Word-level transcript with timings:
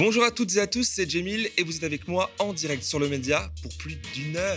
Bonjour 0.00 0.24
à 0.24 0.30
toutes 0.30 0.56
et 0.56 0.60
à 0.60 0.66
tous, 0.66 0.88
c'est 0.88 1.10
Jamil 1.10 1.50
et 1.58 1.62
vous 1.62 1.76
êtes 1.76 1.84
avec 1.84 2.08
moi 2.08 2.30
en 2.38 2.54
direct 2.54 2.82
sur 2.82 2.98
le 2.98 3.06
média 3.06 3.52
pour 3.60 3.76
plus 3.76 3.96
d'une 4.14 4.34
heure 4.34 4.56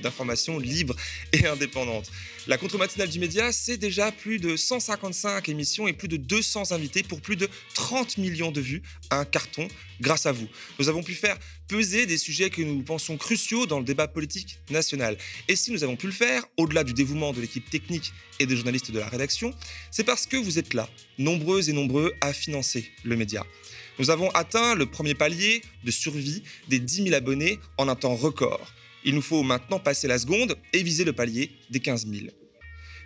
d'informations 0.00 0.60
libres 0.60 0.94
et 1.32 1.44
indépendantes. 1.48 2.08
La 2.46 2.56
contre-matinale 2.56 3.08
du 3.08 3.18
média, 3.18 3.50
c'est 3.50 3.76
déjà 3.76 4.12
plus 4.12 4.38
de 4.38 4.56
155 4.56 5.48
émissions 5.48 5.88
et 5.88 5.92
plus 5.92 6.06
de 6.06 6.16
200 6.16 6.70
invités 6.70 7.02
pour 7.02 7.20
plus 7.20 7.34
de 7.34 7.48
30 7.74 8.18
millions 8.18 8.52
de 8.52 8.60
vues, 8.60 8.82
un 9.10 9.24
carton 9.24 9.66
grâce 10.00 10.26
à 10.26 10.32
vous. 10.32 10.46
Nous 10.78 10.88
avons 10.88 11.02
pu 11.02 11.14
faire 11.14 11.36
peser 11.66 12.06
des 12.06 12.16
sujets 12.16 12.50
que 12.50 12.62
nous 12.62 12.84
pensons 12.84 13.16
cruciaux 13.16 13.66
dans 13.66 13.80
le 13.80 13.84
débat 13.84 14.06
politique 14.06 14.60
national. 14.70 15.18
Et 15.48 15.56
si 15.56 15.72
nous 15.72 15.82
avons 15.82 15.96
pu 15.96 16.06
le 16.06 16.12
faire, 16.12 16.44
au-delà 16.56 16.84
du 16.84 16.94
dévouement 16.94 17.32
de 17.32 17.40
l'équipe 17.40 17.68
technique 17.68 18.12
et 18.38 18.46
des 18.46 18.54
journalistes 18.54 18.92
de 18.92 19.00
la 19.00 19.08
rédaction, 19.08 19.52
c'est 19.90 20.04
parce 20.04 20.26
que 20.26 20.36
vous 20.36 20.60
êtes 20.60 20.74
là, 20.74 20.88
nombreux 21.18 21.68
et 21.68 21.72
nombreux 21.72 22.14
à 22.20 22.32
financer 22.32 22.88
le 23.02 23.16
média. 23.16 23.44
Nous 24.00 24.08
avons 24.08 24.30
atteint 24.30 24.74
le 24.76 24.86
premier 24.86 25.14
palier 25.14 25.60
de 25.84 25.90
survie 25.90 26.42
des 26.68 26.78
10 26.78 27.04
000 27.04 27.14
abonnés 27.14 27.60
en 27.76 27.86
un 27.86 27.94
temps 27.94 28.16
record. 28.16 28.72
Il 29.04 29.14
nous 29.14 29.20
faut 29.20 29.42
maintenant 29.42 29.78
passer 29.78 30.08
la 30.08 30.18
seconde 30.18 30.56
et 30.72 30.82
viser 30.82 31.04
le 31.04 31.12
palier 31.12 31.50
des 31.68 31.80
15 31.80 32.06
000. 32.06 32.28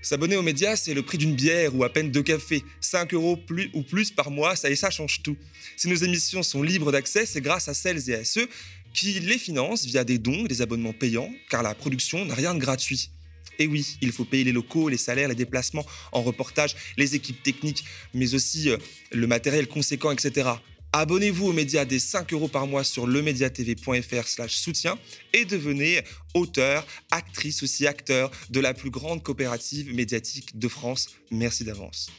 S'abonner 0.02 0.36
aux 0.36 0.42
médias, 0.42 0.76
c'est 0.76 0.94
le 0.94 1.02
prix 1.02 1.18
d'une 1.18 1.34
bière 1.34 1.74
ou 1.74 1.82
à 1.82 1.92
peine 1.92 2.12
deux 2.12 2.22
cafés. 2.22 2.62
5 2.80 3.12
euros 3.12 3.36
plus 3.36 3.72
ou 3.74 3.82
plus 3.82 4.12
par 4.12 4.30
mois, 4.30 4.54
ça 4.54 4.70
et 4.70 4.76
ça 4.76 4.90
change 4.90 5.20
tout. 5.24 5.36
Si 5.76 5.88
nos 5.88 5.96
émissions 5.96 6.44
sont 6.44 6.62
libres 6.62 6.92
d'accès, 6.92 7.26
c'est 7.26 7.40
grâce 7.40 7.66
à 7.66 7.74
celles 7.74 8.08
et 8.08 8.14
à 8.14 8.24
ceux 8.24 8.48
qui 8.92 9.18
les 9.18 9.38
financent 9.38 9.86
via 9.86 10.04
des 10.04 10.18
dons 10.18 10.44
des 10.44 10.62
abonnements 10.62 10.92
payants, 10.92 11.32
car 11.50 11.64
la 11.64 11.74
production 11.74 12.24
n'a 12.24 12.36
rien 12.36 12.54
de 12.54 12.60
gratuit. 12.60 13.10
Et 13.58 13.66
oui, 13.66 13.96
il 14.00 14.12
faut 14.12 14.24
payer 14.24 14.44
les 14.44 14.52
locaux, 14.52 14.88
les 14.88 14.96
salaires, 14.96 15.28
les 15.28 15.34
déplacements 15.34 15.86
en 16.12 16.22
reportage, 16.22 16.76
les 16.96 17.16
équipes 17.16 17.42
techniques, 17.42 17.84
mais 18.12 18.34
aussi 18.34 18.70
euh, 18.70 18.76
le 19.10 19.26
matériel 19.26 19.66
conséquent, 19.66 20.12
etc. 20.12 20.50
Abonnez-vous 20.96 21.48
aux 21.48 21.52
médias 21.52 21.84
des 21.84 21.98
5 21.98 22.32
euros 22.34 22.46
par 22.46 22.68
mois 22.68 22.84
sur 22.84 23.08
lemediatv.fr 23.08 24.28
slash 24.28 24.54
soutien 24.54 24.96
et 25.32 25.44
devenez 25.44 26.00
auteur, 26.34 26.86
actrice 27.10 27.64
aussi 27.64 27.88
acteur 27.88 28.30
de 28.50 28.60
la 28.60 28.74
plus 28.74 28.90
grande 28.90 29.20
coopérative 29.20 29.92
médiatique 29.92 30.56
de 30.56 30.68
France. 30.68 31.08
Merci 31.32 31.64
d'avance. 31.64 32.10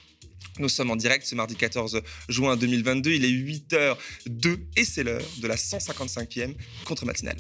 Nous 0.60 0.68
sommes 0.68 0.92
en 0.92 0.98
direct 0.98 1.26
ce 1.26 1.36
mardi 1.36 1.56
14 1.56 2.02
juin 2.28 2.58
2022, 2.58 3.12
il 3.12 3.24
est 3.24 3.30
8h02 3.30 4.58
et 4.76 4.84
c'est 4.84 5.04
l'heure 5.04 5.24
de 5.38 5.48
la 5.48 5.56
155e 5.56 6.54
contre-matinale. 6.84 7.38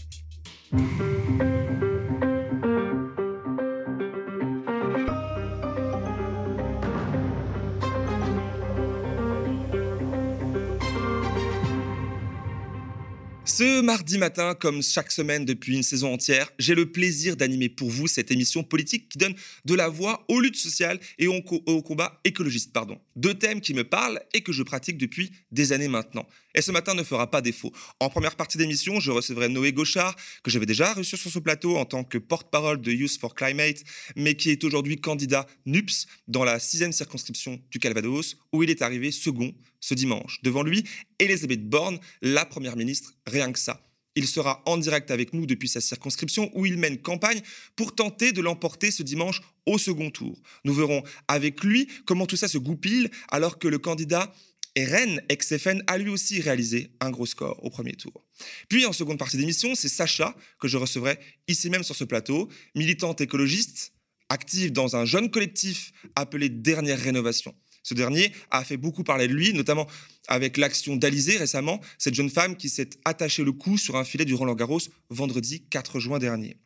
Ce 13.57 13.79
mardi 13.79 14.17
matin, 14.17 14.53
comme 14.53 14.83
chaque 14.83 15.13
semaine 15.13 15.45
depuis 15.45 15.77
une 15.77 15.81
saison 15.81 16.13
entière, 16.13 16.51
j'ai 16.59 16.75
le 16.75 16.91
plaisir 16.91 17.37
d'animer 17.37 17.69
pour 17.69 17.89
vous 17.89 18.05
cette 18.05 18.29
émission 18.29 18.63
politique 18.63 19.07
qui 19.07 19.17
donne 19.17 19.33
de 19.63 19.73
la 19.73 19.87
voix 19.87 20.25
aux 20.27 20.41
luttes 20.41 20.57
sociales 20.57 20.99
et 21.19 21.27
au, 21.27 21.41
combat 21.41 22.19
écologiste. 22.25 22.73
Pardon. 22.73 22.99
Deux 23.15 23.33
thèmes 23.33 23.61
qui 23.61 23.73
me 23.73 23.85
parlent 23.85 24.19
et 24.33 24.41
que 24.41 24.51
je 24.51 24.61
pratique 24.61 24.97
depuis 24.97 25.31
des 25.51 25.71
années 25.71 25.87
maintenant. 25.87 26.27
Et 26.53 26.61
ce 26.61 26.73
matin 26.73 26.95
ne 26.95 27.03
fera 27.03 27.31
pas 27.31 27.39
défaut. 27.39 27.71
En 28.01 28.09
première 28.09 28.35
partie 28.35 28.57
d'émission, 28.57 28.99
je 28.99 29.11
recevrai 29.11 29.47
Noé 29.47 29.71
Gauchard, 29.71 30.17
que 30.43 30.51
j'avais 30.51 30.65
déjà 30.65 30.93
reçu 30.93 31.15
sur 31.15 31.31
ce 31.31 31.39
plateau 31.39 31.77
en 31.77 31.85
tant 31.85 32.03
que 32.03 32.17
porte-parole 32.17 32.81
de 32.81 32.91
Youth 32.91 33.17
for 33.17 33.35
Climate, 33.35 33.83
mais 34.17 34.35
qui 34.35 34.49
est 34.49 34.65
aujourd'hui 34.65 34.99
candidat 34.99 35.47
NUPS 35.65 36.07
dans 36.27 36.43
la 36.43 36.59
sixième 36.59 36.91
circonscription 36.91 37.61
du 37.71 37.79
Calvados, 37.79 38.35
où 38.51 38.63
il 38.63 38.69
est 38.69 38.81
arrivé 38.81 39.11
second 39.11 39.53
ce 39.85 39.93
dimanche. 39.93 40.39
Devant 40.41 40.63
lui, 40.63 40.83
Elisabeth 41.19 41.69
Borne, 41.69 41.99
la 42.21 42.45
première 42.45 42.75
ministre, 42.75 43.13
rien 43.27 43.51
que 43.51 43.59
ça. 43.59 43.81
Il 44.15 44.27
sera 44.27 44.63
en 44.65 44.77
direct 44.77 45.11
avec 45.11 45.33
nous 45.33 45.45
depuis 45.45 45.67
sa 45.67 45.81
circonscription 45.81 46.49
où 46.53 46.65
il 46.65 46.77
mène 46.77 46.97
campagne 46.97 47.41
pour 47.75 47.93
tenter 47.93 48.31
de 48.31 48.41
l'emporter 48.41 48.89
ce 48.89 49.03
dimanche 49.03 49.41
au 49.65 49.77
second 49.77 50.09
tour. 50.09 50.41
Nous 50.63 50.73
verrons 50.73 51.03
avec 51.27 51.63
lui 51.63 51.87
comment 52.05 52.25
tout 52.25 52.37
ça 52.37 52.47
se 52.47 52.57
goupille 52.57 53.09
alors 53.29 53.59
que 53.59 53.67
le 53.67 53.77
candidat 53.77 54.33
ex-FN 54.75 55.83
a 55.87 55.97
lui 55.97 56.09
aussi 56.09 56.41
réalisé 56.41 56.91
un 56.99 57.11
gros 57.11 57.25
score 57.25 57.63
au 57.63 57.69
premier 57.69 57.93
tour. 57.93 58.25
Puis 58.67 58.85
en 58.85 58.93
seconde 58.93 59.19
partie 59.19 59.37
d'émission, 59.37 59.75
c'est 59.75 59.87
Sacha 59.87 60.35
que 60.59 60.67
je 60.67 60.77
recevrai 60.77 61.17
ici 61.47 61.69
même 61.69 61.83
sur 61.83 61.95
ce 61.95 62.03
plateau, 62.03 62.49
militante 62.73 63.21
écologiste, 63.21 63.93
active 64.29 64.71
dans 64.71 64.95
un 64.95 65.05
jeune 65.05 65.29
collectif 65.29 65.93
appelé 66.15 66.49
Dernière 66.49 66.99
Rénovation. 66.99 67.53
Ce 67.85 67.93
dernier 67.93 68.31
a 68.49 68.63
fait 68.65 68.77
beaucoup 68.77 69.03
parler 69.03 69.27
de 69.27 69.33
lui, 69.33 69.53
notamment 69.53 69.85
avec 70.27 70.57
l'action 70.57 70.95
d'Alizé 70.95 71.37
récemment, 71.37 71.79
cette 71.99 72.15
jeune 72.15 72.31
femme 72.31 72.57
qui 72.57 72.67
s'est 72.67 72.89
attachée 73.05 73.43
le 73.43 73.51
cou 73.51 73.77
sur 73.77 73.95
un 73.95 74.03
filet 74.03 74.25
du 74.25 74.33
Roland 74.33 74.55
Garros 74.55 74.81
vendredi 75.11 75.67
4 75.69 75.99
juin 75.99 76.17
dernier. 76.17 76.57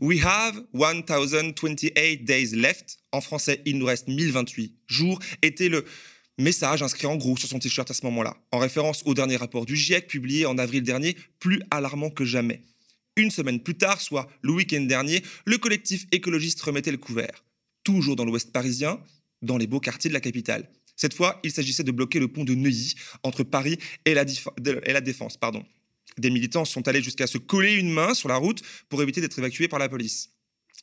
We 0.00 0.24
have 0.24 0.64
1028 0.72 2.24
days 2.24 2.54
left. 2.54 2.98
En 3.10 3.20
français, 3.20 3.60
il 3.66 3.76
nous 3.78 3.86
reste 3.86 4.06
1028 4.06 4.76
jours. 4.86 5.18
Était 5.42 5.68
le 5.68 5.84
message 6.38 6.80
inscrit 6.80 7.08
en 7.08 7.16
gros 7.16 7.36
sur 7.36 7.48
son 7.48 7.58
t-shirt 7.58 7.90
à 7.90 7.94
ce 7.94 8.06
moment-là, 8.06 8.36
en 8.52 8.58
référence 8.60 9.02
au 9.04 9.14
dernier 9.14 9.34
rapport 9.34 9.66
du 9.66 9.74
GIEC 9.74 10.06
publié 10.06 10.46
en 10.46 10.58
avril 10.58 10.84
dernier, 10.84 11.16
plus 11.40 11.60
alarmant 11.72 12.10
que 12.10 12.24
jamais. 12.24 12.62
Une 13.16 13.32
semaine 13.32 13.58
plus 13.58 13.76
tard, 13.76 14.00
soit 14.00 14.28
le 14.42 14.52
week-end 14.52 14.82
dernier, 14.82 15.24
le 15.44 15.58
collectif 15.58 16.06
écologiste 16.12 16.62
remettait 16.62 16.92
le 16.92 16.98
couvert. 16.98 17.44
Toujours 17.82 18.14
dans 18.14 18.24
l'ouest 18.24 18.52
parisien, 18.52 19.00
dans 19.42 19.56
les 19.56 19.66
beaux 19.66 19.80
quartiers 19.80 20.08
de 20.08 20.14
la 20.14 20.20
capitale. 20.20 20.70
Cette 20.96 21.14
fois, 21.14 21.38
il 21.44 21.52
s'agissait 21.52 21.84
de 21.84 21.92
bloquer 21.92 22.18
le 22.18 22.28
pont 22.28 22.44
de 22.44 22.54
Neuilly 22.54 22.94
entre 23.22 23.44
Paris 23.44 23.78
et 24.04 24.14
la, 24.14 24.24
Défense. 25.00 25.36
Pardon. 25.36 25.64
Des 26.18 26.30
militants 26.30 26.64
sont 26.64 26.88
allés 26.88 27.02
jusqu'à 27.02 27.28
se 27.28 27.38
coller 27.38 27.74
une 27.74 27.90
main 27.90 28.14
sur 28.14 28.28
la 28.28 28.36
route 28.36 28.62
pour 28.88 29.00
éviter 29.00 29.20
d'être 29.20 29.38
évacués 29.38 29.68
par 29.68 29.78
la 29.78 29.88
police. 29.88 30.30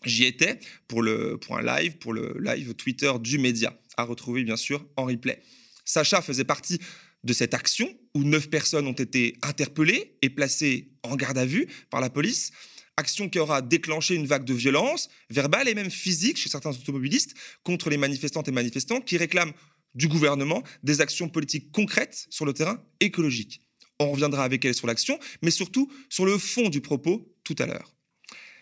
J'y 0.06 0.24
étais 0.24 0.60
pour, 0.88 1.02
le, 1.02 1.38
pour 1.38 1.58
un 1.58 1.62
live, 1.62 1.98
pour 1.98 2.14
le 2.14 2.38
live 2.40 2.74
Twitter 2.76 3.12
du 3.20 3.38
média, 3.40 3.78
à 3.98 4.04
retrouver 4.04 4.44
bien 4.44 4.56
sûr 4.56 4.86
en 4.96 5.06
replay. 5.06 5.42
Sacha 5.84 6.22
faisait 6.22 6.46
partie 6.46 6.80
de 7.26 7.34
cette 7.34 7.54
action 7.54 7.94
où 8.14 8.24
neuf 8.24 8.50
personnes 8.50 8.88
ont 8.88 8.94
été 8.94 9.38
interpellées 9.42 10.18
et 10.22 10.30
placées 10.30 10.92
en 11.04 11.16
garde 11.16 11.38
à 11.38 11.46
vue 11.46 11.68
par 11.90 12.00
la 12.00 12.10
police 12.10 12.52
action 12.97 13.29
qui 13.29 13.39
aura 13.39 13.61
déclenché 13.61 14.16
une 14.16 14.25
vague 14.25 14.45
de 14.45 14.53
violence 14.53 15.09
verbale 15.29 15.67
et 15.67 15.75
même 15.75 15.91
physique 15.91 16.38
chez 16.38 16.50
certains 16.50 16.72
automobilistes 16.72 17.35
contre 17.63 17.89
les 17.89 17.97
manifestantes 17.97 18.47
et 18.47 18.51
manifestants 18.51 19.01
qui 19.01 19.17
réclament 19.17 19.53
du 19.94 20.07
gouvernement 20.07 20.63
des 20.83 21.01
actions 21.01 21.29
politiques 21.29 21.72
concrètes 21.72 22.28
sur 22.29 22.45
le 22.45 22.53
terrain 22.53 22.81
écologique. 23.00 23.61
On 24.00 24.11
reviendra 24.11 24.44
avec 24.44 24.66
elle 24.66 24.75
sur 24.75 24.88
l'action, 24.88 25.17
mais 25.41 25.51
surtout 25.51 25.91
sur 26.09 26.25
le 26.25 26.38
fond 26.38 26.69
du 26.69 26.81
propos 26.81 27.33
tout 27.44 27.56
à 27.59 27.66
l'heure. 27.66 27.94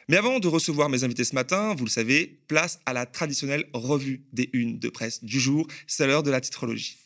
Mais 0.09 0.17
avant 0.17 0.39
de 0.39 0.47
recevoir 0.47 0.89
mes 0.89 1.03
invités 1.03 1.23
ce 1.23 1.33
matin, 1.33 1.73
vous 1.75 1.85
le 1.85 1.89
savez, 1.89 2.41
place 2.47 2.79
à 2.85 2.93
la 2.93 3.05
traditionnelle 3.05 3.65
revue 3.73 4.25
des 4.33 4.49
unes 4.53 4.77
de 4.77 4.89
presse 4.89 5.23
du 5.23 5.39
jour, 5.39 5.65
c'est 5.87 6.05
l'heure 6.05 6.23
de 6.23 6.31
la 6.31 6.41
titrologie. 6.41 6.97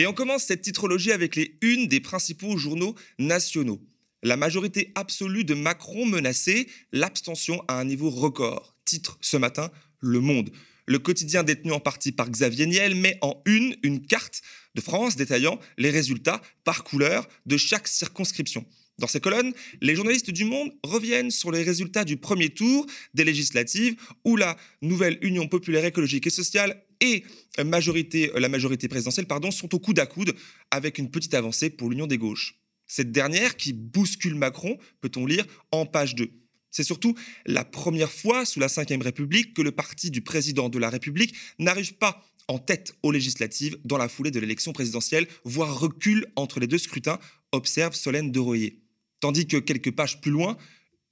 Et 0.00 0.06
on 0.06 0.14
commence 0.14 0.44
cette 0.44 0.62
titrologie 0.62 1.12
avec 1.12 1.36
les 1.36 1.58
unes 1.60 1.86
des 1.86 2.00
principaux 2.00 2.56
journaux 2.56 2.94
nationaux. 3.18 3.82
La 4.22 4.38
majorité 4.38 4.92
absolue 4.94 5.44
de 5.44 5.52
Macron 5.52 6.06
menacée, 6.06 6.68
l'abstention 6.90 7.62
à 7.68 7.78
un 7.78 7.84
niveau 7.84 8.08
record. 8.08 8.74
Titre 8.86 9.18
ce 9.20 9.36
matin, 9.36 9.70
Le 9.98 10.20
Monde. 10.20 10.52
Le 10.86 10.98
quotidien 10.98 11.42
détenu 11.42 11.72
en 11.72 11.80
partie 11.80 12.12
par 12.12 12.30
Xavier 12.30 12.64
Niel 12.64 12.94
met 12.94 13.18
en 13.20 13.42
une 13.44 13.76
une 13.82 14.00
carte 14.00 14.40
de 14.74 14.80
France 14.80 15.16
détaillant 15.16 15.60
les 15.76 15.90
résultats 15.90 16.40
par 16.64 16.82
couleur 16.82 17.28
de 17.44 17.58
chaque 17.58 17.86
circonscription. 17.86 18.64
Dans 19.00 19.06
ces 19.06 19.20
colonnes, 19.20 19.54
les 19.80 19.96
journalistes 19.96 20.30
du 20.30 20.44
Monde 20.44 20.72
reviennent 20.84 21.30
sur 21.30 21.50
les 21.50 21.62
résultats 21.62 22.04
du 22.04 22.18
premier 22.18 22.50
tour 22.50 22.84
des 23.14 23.24
législatives 23.24 23.96
où 24.26 24.36
la 24.36 24.58
nouvelle 24.82 25.18
Union 25.22 25.48
populaire 25.48 25.86
écologique 25.86 26.26
et 26.26 26.30
sociale 26.30 26.84
et 27.00 27.24
la 27.56 27.64
majorité 27.64 28.28
présidentielle 28.88 29.26
sont 29.52 29.74
au 29.74 29.78
coude 29.78 29.98
à 30.00 30.04
coude 30.04 30.34
avec 30.70 30.98
une 30.98 31.10
petite 31.10 31.32
avancée 31.32 31.70
pour 31.70 31.88
l'Union 31.88 32.06
des 32.06 32.18
gauches. 32.18 32.60
Cette 32.86 33.10
dernière 33.10 33.56
qui 33.56 33.72
bouscule 33.72 34.34
Macron, 34.34 34.76
peut-on 35.00 35.24
lire 35.24 35.46
en 35.72 35.86
page 35.86 36.14
2. 36.14 36.30
C'est 36.70 36.84
surtout 36.84 37.14
la 37.46 37.64
première 37.64 38.12
fois 38.12 38.44
sous 38.44 38.60
la 38.60 38.66
Ve 38.66 39.02
République 39.02 39.54
que 39.54 39.62
le 39.62 39.72
parti 39.72 40.10
du 40.10 40.20
président 40.20 40.68
de 40.68 40.78
la 40.78 40.90
République 40.90 41.34
n'arrive 41.58 41.94
pas 41.94 42.22
en 42.48 42.58
tête 42.58 42.94
aux 43.02 43.12
législatives 43.12 43.78
dans 43.84 43.96
la 43.96 44.10
foulée 44.10 44.30
de 44.30 44.40
l'élection 44.40 44.74
présidentielle, 44.74 45.26
voire 45.44 45.80
recule 45.80 46.26
entre 46.36 46.60
les 46.60 46.66
deux 46.66 46.78
scrutins, 46.78 47.18
observe 47.52 47.94
Solène 47.94 48.30
de 48.30 48.40
Royer. 48.40 48.80
Tandis 49.20 49.46
que 49.46 49.58
quelques 49.58 49.90
pages 49.90 50.20
plus 50.20 50.30
loin, 50.30 50.56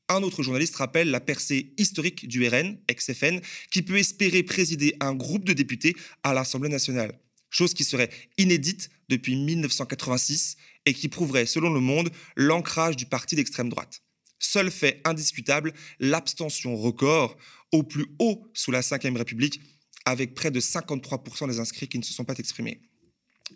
un 0.08 0.22
autre 0.22 0.42
journaliste 0.42 0.76
rappelle 0.76 1.10
la 1.10 1.20
percée 1.20 1.74
historique 1.76 2.26
du 2.26 2.46
RN, 2.48 2.78
ex-FN, 2.88 3.40
qui 3.70 3.82
peut 3.82 3.98
espérer 3.98 4.42
présider 4.42 4.96
un 5.00 5.14
groupe 5.14 5.44
de 5.44 5.52
députés 5.52 5.94
à 6.22 6.32
l'Assemblée 6.32 6.70
nationale. 6.70 7.18
Chose 7.50 7.74
qui 7.74 7.84
serait 7.84 8.10
inédite 8.38 8.88
depuis 9.08 9.36
1986 9.36 10.56
et 10.86 10.94
qui 10.94 11.08
prouverait, 11.08 11.46
selon 11.46 11.70
Le 11.70 11.80
Monde, 11.80 12.10
l'ancrage 12.36 12.96
du 12.96 13.04
parti 13.04 13.36
d'extrême 13.36 13.68
droite. 13.68 14.02
Seul 14.38 14.70
fait 14.70 15.00
indiscutable, 15.04 15.74
l'abstention 15.98 16.76
record 16.76 17.36
au 17.72 17.82
plus 17.82 18.06
haut 18.18 18.46
sous 18.54 18.70
la 18.70 18.80
Ve 18.80 19.16
République, 19.16 19.60
avec 20.04 20.34
près 20.34 20.50
de 20.50 20.60
53% 20.60 21.48
des 21.48 21.60
inscrits 21.60 21.88
qui 21.88 21.98
ne 21.98 22.04
se 22.04 22.14
sont 22.14 22.24
pas 22.24 22.38
exprimés. 22.38 22.80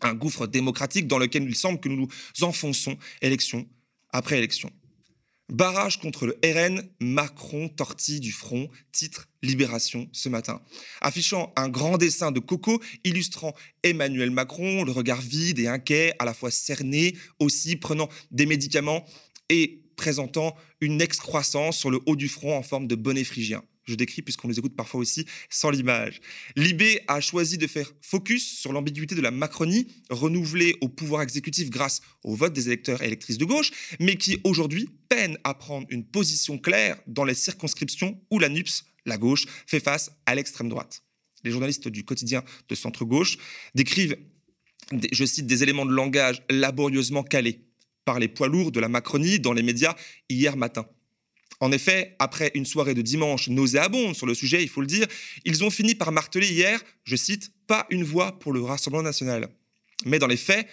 Un 0.02 0.14
gouffre 0.14 0.46
démocratique 0.46 1.06
dans 1.06 1.18
lequel 1.18 1.44
il 1.44 1.54
semble 1.54 1.80
que 1.80 1.88
nous 1.88 1.96
nous 1.96 2.44
enfonçons 2.44 2.98
élection 3.22 3.66
après 4.12 4.38
élection. 4.38 4.70
Barrage 5.48 5.98
contre 5.98 6.26
le 6.26 6.38
RN, 6.42 6.82
Macron 7.00 7.68
tortille 7.68 8.20
du 8.20 8.32
front, 8.32 8.70
titre 8.90 9.28
Libération 9.42 10.08
ce 10.12 10.30
matin. 10.30 10.62
Affichant 11.02 11.52
un 11.56 11.68
grand 11.68 11.98
dessin 11.98 12.32
de 12.32 12.40
Coco 12.40 12.80
illustrant 13.04 13.54
Emmanuel 13.82 14.30
Macron, 14.30 14.84
le 14.84 14.92
regard 14.92 15.20
vide 15.20 15.58
et 15.58 15.66
inquiet, 15.66 16.14
à 16.18 16.24
la 16.24 16.32
fois 16.32 16.50
cerné, 16.50 17.16
aussi 17.38 17.76
prenant 17.76 18.08
des 18.30 18.46
médicaments 18.46 19.04
et 19.50 19.82
présentant 19.96 20.56
une 20.80 21.02
excroissance 21.02 21.76
sur 21.76 21.90
le 21.90 22.00
haut 22.06 22.16
du 22.16 22.28
front 22.28 22.56
en 22.56 22.62
forme 22.62 22.86
de 22.86 22.94
bonnet 22.94 23.24
phrygien. 23.24 23.62
Je 23.84 23.94
décris 23.94 24.22
puisqu'on 24.22 24.48
les 24.48 24.58
écoute 24.58 24.76
parfois 24.76 25.00
aussi 25.00 25.26
sans 25.50 25.70
l'image. 25.70 26.20
Libé 26.56 27.00
a 27.08 27.20
choisi 27.20 27.58
de 27.58 27.66
faire 27.66 27.92
focus 28.00 28.58
sur 28.58 28.72
l'ambiguïté 28.72 29.14
de 29.14 29.20
la 29.20 29.30
Macronie, 29.30 29.88
renouvelée 30.10 30.76
au 30.80 30.88
pouvoir 30.88 31.22
exécutif 31.22 31.70
grâce 31.70 32.00
au 32.22 32.34
vote 32.34 32.52
des 32.52 32.68
électeurs 32.68 33.02
et 33.02 33.06
électrices 33.06 33.38
de 33.38 33.44
gauche, 33.44 33.70
mais 33.98 34.16
qui 34.16 34.40
aujourd'hui 34.44 34.88
peine 35.08 35.36
à 35.44 35.54
prendre 35.54 35.86
une 35.90 36.04
position 36.04 36.58
claire 36.58 37.00
dans 37.06 37.24
les 37.24 37.34
circonscriptions 37.34 38.20
où 38.30 38.38
la 38.38 38.48
NUPS, 38.48 38.84
la 39.04 39.18
gauche, 39.18 39.46
fait 39.66 39.80
face 39.80 40.12
à 40.26 40.34
l'extrême 40.34 40.68
droite. 40.68 41.02
Les 41.44 41.50
journalistes 41.50 41.88
du 41.88 42.04
quotidien 42.04 42.44
de 42.68 42.74
centre-gauche 42.74 43.36
décrivent, 43.74 44.16
je 45.12 45.24
cite, 45.24 45.46
des 45.46 45.62
éléments 45.64 45.86
de 45.86 45.92
langage 45.92 46.42
laborieusement 46.48 47.24
calés 47.24 47.64
par 48.04 48.20
les 48.20 48.28
poids 48.28 48.48
lourds 48.48 48.72
de 48.72 48.80
la 48.80 48.88
Macronie 48.88 49.40
dans 49.40 49.52
les 49.52 49.62
médias 49.62 49.96
hier 50.28 50.56
matin. 50.56 50.86
En 51.62 51.70
effet, 51.70 52.16
après 52.18 52.50
une 52.54 52.66
soirée 52.66 52.92
de 52.92 53.02
dimanche 53.02 53.48
nauséabonde 53.48 54.16
sur 54.16 54.26
le 54.26 54.34
sujet, 54.34 54.64
il 54.64 54.68
faut 54.68 54.80
le 54.80 54.88
dire, 54.88 55.06
ils 55.44 55.62
ont 55.62 55.70
fini 55.70 55.94
par 55.94 56.10
marteler 56.10 56.50
hier, 56.50 56.82
je 57.04 57.14
cite, 57.14 57.52
pas 57.68 57.86
une 57.88 58.02
voix 58.02 58.36
pour 58.40 58.52
le 58.52 58.60
Rassemblement 58.60 59.04
national. 59.04 59.48
Mais 60.04 60.18
dans 60.18 60.26
les 60.26 60.36
faits, 60.36 60.66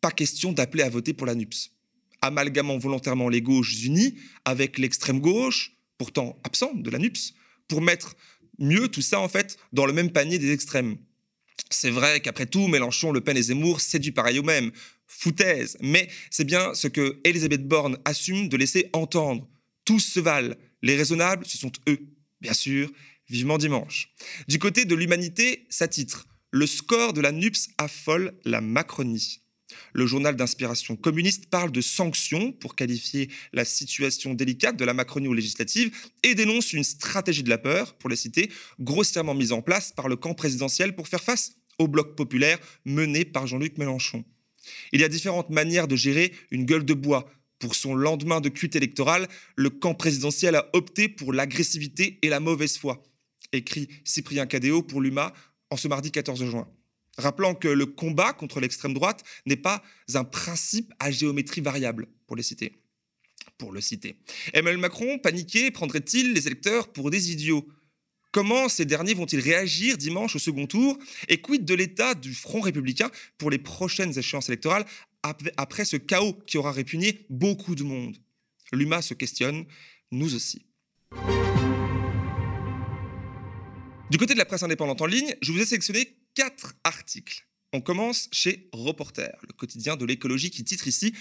pas 0.00 0.10
question 0.10 0.52
d'appeler 0.52 0.82
à 0.82 0.88
voter 0.88 1.12
pour 1.12 1.26
la 1.26 1.34
NUPS. 1.34 1.72
Amalgamant 2.22 2.78
volontairement 2.78 3.28
les 3.28 3.42
gauches 3.42 3.84
unies 3.84 4.14
avec 4.46 4.78
l'extrême 4.78 5.20
gauche, 5.20 5.76
pourtant 5.98 6.40
absente 6.42 6.82
de 6.82 6.88
la 6.88 6.98
NUPS, 6.98 7.34
pour 7.68 7.82
mettre 7.82 8.16
mieux 8.58 8.88
tout 8.88 9.02
ça 9.02 9.20
en 9.20 9.28
fait 9.28 9.58
dans 9.74 9.84
le 9.84 9.92
même 9.92 10.10
panier 10.10 10.38
des 10.38 10.52
extrêmes. 10.52 10.96
C'est 11.68 11.90
vrai 11.90 12.20
qu'après 12.20 12.46
tout, 12.46 12.66
Mélenchon, 12.66 13.12
Le 13.12 13.20
Pen 13.20 13.36
et 13.36 13.42
Zemmour, 13.42 13.78
du 13.92 14.12
pareil 14.12 14.38
au 14.38 14.42
même. 14.42 14.72
Foutaise. 15.06 15.76
Mais 15.82 16.08
c'est 16.30 16.44
bien 16.44 16.72
ce 16.72 16.88
que 16.88 17.20
Elisabeth 17.24 17.68
Borne 17.68 17.98
assume 18.06 18.48
de 18.48 18.56
laisser 18.56 18.88
entendre 18.94 19.46
tous 19.84 20.00
se 20.00 20.20
valent. 20.20 20.54
Les 20.82 20.96
raisonnables, 20.96 21.46
ce 21.46 21.58
sont 21.58 21.72
eux. 21.88 21.98
Bien 22.40 22.54
sûr, 22.54 22.90
vivement 23.28 23.58
dimanche. 23.58 24.12
Du 24.48 24.58
côté 24.58 24.84
de 24.84 24.94
l'humanité, 24.94 25.66
ça 25.70 25.88
titre 25.88 26.26
Le 26.50 26.66
score 26.66 27.12
de 27.12 27.20
la 27.20 27.32
NUPS 27.32 27.68
affole 27.78 28.34
la 28.44 28.60
Macronie. 28.60 29.42
Le 29.92 30.06
journal 30.06 30.36
d'inspiration 30.36 30.96
communiste 30.96 31.46
parle 31.46 31.70
de 31.70 31.80
sanctions 31.80 32.52
pour 32.52 32.74
qualifier 32.74 33.30
la 33.52 33.64
situation 33.64 34.34
délicate 34.34 34.76
de 34.76 34.84
la 34.84 34.94
Macronie 34.94 35.28
aux 35.28 35.34
législatives 35.34 35.94
et 36.22 36.34
dénonce 36.34 36.72
une 36.72 36.84
stratégie 36.84 37.42
de 37.42 37.50
la 37.50 37.58
peur, 37.58 37.94
pour 37.94 38.10
les 38.10 38.16
citer, 38.16 38.50
grossièrement 38.80 39.34
mise 39.34 39.52
en 39.52 39.62
place 39.62 39.92
par 39.92 40.08
le 40.08 40.16
camp 40.16 40.34
présidentiel 40.34 40.94
pour 40.94 41.08
faire 41.08 41.22
face 41.22 41.52
au 41.78 41.88
bloc 41.88 42.16
populaire 42.16 42.58
mené 42.84 43.24
par 43.24 43.46
Jean-Luc 43.46 43.78
Mélenchon. 43.78 44.24
Il 44.92 45.00
y 45.00 45.04
a 45.04 45.08
différentes 45.08 45.50
manières 45.50 45.88
de 45.88 45.96
gérer 45.96 46.32
une 46.50 46.66
gueule 46.66 46.84
de 46.84 46.94
bois, 46.94 47.30
pour 47.60 47.76
son 47.76 47.94
lendemain 47.94 48.40
de 48.40 48.48
cuite 48.48 48.74
électorale, 48.74 49.28
le 49.54 49.70
camp 49.70 49.94
présidentiel 49.94 50.56
a 50.56 50.68
opté 50.72 51.08
pour 51.08 51.32
l'agressivité 51.32 52.18
et 52.22 52.28
la 52.28 52.40
mauvaise 52.40 52.76
foi, 52.76 53.02
écrit 53.52 53.88
Cyprien 54.04 54.46
Cadéo 54.46 54.82
pour 54.82 55.00
l'UMA 55.00 55.32
en 55.70 55.76
ce 55.76 55.86
mardi 55.86 56.10
14 56.10 56.44
juin. 56.44 56.68
Rappelant 57.18 57.54
que 57.54 57.68
le 57.68 57.86
combat 57.86 58.32
contre 58.32 58.60
l'extrême 58.60 58.94
droite 58.94 59.22
n'est 59.44 59.56
pas 59.56 59.82
un 60.14 60.24
principe 60.24 60.92
à 60.98 61.10
géométrie 61.10 61.60
variable, 61.60 62.08
pour 62.26 62.34
les 62.34 62.42
citer. 62.42 62.72
Pour 63.58 63.72
le 63.72 63.80
citer. 63.80 64.16
Emmanuel 64.54 64.80
Macron, 64.80 65.18
paniqué, 65.18 65.70
prendrait-il 65.70 66.32
les 66.32 66.46
électeurs 66.46 66.90
pour 66.92 67.10
des 67.10 67.30
idiots? 67.30 67.68
Comment 68.32 68.68
ces 68.68 68.84
derniers 68.84 69.14
vont-ils 69.14 69.40
réagir 69.40 69.98
dimanche 69.98 70.36
au 70.36 70.38
second 70.38 70.68
tour 70.68 70.96
Et 71.28 71.40
quid 71.40 71.64
de 71.64 71.74
l'état 71.74 72.14
du 72.14 72.32
Front 72.32 72.60
républicain 72.60 73.10
pour 73.38 73.50
les 73.50 73.58
prochaines 73.58 74.16
échéances 74.16 74.48
électorales 74.48 74.86
après 75.56 75.84
ce 75.84 75.96
chaos 75.96 76.34
qui 76.46 76.56
aura 76.56 76.70
répugné 76.70 77.26
beaucoup 77.28 77.74
de 77.74 77.82
monde? 77.82 78.16
L'UMA 78.72 79.02
se 79.02 79.14
questionne, 79.14 79.64
nous 80.12 80.36
aussi. 80.36 80.64
Du 84.10 84.18
côté 84.18 84.34
de 84.34 84.38
la 84.38 84.44
presse 84.44 84.62
indépendante 84.62 85.02
en 85.02 85.06
ligne, 85.06 85.34
je 85.42 85.50
vous 85.50 85.60
ai 85.60 85.66
sélectionné 85.66 86.16
quatre 86.34 86.74
articles. 86.84 87.48
On 87.72 87.80
commence 87.80 88.28
chez 88.30 88.68
Reporter, 88.72 89.36
le 89.42 89.52
quotidien 89.54 89.96
de 89.96 90.04
l'écologie 90.04 90.50
qui 90.50 90.62
titre 90.62 90.86
ici 90.86 91.14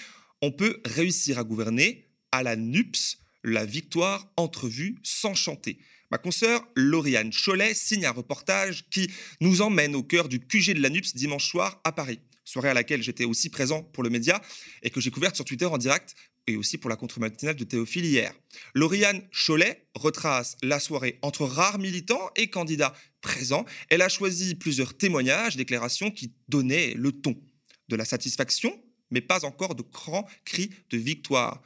On 0.44 0.52
peut 0.52 0.80
réussir 0.86 1.40
à 1.40 1.44
gouverner 1.44 2.08
à 2.32 2.44
la 2.44 2.56
NUPS, 2.56 3.18
la 3.44 3.66
victoire 3.66 4.32
entrevue 4.38 5.00
sans 5.02 5.34
chanter. 5.34 5.80
Ma 6.12 6.18
consoeur 6.18 6.68
Lauriane 6.76 7.32
Cholet 7.32 7.74
signe 7.74 8.06
un 8.06 8.12
reportage 8.12 8.86
qui 8.90 9.12
nous 9.42 9.62
emmène 9.62 9.96
au 9.96 10.04
cœur 10.04 10.28
du 10.28 10.40
QG 10.40 10.74
de 10.74 10.82
la 10.82 10.90
NUPS 10.90 11.14
dimanche 11.16 11.48
soir 11.48 11.80
à 11.84 11.92
Paris 11.92 12.20
soirée 12.50 12.70
à 12.70 12.74
laquelle 12.74 13.04
j'étais 13.04 13.26
aussi 13.26 13.50
présent 13.50 13.84
pour 13.84 14.04
le 14.04 14.10
média 14.10 14.42
et 14.82 14.90
que 14.90 15.00
j'ai 15.00 15.12
couverte 15.12 15.36
sur 15.36 15.46
Twitter 15.46 15.66
en 15.66 15.78
direct 15.78 16.16
et 16.48 16.56
aussi 16.56 16.80
pour 16.80 16.90
la 16.90 16.96
contre-matinale 16.96 17.56
de 17.56 17.64
Théophile 17.64 18.06
hier. 18.06 18.34
Lauriane 18.74 19.22
Cholet 19.32 19.86
retrace 19.94 20.58
la 20.64 20.80
soirée 20.80 21.20
entre 21.22 21.46
rares 21.46 21.78
militants 21.78 22.32
et 22.36 22.50
candidats 22.50 22.96
présents. 23.22 23.66
Elle 23.90 24.02
a 24.02 24.10
choisi 24.10 24.56
plusieurs 24.56 24.98
témoignages, 24.98 25.58
déclarations 25.58 26.10
qui 26.10 26.34
donnaient 26.48 26.96
le 26.96 27.12
ton 27.12 27.40
de 27.88 27.96
la 27.96 28.06
satisfaction, 28.06 28.82
mais 29.12 29.22
pas 29.22 29.46
encore 29.46 29.76
de 29.76 29.84
grands 29.84 30.28
cris 30.44 30.72
de 30.90 30.98
victoire. 30.98 31.62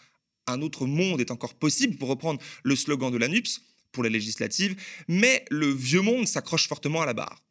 Un 0.48 0.62
autre 0.62 0.86
monde 0.86 1.22
est 1.22 1.32
encore 1.32 1.54
possible, 1.54 1.96
pour 1.98 2.10
reprendre 2.10 2.42
le 2.64 2.76
slogan 2.76 3.10
de 3.10 3.18
la 3.18 3.30
NUPS 3.30 3.62
pour 3.94 4.04
les 4.04 4.10
législatives, 4.10 4.76
mais 5.08 5.46
le 5.50 5.72
vieux 5.72 6.02
monde 6.02 6.28
s'accroche 6.28 6.68
fortement 6.68 7.02
à 7.02 7.06
la 7.06 7.14
barre. 7.14 7.42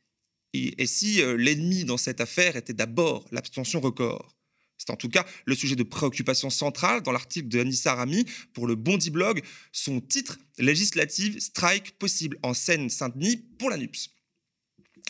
Et, 0.52 0.86
si 0.86 1.22
euh, 1.22 1.36
l'ennemi 1.38 1.84
dans 1.84 1.96
cette 1.96 2.20
affaire 2.20 2.56
était 2.56 2.74
d'abord 2.74 3.26
l'abstention 3.32 3.80
record? 3.80 4.36
C'est 4.76 4.90
en 4.90 4.96
tout 4.96 5.08
cas 5.08 5.24
le 5.46 5.54
sujet 5.54 5.76
de 5.76 5.82
préoccupation 5.82 6.50
centrale 6.50 7.02
dans 7.02 7.12
l'article 7.12 7.48
de 7.48 7.60
Anissa 7.60 7.94
Rami 7.94 8.26
pour 8.52 8.66
le 8.66 8.74
Bondi 8.74 9.10
Blog, 9.10 9.42
son 9.70 10.00
titre 10.00 10.38
Législative, 10.58 11.40
strike 11.40 11.92
possible 11.98 12.36
en 12.42 12.52
Seine-Saint-Denis 12.52 13.38
pour 13.58 13.70
la 13.70 13.78
NUPS. 13.78 14.10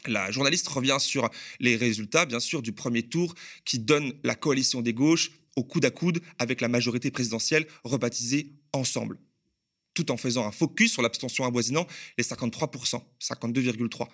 La 0.07 0.31
journaliste 0.31 0.69
revient 0.69 0.99
sur 1.01 1.29
les 1.59 1.77
résultats, 1.77 2.27
bien 2.27 2.41
sûr, 2.41 2.63
du 2.63 2.73
premier 2.73 3.03
tour 3.03 3.35
qui 3.65 3.79
donne 3.79 4.13
la 4.25 4.35
coalition 4.35 4.83
des 4.83 4.95
gauches 4.95 5.33
au 5.57 5.65
coude 5.65 5.85
à 5.85 5.91
coude 5.91 6.21
avec 6.39 6.61
la 6.61 6.69
majorité 6.69 7.11
présidentielle 7.11 7.67
rebaptisée 7.85 8.53
Ensemble, 8.75 9.19
tout 9.95 10.11
en 10.11 10.17
faisant 10.17 10.47
un 10.47 10.53
focus 10.53 10.93
sur 10.93 11.03
l'abstention 11.03 11.45
avoisinant 11.45 11.87
les 12.19 12.25
53%, 12.25 13.03
52,3%, 13.21 14.09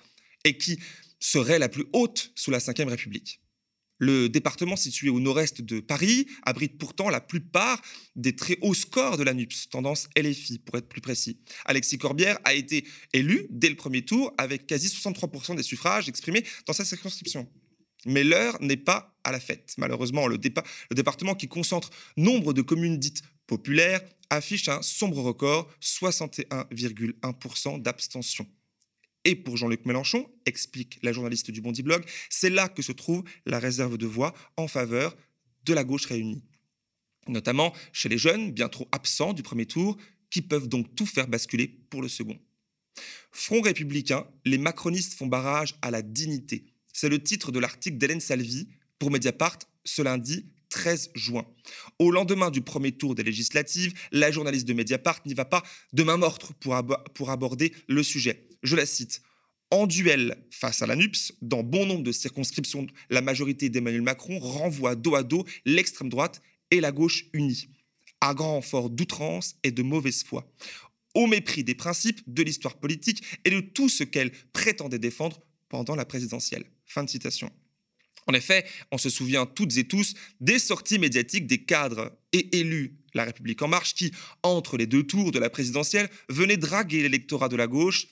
et 0.45 0.57
qui 0.57 0.79
serait 1.21 1.59
la 1.59 1.69
plus 1.69 1.87
haute 1.93 2.33
sous 2.35 2.51
la 2.51 2.59
Ve 2.59 2.89
République. 2.89 3.41
Le 3.99 4.29
département 4.29 4.77
situé 4.77 5.09
au 5.09 5.19
nord-est 5.19 5.61
de 5.61 5.81
Paris 5.81 6.29
abrite 6.45 6.79
pourtant 6.79 7.11
la 7.11 7.21
plupart 7.21 7.83
des 8.15 8.37
très 8.37 8.57
hauts 8.63 8.75
scores 8.75 9.17
de 9.17 9.25
la 9.25 9.35
NUPS, 9.35 9.71
tendance 9.71 10.09
LFI 10.17 10.61
pour 10.61 10.79
être 10.79 10.89
plus 10.89 11.01
précis. 11.01 11.41
Alexis 11.65 11.99
Corbière 11.99 12.39
a 12.45 12.55
été 12.55 12.87
élu 13.13 13.49
dès 13.51 13.69
le 13.69 13.75
premier 13.75 14.03
tour 14.03 14.33
avec 14.39 14.69
quasi 14.69 14.87
63% 14.87 15.57
des 15.57 15.65
suffrages 15.65 16.09
exprimés 16.09 16.45
dans 16.67 16.73
sa 16.73 16.85
circonscription. 16.85 17.49
Mais 18.07 18.23
l'heure 18.23 18.57
n'est 18.63 18.77
pas 18.77 19.19
à 19.25 19.33
la 19.33 19.41
fête. 19.41 19.75
Malheureusement, 19.79 20.29
le 20.29 20.39
département 20.39 21.35
qui 21.35 21.49
concentre 21.49 21.91
nombre 22.17 22.53
de 22.53 22.63
communes 22.63 22.99
dites 22.99 23.23
populaires 23.49 24.03
affiche 24.31 24.69
un 24.69 24.83
sombre 24.83 25.21
record, 25.21 25.69
61,1% 25.81 27.83
d'abstention 27.83 28.47
et 29.29 29.35
pour 29.35 29.59
Jean-Luc 29.59 29.85
Mélenchon, 29.85 30.27
explique 30.47 30.99
la 31.03 31.13
journaliste 31.13 31.51
du 31.51 31.61
Bondi 31.61 31.83
Blog, 31.83 32.03
c'est 32.31 32.49
là 32.49 32.69
que 32.69 32.81
se 32.81 32.93
trouve 32.93 33.25
la 33.45 33.59
réserve 33.59 33.99
de 33.99 34.07
voix 34.07 34.33
en 34.57 34.69
faveur 34.69 35.15
de 35.65 35.75
la 35.75 35.85
gauche 35.85 36.07
réunie. 36.07 36.43
Notamment 37.27 37.75
chez 37.93 38.09
les 38.09 38.17
jeunes, 38.17 38.53
bien 38.53 38.71
trop 38.71 38.89
absents 38.91 39.35
du 39.35 39.43
premier 39.43 39.67
tour, 39.67 39.99
qui 40.31 40.41
peuvent 40.41 40.67
donc 40.67 40.95
tout 40.95 41.05
faire 41.05 41.29
basculer 41.29 41.69
pour 41.91 42.01
le 42.01 42.09
second. 42.09 42.39
Front 43.31 43.61
républicain, 43.61 44.27
les 44.47 44.57
macronistes 44.57 45.13
font 45.13 45.27
barrage 45.27 45.75
à 45.83 45.91
la 45.91 46.01
dignité. 46.01 46.65
C'est 46.95 47.11
le 47.11 47.23
titre 47.23 47.53
de 47.53 47.59
l'article 47.59 47.99
d'Hélène 47.99 48.21
Salvi 48.21 48.67
pour 48.99 49.11
Mediapart 49.11 49.59
ce 49.85 50.01
lundi 50.01 50.47
13 50.71 51.11
juin. 51.15 51.47
Au 51.99 52.11
lendemain 52.11 52.51
du 52.51 52.61
premier 52.61 52.93
tour 52.93 53.15
des 53.15 53.23
législatives, 53.23 53.95
la 54.13 54.31
journaliste 54.31 54.67
de 54.67 54.73
Mediapart 54.75 55.21
n'y 55.27 55.35
va 55.35 55.45
pas 55.45 55.63
de 55.93 56.03
main 56.03 56.17
morte 56.17 56.53
pour, 56.61 57.31
aborder 57.31 57.73
le 57.89 58.03
sujet 58.03 58.49
je 58.63 58.77
la 58.77 58.87
cite, 58.87 59.23
en 59.71 59.87
duel 59.87 60.37
face 60.51 60.83
à 60.83 60.87
la 60.87 60.97
NUPS, 60.97 61.33
dans 61.43 61.63
bon 61.63 61.87
nombre 61.87 62.03
de 62.03 62.13
circonscriptions, 62.13 62.87
la 63.11 63.21
majorité 63.21 63.69
d'Emmanuel 63.69 64.03
Macron 64.03 64.39
renvoie 64.39 64.95
dos 64.95 65.15
à 65.15 65.23
dos 65.23 65.45
l'extrême 65.65 66.09
droite 66.09 66.41
et 66.71 66.81
la 66.81 66.93
gauche 66.93 67.27
unie, 67.33 67.69
à 68.21 68.35
grand 68.35 68.55
renfort 68.55 68.91
d'outrance 68.91 69.57
et 69.63 69.71
de 69.71 69.83
mauvaise 69.83 70.25
foi, 70.25 70.51
au 71.15 71.27
mépris 71.27 71.65
des 71.65 71.75
principes 71.75 72.21
de 72.27 72.43
l'histoire 72.43 72.79
politique 72.79 73.23
et 73.45 73.51
de 73.51 73.61
tout 73.61 73.89
ce 73.89 74.05
qu'elle 74.05 74.33
prétendait 74.53 74.99
défendre 74.99 75.41
pendant 75.69 75.95
la 75.95 76.05
présidentielle. 76.05 76.65
Fin 76.87 77.05
de 77.05 77.11
citation. 77.11 77.51
En 78.29 78.35
effet, 78.35 78.67
on 78.93 78.99
se 78.99 79.09
souvient 79.09 79.47
toutes 79.47 79.77
et 79.79 79.85
tous 79.85 80.15
des 80.41 80.59
sorties 80.59 80.99
médiatiques 80.99 81.47
des 81.47 81.65
cadres 81.65 82.13
et 82.33 82.59
élus 82.59 82.95
La 83.15 83.25
République 83.25 83.63
en 83.63 83.69
marche 83.69 83.95
qui, 83.95 84.13
entre 84.43 84.77
les 84.77 84.87
deux 84.87 85.03
tours 85.03 85.33
de 85.33 85.39
la 85.39 85.49
présidentielle, 85.49 86.11
venaient 86.29 86.59
draguer 86.59 87.03
l'électorat 87.03 87.49
de 87.49 87.57
la 87.57 87.67
gauche 87.67 88.07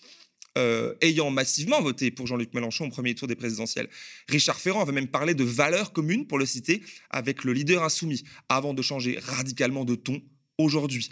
euh, 0.56 0.94
ayant 1.02 1.30
massivement 1.30 1.82
voté 1.82 2.11
pour 2.11 2.26
Jean-Luc 2.26 2.54
Mélenchon 2.54 2.87
au 2.87 2.88
premier 2.88 3.14
tour 3.14 3.28
des 3.28 3.37
présidentielles. 3.37 3.90
Richard 4.26 4.58
Ferrand 4.58 4.80
avait 4.80 4.92
même 4.92 5.08
parlé 5.08 5.35
de 5.35 5.44
valeurs 5.44 5.92
communes, 5.92 6.26
pour 6.26 6.38
le 6.38 6.46
citer, 6.46 6.82
avec 7.11 7.44
le 7.44 7.52
leader 7.52 7.82
insoumis, 7.82 8.25
avant 8.49 8.73
de 8.73 8.80
changer 8.80 9.18
radicalement 9.20 9.85
de 9.85 9.96
ton 9.96 10.23
aujourd'hui. 10.56 11.11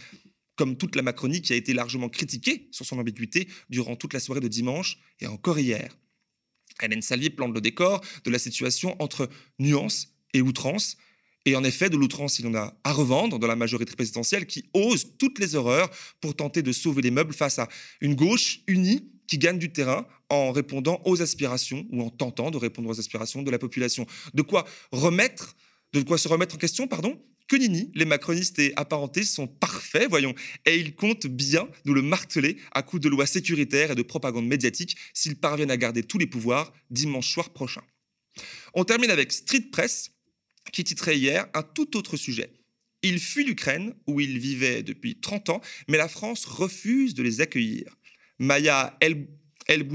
Comme 0.57 0.79
toute 0.79 0.97
la 0.97 1.03
Macronie 1.03 1.43
qui 1.43 1.53
a 1.53 1.57
été 1.57 1.75
largement 1.75 2.09
critiquée 2.09 2.69
sur 2.71 2.87
son 2.87 2.99
ambiguïté 2.99 3.49
durant 3.69 3.97
toute 3.97 4.15
la 4.15 4.21
soirée 4.21 4.41
de 4.41 4.49
dimanche 4.49 4.99
et 5.21 5.27
encore 5.27 5.59
hier. 5.59 5.95
Hélène 6.83 7.03
Salvier 7.03 7.31
plante 7.31 7.55
le 7.55 7.61
décor 7.61 8.01
de 8.25 8.31
la 8.31 8.39
situation 8.39 8.97
entre 9.01 9.29
nuance 9.59 10.09
et 10.33 10.43
outrance. 10.43 10.97
Et 11.47 11.57
en 11.57 11.65
effet, 11.65 11.91
de 11.91 11.97
l'outrance, 11.97 12.39
il 12.39 12.47
y 12.47 12.49
en 12.49 12.55
a 12.55 12.75
à 12.85 12.93
revendre 12.93 13.39
dans 13.39 13.47
la 13.47 13.57
majorité 13.57 13.95
présidentielle 13.95 14.47
qui 14.47 14.65
ose 14.73 15.17
toutes 15.19 15.39
les 15.39 15.55
horreurs 15.55 15.91
pour 16.21 16.35
tenter 16.35 16.63
de 16.63 16.73
sauver 16.73 17.03
les 17.03 17.11
meubles 17.11 17.35
face 17.35 17.59
à 17.59 17.69
une 18.01 18.15
gauche 18.15 18.61
unie 18.67 19.11
qui 19.27 19.39
gagne 19.39 19.59
du 19.59 19.73
terrain 19.73 20.07
en 20.31 20.53
répondant 20.53 21.01
aux 21.05 21.23
aspirations 21.23 21.87
ou 21.91 22.03
en 22.03 22.11
tentant 22.11 22.51
de 22.51 22.57
répondre 22.57 22.89
aux 22.89 22.99
aspirations 22.99 23.43
de 23.43 23.51
la 23.51 23.59
population. 23.59 24.07
De 24.33 24.43
quoi 24.43 24.67
remettre, 24.91 25.55
de 25.93 26.03
quoi 26.03 26.19
se 26.19 26.29
remettre 26.29 26.55
en 26.55 26.59
question, 26.59 26.87
pardon, 26.87 27.21
que 27.49 27.57
les 27.57 28.05
macronistes 28.05 28.59
et 28.59 28.73
apparentés 28.77 29.25
sont 29.25 29.47
parfaits, 29.47 30.09
voyons, 30.09 30.35
et 30.65 30.77
ils 30.77 30.95
comptent 30.95 31.27
bien 31.27 31.69
nous 31.85 31.95
le 31.95 32.03
marteler 32.03 32.57
à 32.73 32.83
coups 32.83 33.03
de 33.03 33.09
lois 33.09 33.27
sécuritaires 33.27 33.91
et 33.91 33.95
de 33.95 34.03
propagande 34.03 34.47
médiatique 34.47 34.97
s'ils 35.13 35.37
parviennent 35.37 35.71
à 35.71 35.77
garder 35.77 36.03
tous 36.03 36.19
les 36.19 36.27
pouvoirs 36.27 36.73
dimanche 36.91 37.31
soir 37.31 37.51
prochain. 37.51 37.83
On 38.75 38.85
termine 38.85 39.11
avec 39.11 39.33
Street 39.33 39.67
Press, 39.71 40.11
qui 40.73 40.85
titrait 40.85 41.19
hier 41.19 41.47
un 41.55 41.63
tout 41.63 41.97
autre 41.97 42.17
sujet. 42.17 42.51
Ils 43.03 43.21
fuient 43.21 43.45
l'Ukraine, 43.45 43.95
où 44.07 44.21
ils 44.21 44.39
vivaient 44.39 44.83
depuis 44.83 45.21
30 45.21 45.51
ans, 45.51 45.61
mais 45.89 45.99
la 45.99 46.09
France 46.09 46.47
refuse 46.47 47.15
de 47.15 47.23
les 47.23 47.43
accueillir. 47.43 47.95
Maya 48.39 48.97
El, 49.01 49.29
El 49.67 49.87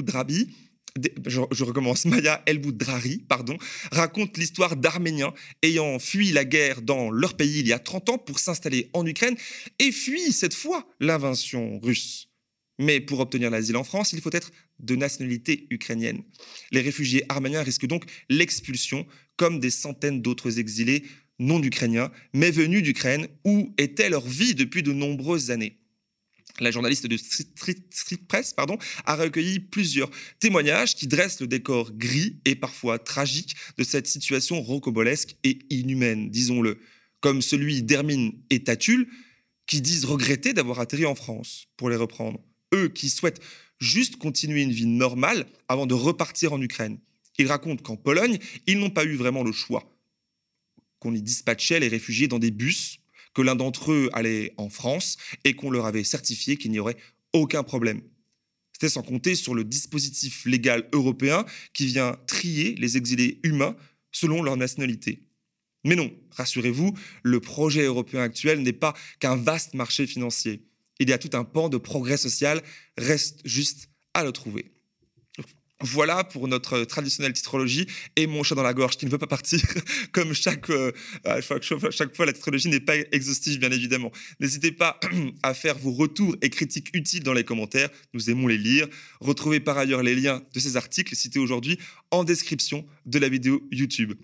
je, 1.26 1.64
recommence, 1.64 2.06
Maya 2.06 2.42
El 2.46 2.60
Boudrari, 2.60 3.24
pardon, 3.28 3.58
raconte 3.92 4.38
l'histoire 4.38 4.76
d'Arméniens 4.76 5.34
ayant 5.64 6.00
fui 6.00 6.32
la 6.32 6.46
guerre 6.46 6.82
dans 6.82 7.10
leur 7.12 7.36
pays 7.36 7.60
il 7.60 7.68
y 7.68 7.74
a 7.74 7.80
30 7.80 8.10
ans 8.10 8.18
pour 8.18 8.40
s'installer 8.40 8.90
en 8.94 9.06
Ukraine 9.06 9.36
et 9.80 9.92
fuit 9.92 10.32
cette 10.32 10.54
fois 10.54 10.88
l'invasion 11.00 11.80
russe. 11.80 12.30
Mais 12.80 13.02
pour 13.02 13.20
obtenir 13.20 13.50
l'asile 13.50 13.76
en 13.76 13.84
France, 13.84 14.14
il 14.14 14.22
faut 14.22 14.32
être 14.32 14.52
de 14.80 14.96
nationalité 14.96 15.68
ukrainienne. 15.70 16.22
Les 16.72 16.82
réfugiés 16.82 17.26
arméniens 17.28 17.64
risquent 17.64 17.88
donc 17.88 18.06
l'expulsion, 18.30 19.06
comme 19.36 19.60
des 19.60 19.70
centaines 19.70 20.22
d'autres 20.22 20.60
exilés 20.60 21.04
non 21.40 21.62
ukrainiens, 21.62 22.12
mais 22.34 22.52
venus 22.52 22.84
d'Ukraine, 22.84 23.28
où 23.46 23.74
était 23.78 24.10
leur 24.10 24.26
vie 24.26 24.56
depuis 24.56 24.84
de 24.84 24.94
nombreuses 24.94 25.52
années 25.52 25.80
la 26.64 26.72
journaliste 26.72 27.08
de 27.08 27.18
Street, 27.18 27.78
Press 28.28 28.54
pardon, 28.54 28.78
a 29.06 29.16
recueilli 29.16 29.60
plusieurs 29.60 30.10
témoignages 30.40 30.96
qui 30.96 31.08
dressent 31.08 31.42
le 31.42 31.48
décor 31.48 31.92
gris 31.94 32.40
et 32.46 32.56
parfois 32.56 33.00
tragique 33.00 33.56
de 33.78 33.84
cette 33.84 34.08
situation 34.08 34.62
rocobolesque 34.62 35.36
et 35.44 35.60
inhumaine, 35.70 36.30
disons-le, 36.30 36.80
comme 37.22 37.42
celui 37.42 37.84
d'Hermine 37.84 38.34
et 38.50 38.64
Tatul, 38.64 39.08
qui 39.66 39.82
disent 39.82 40.06
regretter 40.06 40.54
d'avoir 40.54 40.80
atterri 40.80 41.06
en 41.06 41.16
France, 41.16 41.68
pour 41.78 41.90
les 41.90 41.96
reprendre. 41.96 42.40
Eux 42.74 42.90
qui 42.90 43.10
souhaitent 43.10 43.42
juste 43.80 44.18
continuer 44.18 44.62
une 44.62 44.72
vie 44.72 44.86
normale 44.86 45.46
avant 45.68 45.86
de 45.86 45.94
repartir 45.94 46.54
en 46.54 46.62
Ukraine. 46.62 47.00
Ils 47.38 47.48
racontent 47.48 47.84
qu'en 47.84 47.96
Pologne, 47.96 48.38
ils 48.68 48.78
n'ont 48.78 48.90
pas 48.90 49.06
eu 49.06 49.16
vraiment 49.16 49.44
le 49.44 49.52
choix, 49.52 49.90
qu'on 51.00 51.14
y 51.14 51.22
dispatchait 51.22 51.80
les 51.80 51.88
réfugiés 51.88 52.28
dans 52.28 52.40
des 52.40 52.52
bus 52.52 53.00
que 53.34 53.42
l'un 53.42 53.56
d'entre 53.56 53.92
eux 53.92 54.10
allait 54.14 54.54
en 54.58 54.70
France 54.70 55.18
et 55.44 55.56
qu'on 55.56 55.72
leur 55.72 55.86
avait 55.86 56.04
certifié 56.04 56.58
qu'il 56.58 56.72
n'y 56.72 56.80
aurait 56.80 56.98
aucun 57.34 57.64
problème. 57.64 58.02
C'était 58.74 58.90
sans 58.90 59.04
compter 59.04 59.36
sur 59.36 59.56
le 59.56 59.64
dispositif 59.64 60.46
légal 60.46 60.88
européen 60.94 61.46
qui 61.74 61.86
vient 61.86 62.18
trier 62.28 62.76
les 62.76 62.98
exilés 62.98 63.40
humains 63.44 63.76
selon 64.12 64.42
leur 64.42 64.58
nationalité. 64.58 65.28
Mais 65.84 65.96
non, 65.96 66.12
rassurez-vous, 66.32 66.94
le 67.24 67.40
projet 67.40 67.84
européen 67.84 68.22
actuel 68.22 68.62
n'est 68.62 68.74
pas 68.74 68.94
qu'un 69.20 69.36
vaste 69.36 69.74
marché 69.74 70.08
financier. 70.08 70.66
Il 71.00 71.10
y 71.10 71.14
a 71.14 71.18
tout 71.18 71.36
un 71.38 71.44
pan 71.44 71.70
de 71.70 71.78
progrès 71.78 72.18
social, 72.18 72.62
reste 72.98 73.42
juste 73.46 73.90
à 74.14 74.24
le 74.24 74.32
trouver. 74.32 74.72
Voilà 75.82 76.26
pour 76.26 76.50
notre 76.50 76.84
traditionnelle 76.84 77.32
titrologie 77.32 77.88
et 78.18 78.28
mon 78.28 78.44
chat 78.44 78.54
dans 78.54 78.64
la 78.64 78.74
gorge 78.74 78.98
qui 78.98 79.06
ne 79.06 79.12
veut 79.12 79.18
pas 79.18 79.28
partir, 79.28 79.62
comme 80.12 80.34
chaque, 80.34 80.70
euh, 80.70 80.92
chaque, 81.42 82.16
fois 82.16 82.26
la 82.26 82.34
titrologie 82.34 82.68
n'est 82.68 82.82
pas 82.82 82.98
exhaustive 83.14 83.60
bien 83.60 83.72
évidemment. 83.72 84.12
N'hésitez 84.42 84.74
pas 84.74 85.00
à 85.44 85.54
faire 85.54 85.78
vos 85.78 85.92
retours 85.92 86.36
et 86.42 86.50
critiques 86.50 86.90
utiles 86.94 87.24
dans 87.24 87.34
les 87.34 87.46
commentaires, 87.46 87.90
nous 88.14 88.30
aimons 88.30 88.48
les 88.48 88.58
lire. 88.58 88.88
Retrouvez 89.22 89.62
par 89.62 89.78
ailleurs 89.78 90.04
les 90.04 90.16
liens 90.16 90.44
de 90.54 90.60
ces 90.60 90.76
articles 90.76 91.16
cités 91.16 91.40
aujourd'hui 91.40 91.80
en 92.12 92.26
description 92.26 92.86
de 93.06 93.18
la 93.20 93.30
vidéo 93.30 93.66
YouTube. 93.72 94.16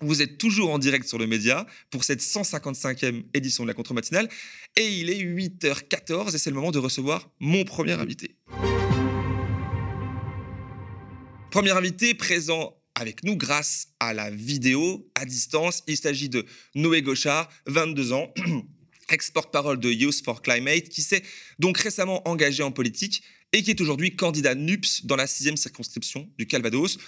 Vous 0.00 0.22
êtes 0.22 0.38
toujours 0.38 0.70
en 0.70 0.78
direct 0.78 1.08
sur 1.08 1.18
le 1.18 1.26
média 1.26 1.66
pour 1.90 2.04
cette 2.04 2.20
155e 2.20 3.24
édition 3.34 3.64
de 3.64 3.68
la 3.68 3.74
contre-matinale 3.74 4.28
et 4.76 4.86
il 4.86 5.10
est 5.10 5.18
8h14 5.18 6.34
et 6.34 6.38
c'est 6.38 6.50
le 6.50 6.56
moment 6.56 6.72
de 6.72 6.78
recevoir 6.78 7.30
mon 7.40 7.64
premier 7.64 7.92
invité. 7.92 8.36
Premier 11.54 11.70
invité 11.70 12.14
présent 12.14 12.76
avec 12.96 13.22
nous 13.22 13.36
grâce 13.36 13.86
à 14.00 14.12
la 14.12 14.28
vidéo 14.28 15.08
à 15.14 15.24
distance. 15.24 15.84
Il 15.86 15.96
s'agit 15.96 16.28
de 16.28 16.44
Noé 16.74 17.00
Gauchard, 17.00 17.48
22 17.66 18.12
ans, 18.12 18.34
ex-porte-parole 19.08 19.78
de 19.78 19.88
Youth 19.88 20.24
for 20.24 20.42
Climate, 20.42 20.88
qui 20.88 21.00
s'est 21.00 21.22
donc 21.60 21.78
récemment 21.78 22.28
engagé 22.28 22.64
en 22.64 22.72
politique 22.72 23.22
et 23.52 23.62
qui 23.62 23.70
est 23.70 23.80
aujourd'hui 23.80 24.16
candidat 24.16 24.56
NUPS 24.56 25.06
dans 25.06 25.14
la 25.14 25.28
sixième 25.28 25.56
circonscription 25.56 26.28
du 26.38 26.48
Calvados, 26.48 26.98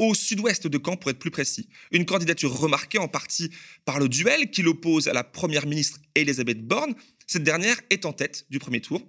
au 0.00 0.16
sud-ouest 0.16 0.66
de 0.66 0.80
Caen 0.84 0.96
pour 0.96 1.12
être 1.12 1.20
plus 1.20 1.30
précis. 1.30 1.68
Une 1.92 2.04
candidature 2.04 2.52
remarquée 2.52 2.98
en 2.98 3.06
partie 3.06 3.52
par 3.84 4.00
le 4.00 4.08
duel 4.08 4.50
qui 4.50 4.62
l'oppose 4.62 5.06
à 5.06 5.12
la 5.12 5.22
première 5.22 5.68
ministre 5.68 6.00
Elisabeth 6.16 6.66
Borne. 6.66 6.96
Cette 7.28 7.44
dernière 7.44 7.80
est 7.88 8.04
en 8.04 8.12
tête 8.12 8.46
du 8.50 8.58
premier 8.58 8.80
tour 8.80 9.00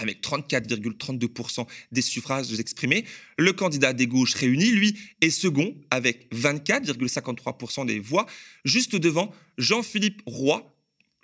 avec 0.00 0.22
34,32% 0.22 1.66
des 1.92 2.02
suffrages 2.02 2.58
exprimés. 2.58 3.04
Le 3.38 3.52
candidat 3.52 3.92
des 3.92 4.06
gauches 4.06 4.34
réunis, 4.34 4.70
lui, 4.70 4.98
est 5.20 5.30
second 5.30 5.74
avec 5.90 6.32
24,53% 6.34 7.86
des 7.86 8.00
voix, 8.00 8.26
juste 8.64 8.96
devant 8.96 9.32
Jean-Philippe 9.58 10.22
Roy, 10.26 10.70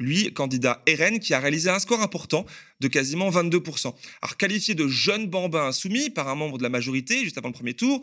lui, 0.00 0.32
candidat 0.32 0.82
RN, 0.88 1.20
qui 1.20 1.34
a 1.34 1.40
réalisé 1.40 1.68
un 1.68 1.78
score 1.78 2.00
important 2.00 2.46
de 2.80 2.88
quasiment 2.88 3.30
22%. 3.30 3.94
Alors, 4.22 4.36
qualifié 4.38 4.74
de 4.74 4.88
jeune 4.88 5.26
bambin 5.26 5.66
insoumis 5.66 6.08
par 6.10 6.28
un 6.28 6.34
membre 6.34 6.56
de 6.56 6.62
la 6.62 6.70
majorité 6.70 7.22
juste 7.22 7.36
avant 7.36 7.48
le 7.48 7.54
premier 7.54 7.74
tour, 7.74 8.00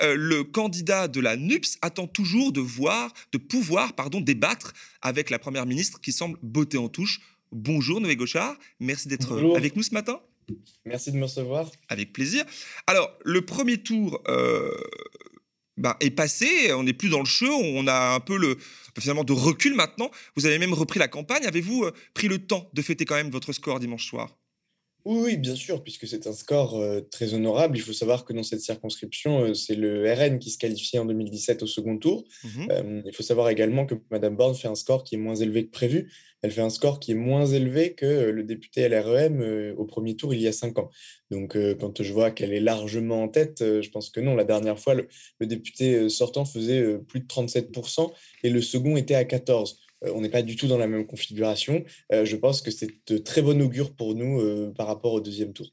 euh, 0.00 0.14
le 0.16 0.44
candidat 0.44 1.08
de 1.08 1.20
la 1.20 1.36
NUPS 1.36 1.78
attend 1.82 2.06
toujours 2.06 2.52
de 2.52 2.60
voir, 2.60 3.12
de 3.32 3.38
pouvoir, 3.38 3.94
pardon, 3.94 4.20
débattre 4.20 4.72
avec 5.02 5.28
la 5.28 5.40
première 5.40 5.66
ministre 5.66 6.00
qui 6.00 6.12
semble 6.12 6.38
botter 6.42 6.78
en 6.78 6.88
touche 6.88 7.20
Bonjour 7.52 8.00
Noé 8.00 8.14
Gauchard, 8.16 8.56
merci 8.78 9.08
d'être 9.08 9.56
avec 9.56 9.74
nous 9.74 9.82
ce 9.82 9.92
matin. 9.92 10.20
Merci 10.84 11.12
de 11.12 11.16
me 11.16 11.24
recevoir. 11.24 11.70
Avec 11.88 12.12
plaisir. 12.12 12.44
Alors, 12.86 13.10
le 13.24 13.44
premier 13.44 13.78
tour 13.78 14.22
euh, 14.28 14.70
bah, 15.76 15.96
est 16.00 16.10
passé, 16.10 16.72
on 16.72 16.84
n'est 16.84 16.92
plus 16.92 17.08
dans 17.08 17.20
le 17.20 17.26
jeu, 17.26 17.50
on 17.50 17.86
a 17.86 18.14
un 18.14 18.20
peu 18.20 18.36
le, 18.36 18.56
finalement 18.98 19.24
de 19.24 19.32
recul 19.32 19.74
maintenant. 19.74 20.10
Vous 20.36 20.46
avez 20.46 20.58
même 20.58 20.74
repris 20.74 20.98
la 20.98 21.08
campagne. 21.08 21.46
Avez-vous 21.46 21.84
euh, 21.84 21.92
pris 22.14 22.28
le 22.28 22.38
temps 22.38 22.68
de 22.72 22.82
fêter 22.82 23.04
quand 23.04 23.14
même 23.14 23.30
votre 23.30 23.52
score 23.52 23.80
dimanche 23.80 24.06
soir? 24.06 24.36
Oui, 25.04 25.36
bien 25.36 25.54
sûr, 25.56 25.82
puisque 25.82 26.06
c'est 26.06 26.26
un 26.26 26.32
score 26.32 26.76
euh, 26.76 27.00
très 27.00 27.32
honorable. 27.34 27.76
Il 27.76 27.80
faut 27.80 27.92
savoir 27.92 28.24
que 28.24 28.32
dans 28.32 28.42
cette 28.42 28.60
circonscription, 28.60 29.44
euh, 29.44 29.54
c'est 29.54 29.74
le 29.74 30.12
RN 30.12 30.38
qui 30.38 30.50
se 30.50 30.58
qualifiait 30.58 30.98
en 30.98 31.06
2017 31.06 31.62
au 31.62 31.66
second 31.66 31.96
tour. 31.96 32.24
Mmh 32.44 32.66
euh, 32.70 33.02
il 33.06 33.14
faut 33.14 33.22
savoir 33.22 33.48
également 33.48 33.86
que 33.86 33.94
Mme 34.10 34.36
Borne 34.36 34.54
fait 34.54 34.68
un 34.68 34.74
score 34.74 35.04
qui 35.04 35.14
est 35.14 35.18
moins 35.18 35.34
élevé 35.36 35.64
que 35.64 35.70
prévu. 35.70 36.12
Elle 36.42 36.50
fait 36.50 36.60
un 36.60 36.70
score 36.70 37.00
qui 37.00 37.12
est 37.12 37.16
moins 37.16 37.46
élevé 37.46 37.94
que 37.94 38.06
le 38.06 38.44
député 38.44 38.88
LREM 38.88 39.74
au 39.76 39.84
premier 39.84 40.16
tour 40.16 40.32
il 40.32 40.40
y 40.40 40.48
a 40.48 40.52
cinq 40.52 40.78
ans. 40.78 40.88
Donc, 41.30 41.54
quand 41.78 42.02
je 42.02 42.12
vois 42.14 42.30
qu'elle 42.30 42.54
est 42.54 42.60
largement 42.60 43.22
en 43.22 43.28
tête, 43.28 43.58
je 43.58 43.90
pense 43.90 44.08
que 44.08 44.20
non. 44.20 44.34
La 44.34 44.44
dernière 44.44 44.78
fois, 44.78 44.94
le, 44.94 45.06
le 45.38 45.46
député 45.46 46.08
sortant 46.08 46.46
faisait 46.46 46.96
plus 47.08 47.20
de 47.20 47.26
37% 47.26 48.10
et 48.42 48.48
le 48.48 48.62
second 48.62 48.96
était 48.96 49.16
à 49.16 49.24
14%. 49.24 49.74
Euh, 50.04 50.12
on 50.14 50.20
n'est 50.20 50.30
pas 50.30 50.42
du 50.42 50.56
tout 50.56 50.66
dans 50.66 50.78
la 50.78 50.86
même 50.86 51.06
configuration. 51.06 51.84
Euh, 52.12 52.24
je 52.24 52.36
pense 52.36 52.62
que 52.62 52.70
c'est 52.70 52.88
de 53.08 53.18
très 53.18 53.42
bon 53.42 53.60
augure 53.60 53.94
pour 53.94 54.14
nous 54.14 54.40
euh, 54.40 54.72
par 54.76 54.86
rapport 54.86 55.12
au 55.12 55.20
deuxième 55.20 55.52
tour. 55.52 55.68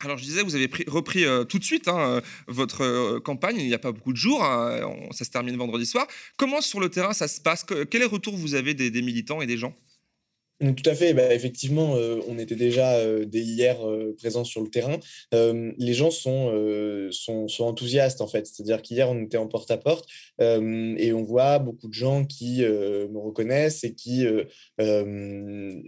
Alors 0.00 0.18
je 0.18 0.24
disais, 0.24 0.42
vous 0.42 0.56
avez 0.56 0.68
repris 0.88 1.24
tout 1.48 1.60
de 1.60 1.64
suite 1.64 1.86
hein, 1.86 2.20
votre 2.48 3.20
campagne, 3.20 3.58
il 3.60 3.68
n'y 3.68 3.74
a 3.74 3.78
pas 3.78 3.92
beaucoup 3.92 4.12
de 4.12 4.16
jours, 4.16 4.42
hein, 4.42 4.80
ça 5.12 5.24
se 5.24 5.30
termine 5.30 5.56
vendredi 5.56 5.86
soir. 5.86 6.08
Comment 6.36 6.60
sur 6.60 6.80
le 6.80 6.88
terrain 6.88 7.12
ça 7.12 7.28
se 7.28 7.40
passe? 7.40 7.62
Quel 7.62 8.00
est 8.02 8.06
le 8.06 8.06
retour 8.06 8.34
vous 8.34 8.56
avez 8.56 8.74
des 8.74 9.00
militants 9.00 9.42
et 9.42 9.46
des 9.46 9.56
gens? 9.56 9.76
Tout 10.62 10.88
à 10.88 10.94
fait. 10.94 11.12
Bah, 11.12 11.34
effectivement, 11.34 11.96
euh, 11.96 12.20
on 12.28 12.38
était 12.38 12.54
déjà 12.54 12.94
euh, 12.94 13.24
dès 13.24 13.40
hier 13.40 13.84
euh, 13.84 14.14
présents 14.16 14.44
sur 14.44 14.60
le 14.60 14.68
terrain. 14.68 15.00
les 15.32 15.94
gens 15.94 16.12
sont, 16.12 16.52
sont, 17.10 17.64
enthousiastes, 17.64 18.20
en 18.20 18.28
fait. 18.28 18.46
C'est-à-dire 18.46 18.80
qu'hier, 18.80 19.10
on 19.10 19.20
était 19.24 19.38
en 19.38 19.48
porte-à-porte 19.48 20.08
et 20.40 21.12
on 21.12 21.22
voit 21.22 21.58
beaucoup 21.58 21.88
de 21.88 21.94
gens 21.94 22.24
qui 22.24 22.60
me 22.62 23.18
reconnaissent 23.18 23.84
et 23.84 23.94
qui 23.94 24.24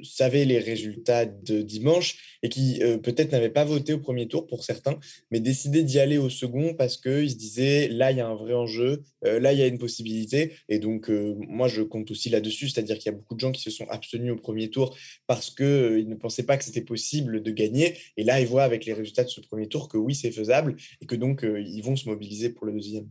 savaient 0.03 0.45
les 0.45 0.59
résultats 0.59 1.27
de 1.27 1.63
dimanche 1.63 2.39
et 2.43 2.49
qui 2.49 2.81
peut-être 3.03 3.33
n'avaient 3.33 3.51
pas 3.51 3.65
voté 3.65 3.93
au 3.93 3.99
premier 3.99 4.29
tour 4.29 4.47
pour 4.47 4.65
certains, 4.65 4.99
mais 5.31 5.41
décidaient 5.41 5.83
d'y 5.83 5.99
aller 5.99 6.19
au 6.19 6.31
second 6.31 6.75
parce 6.75 6.97
qu'ils 6.97 7.31
se 7.31 7.37
disaient 7.37 7.89
là, 7.89 8.11
il 8.11 8.19
y 8.19 8.21
a 8.21 8.27
un 8.27 8.35
vrai 8.35 8.55
enjeu, 8.55 9.03
là, 9.23 9.53
il 9.53 9.59
y 9.59 9.63
a 9.63 9.67
une 9.67 9.79
possibilité. 9.79 10.53
Et 10.69 10.79
donc, 10.79 11.09
moi, 11.09 11.69
je 11.69 11.83
compte 11.83 12.11
aussi 12.11 12.31
là-dessus, 12.31 12.69
c'est-à-dire 12.69 12.99
qu'il 12.99 13.13
y 13.13 13.15
a 13.15 13.19
beaucoup 13.19 13.35
de 13.35 13.41
gens 13.41 13.53
qui 13.53 13.63
se 13.63 13.71
sont 13.71 13.87
abstenus 13.89 14.33
au 14.33 14.37
premier 14.37 14.64
tour 14.71 14.97
parce 15.27 15.51
qu'ils 15.51 16.09
ne 16.09 16.15
pensaient 16.15 16.45
pas 16.45 16.57
que 16.57 16.65
c'était 16.65 16.83
possible 16.83 17.43
de 17.43 17.51
gagner. 17.51 17.99
Et 18.17 18.25
là, 18.25 18.41
ils 18.41 18.47
voient 18.47 18.65
avec 18.65 18.85
les 18.85 18.93
résultats 18.93 19.25
de 19.25 19.29
ce 19.29 19.41
premier 19.41 19.69
tour 19.69 19.89
que 19.89 19.97
oui, 19.97 20.15
c'est 20.15 20.33
faisable 20.33 20.77
et 21.01 21.07
que 21.07 21.15
donc 21.15 21.45
ils 21.45 21.83
vont 21.83 21.97
se 21.97 22.09
mobiliser 22.09 22.51
pour 22.51 22.67
le 22.67 22.73
deuxième. 22.73 23.09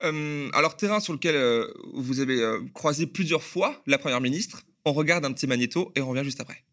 alors, 0.00 0.76
terrain 0.76 1.00
sur 1.00 1.12
lequel 1.12 1.36
vous 1.94 2.20
avez 2.20 2.40
croisé 2.74 3.06
plusieurs 3.06 3.42
fois 3.42 3.82
la 3.86 3.98
Première 3.98 4.20
ministre, 4.20 4.62
on 4.84 4.92
regarde 4.92 5.24
un 5.24 5.32
petit 5.32 5.46
magnéto 5.46 5.92
et 5.94 6.00
on 6.00 6.08
revient 6.08 6.24
juste 6.24 6.40
après. 6.40 6.64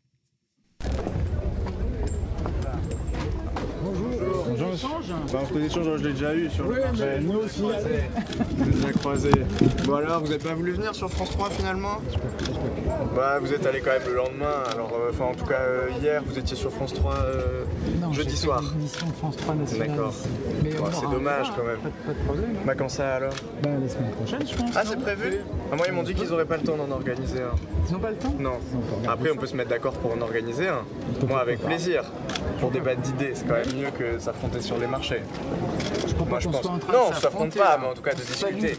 Bah, 5.32 5.40
on 5.44 5.60
d'échange, 5.60 5.86
je 5.98 6.08
l'ai 6.08 6.14
déjà 6.14 6.34
eu 6.34 6.50
sur 6.50 6.68
le 6.68 6.82
bah, 6.82 7.06
Nous 7.22 7.34
aussi. 7.34 7.62
Vous 7.62 7.70
êtes 7.72 8.76
déjà 8.76 8.92
croisé. 8.94 9.32
Bon 9.86 9.96
alors, 9.96 10.22
vous 10.22 10.30
n'êtes 10.30 10.44
pas 10.44 10.56
voulu 10.56 10.72
venir 10.72 10.96
sur 10.96 11.08
France 11.10 11.30
3 11.32 11.52
finalement 11.52 11.98
Bah, 13.16 13.38
vous 13.40 13.54
êtes 13.54 13.64
allé 13.68 13.80
quand 13.82 13.92
même 13.92 14.08
le 14.08 14.16
lendemain. 14.16 14.64
Alors, 14.72 14.92
euh, 14.94 15.12
enfin, 15.12 15.26
en 15.26 15.36
tout 15.36 15.46
cas, 15.46 15.60
euh, 15.60 15.90
hier, 16.02 16.24
vous 16.26 16.40
étiez 16.40 16.56
sur 16.56 16.72
France 16.72 16.96
3 16.96 17.14
euh, 17.14 17.64
non, 18.02 18.12
jeudi 18.12 18.36
soir. 18.36 18.64
Une 18.80 18.88
France 18.88 19.38
3 19.38 19.56
nationale. 19.56 19.90
D'accord. 19.90 20.14
c'est 20.94 21.12
dommage 21.12 21.52
quand 21.56 21.64
même. 21.64 21.80
Pas, 21.80 22.14
de 22.14 22.26
problème. 22.26 22.56
Bah, 22.66 22.74
quand 22.76 22.90
ça 22.90 23.16
alors 23.16 23.34
Bah, 23.62 23.70
la 23.80 23.88
semaine 23.88 24.12
prochaine, 24.12 24.48
je 24.48 24.56
pense. 24.56 24.72
Ah, 24.76 24.82
c'est 24.84 25.00
prévu 25.00 25.42
ah, 25.72 25.76
Moi, 25.76 25.86
ils 25.88 25.94
m'ont 25.94 26.04
dit 26.04 26.16
qu'ils 26.16 26.30
n'auraient 26.30 26.46
pas 26.46 26.58
le 26.58 26.64
temps 26.64 26.78
d'en 26.78 26.90
organiser 26.90 27.42
un. 27.42 27.56
Ils 27.88 27.94
n'ont 27.94 28.00
pas 28.00 28.12
le 28.12 28.18
temps 28.18 28.34
Non. 28.40 28.58
Après, 29.08 29.30
on 29.30 29.36
peut 29.36 29.48
se 29.48 29.56
mettre 29.56 29.70
d'accord 29.70 29.94
pour 29.94 30.12
en 30.12 30.22
organiser 30.22 30.70
un. 30.70 30.86
Moi, 31.28 31.40
avec 31.40 31.60
plaisir. 31.60 32.04
Pour 32.60 32.72
débattre 32.72 33.02
d'idées, 33.02 33.32
c'est 33.36 33.48
quand 33.48 33.54
même 33.54 33.76
mieux 33.78 33.92
que 33.92 34.20
s'affronter 34.20 34.62
sur 34.62 34.78
les 34.78 34.88
marchés. 34.88 35.19
Je 36.08 36.24
Moi, 36.30 36.40
je 36.40 36.50
pense. 36.50 36.64
non, 36.66 37.12
ça 37.14 37.22
s'affronte 37.22 37.56
pas, 37.56 37.78
mais 37.82 37.88
en 37.88 37.94
tout 37.94 38.02
cas 38.02 38.14
de 38.14 38.22
discuter. 38.22 38.78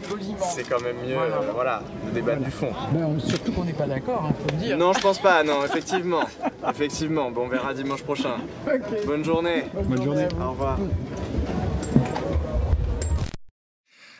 C'est 0.55 0.63
quand 0.63 0.81
même 0.81 0.95
mieux, 1.05 1.15
voilà, 1.53 1.81
de 2.05 2.11
débattre 2.11 2.41
du 2.43 2.51
fond. 2.51 2.71
Ben, 2.91 3.19
surtout 3.19 3.51
qu'on 3.51 3.65
n'est 3.65 3.73
pas 3.73 3.87
d'accord, 3.87 4.23
il 4.25 4.29
hein, 4.29 4.35
faut 4.39 4.55
le 4.55 4.61
dire. 4.63 4.77
Non, 4.77 4.93
je 4.93 5.01
pense 5.01 5.19
pas, 5.19 5.43
non, 5.43 5.63
effectivement. 5.65 6.23
effectivement. 6.69 7.31
Bon, 7.31 7.43
on 7.45 7.47
verra 7.47 7.73
dimanche 7.73 8.03
prochain. 8.03 8.35
Bonne 9.05 9.25
journée. 9.25 9.65
Bonne, 9.73 10.03
journée. 10.03 10.27
Au 10.41 10.51
revoir. 10.51 10.77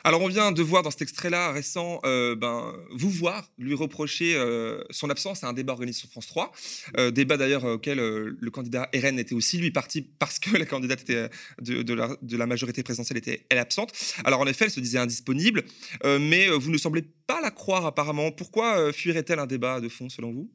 Alors 0.04 0.22
on 0.22 0.28
vient 0.28 0.52
de 0.52 0.64
voir 0.64 0.82
dans 0.82 0.90
cet 0.90 1.04
extrait-là 1.04 1.52
récent, 1.52 2.00
euh, 2.06 2.36
ben, 2.36 2.74
vous 2.92 3.10
voir 3.10 3.48
lui 3.60 3.76
reprocher 3.76 4.36
euh, 4.36 4.84
son 4.90 5.10
absence 5.10 5.44
à 5.44 5.48
un 5.48 5.54
débat 5.54 5.74
organisé 5.74 6.00
sur 6.00 6.10
France 6.10 6.28
3, 6.28 6.52
euh, 6.98 7.12
débat 7.12 7.38
d'ailleurs 7.38 7.66
auquel 7.66 7.98
le 7.98 8.52
candidat 8.52 8.90
RN 8.96 9.20
était 9.20 9.36
aussi 9.36 9.58
lui 9.58 9.72
parti 9.72 10.02
parce 10.02 10.40
que 10.40 10.58
la 10.58 10.66
candidate 10.66 11.02
était 11.02 11.30
de, 11.62 11.94
la, 11.94 12.16
de, 12.22 12.38
la, 12.38 12.48
majorité 12.48 12.82
présidentielle 12.82 13.18
était 13.18 13.46
elle 13.50 13.60
absente. 13.60 13.94
Alors 14.24 14.40
en 14.40 14.48
effet, 14.48 14.66
elle 14.66 14.72
se 14.72 14.80
disait 14.80 14.98
indisponible, 14.98 15.64
mais 16.04 16.50
vous 16.50 16.72
ne 16.72 16.78
semblez 16.78 17.04
pas 17.28 17.40
la 17.42 17.52
croire 17.52 17.86
apparemment. 17.86 18.32
Pourquoi 18.32 18.92
fuirait-elle 18.92 19.40
un 19.40 19.48
débat 19.48 19.80
de 19.80 19.90
fond 19.90 20.10
selon 20.10 20.32
vous? 20.32 20.50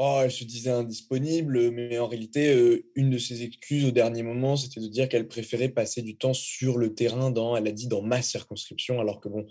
Oh, 0.00 0.20
elle 0.22 0.30
se 0.30 0.44
disait 0.44 0.70
indisponible, 0.70 1.72
mais 1.72 1.98
en 1.98 2.06
réalité, 2.06 2.54
euh, 2.54 2.88
une 2.94 3.10
de 3.10 3.18
ses 3.18 3.42
excuses 3.42 3.84
au 3.84 3.90
dernier 3.90 4.22
moment, 4.22 4.56
c'était 4.56 4.80
de 4.80 4.86
dire 4.86 5.08
qu'elle 5.08 5.26
préférait 5.26 5.70
passer 5.70 6.02
du 6.02 6.16
temps 6.16 6.34
sur 6.34 6.78
le 6.78 6.94
terrain, 6.94 7.32
elle 7.56 7.66
a 7.66 7.72
dit, 7.72 7.88
dans 7.88 8.02
ma 8.02 8.22
circonscription, 8.22 9.00
alors 9.00 9.20
que 9.20 9.28
bon, 9.28 9.44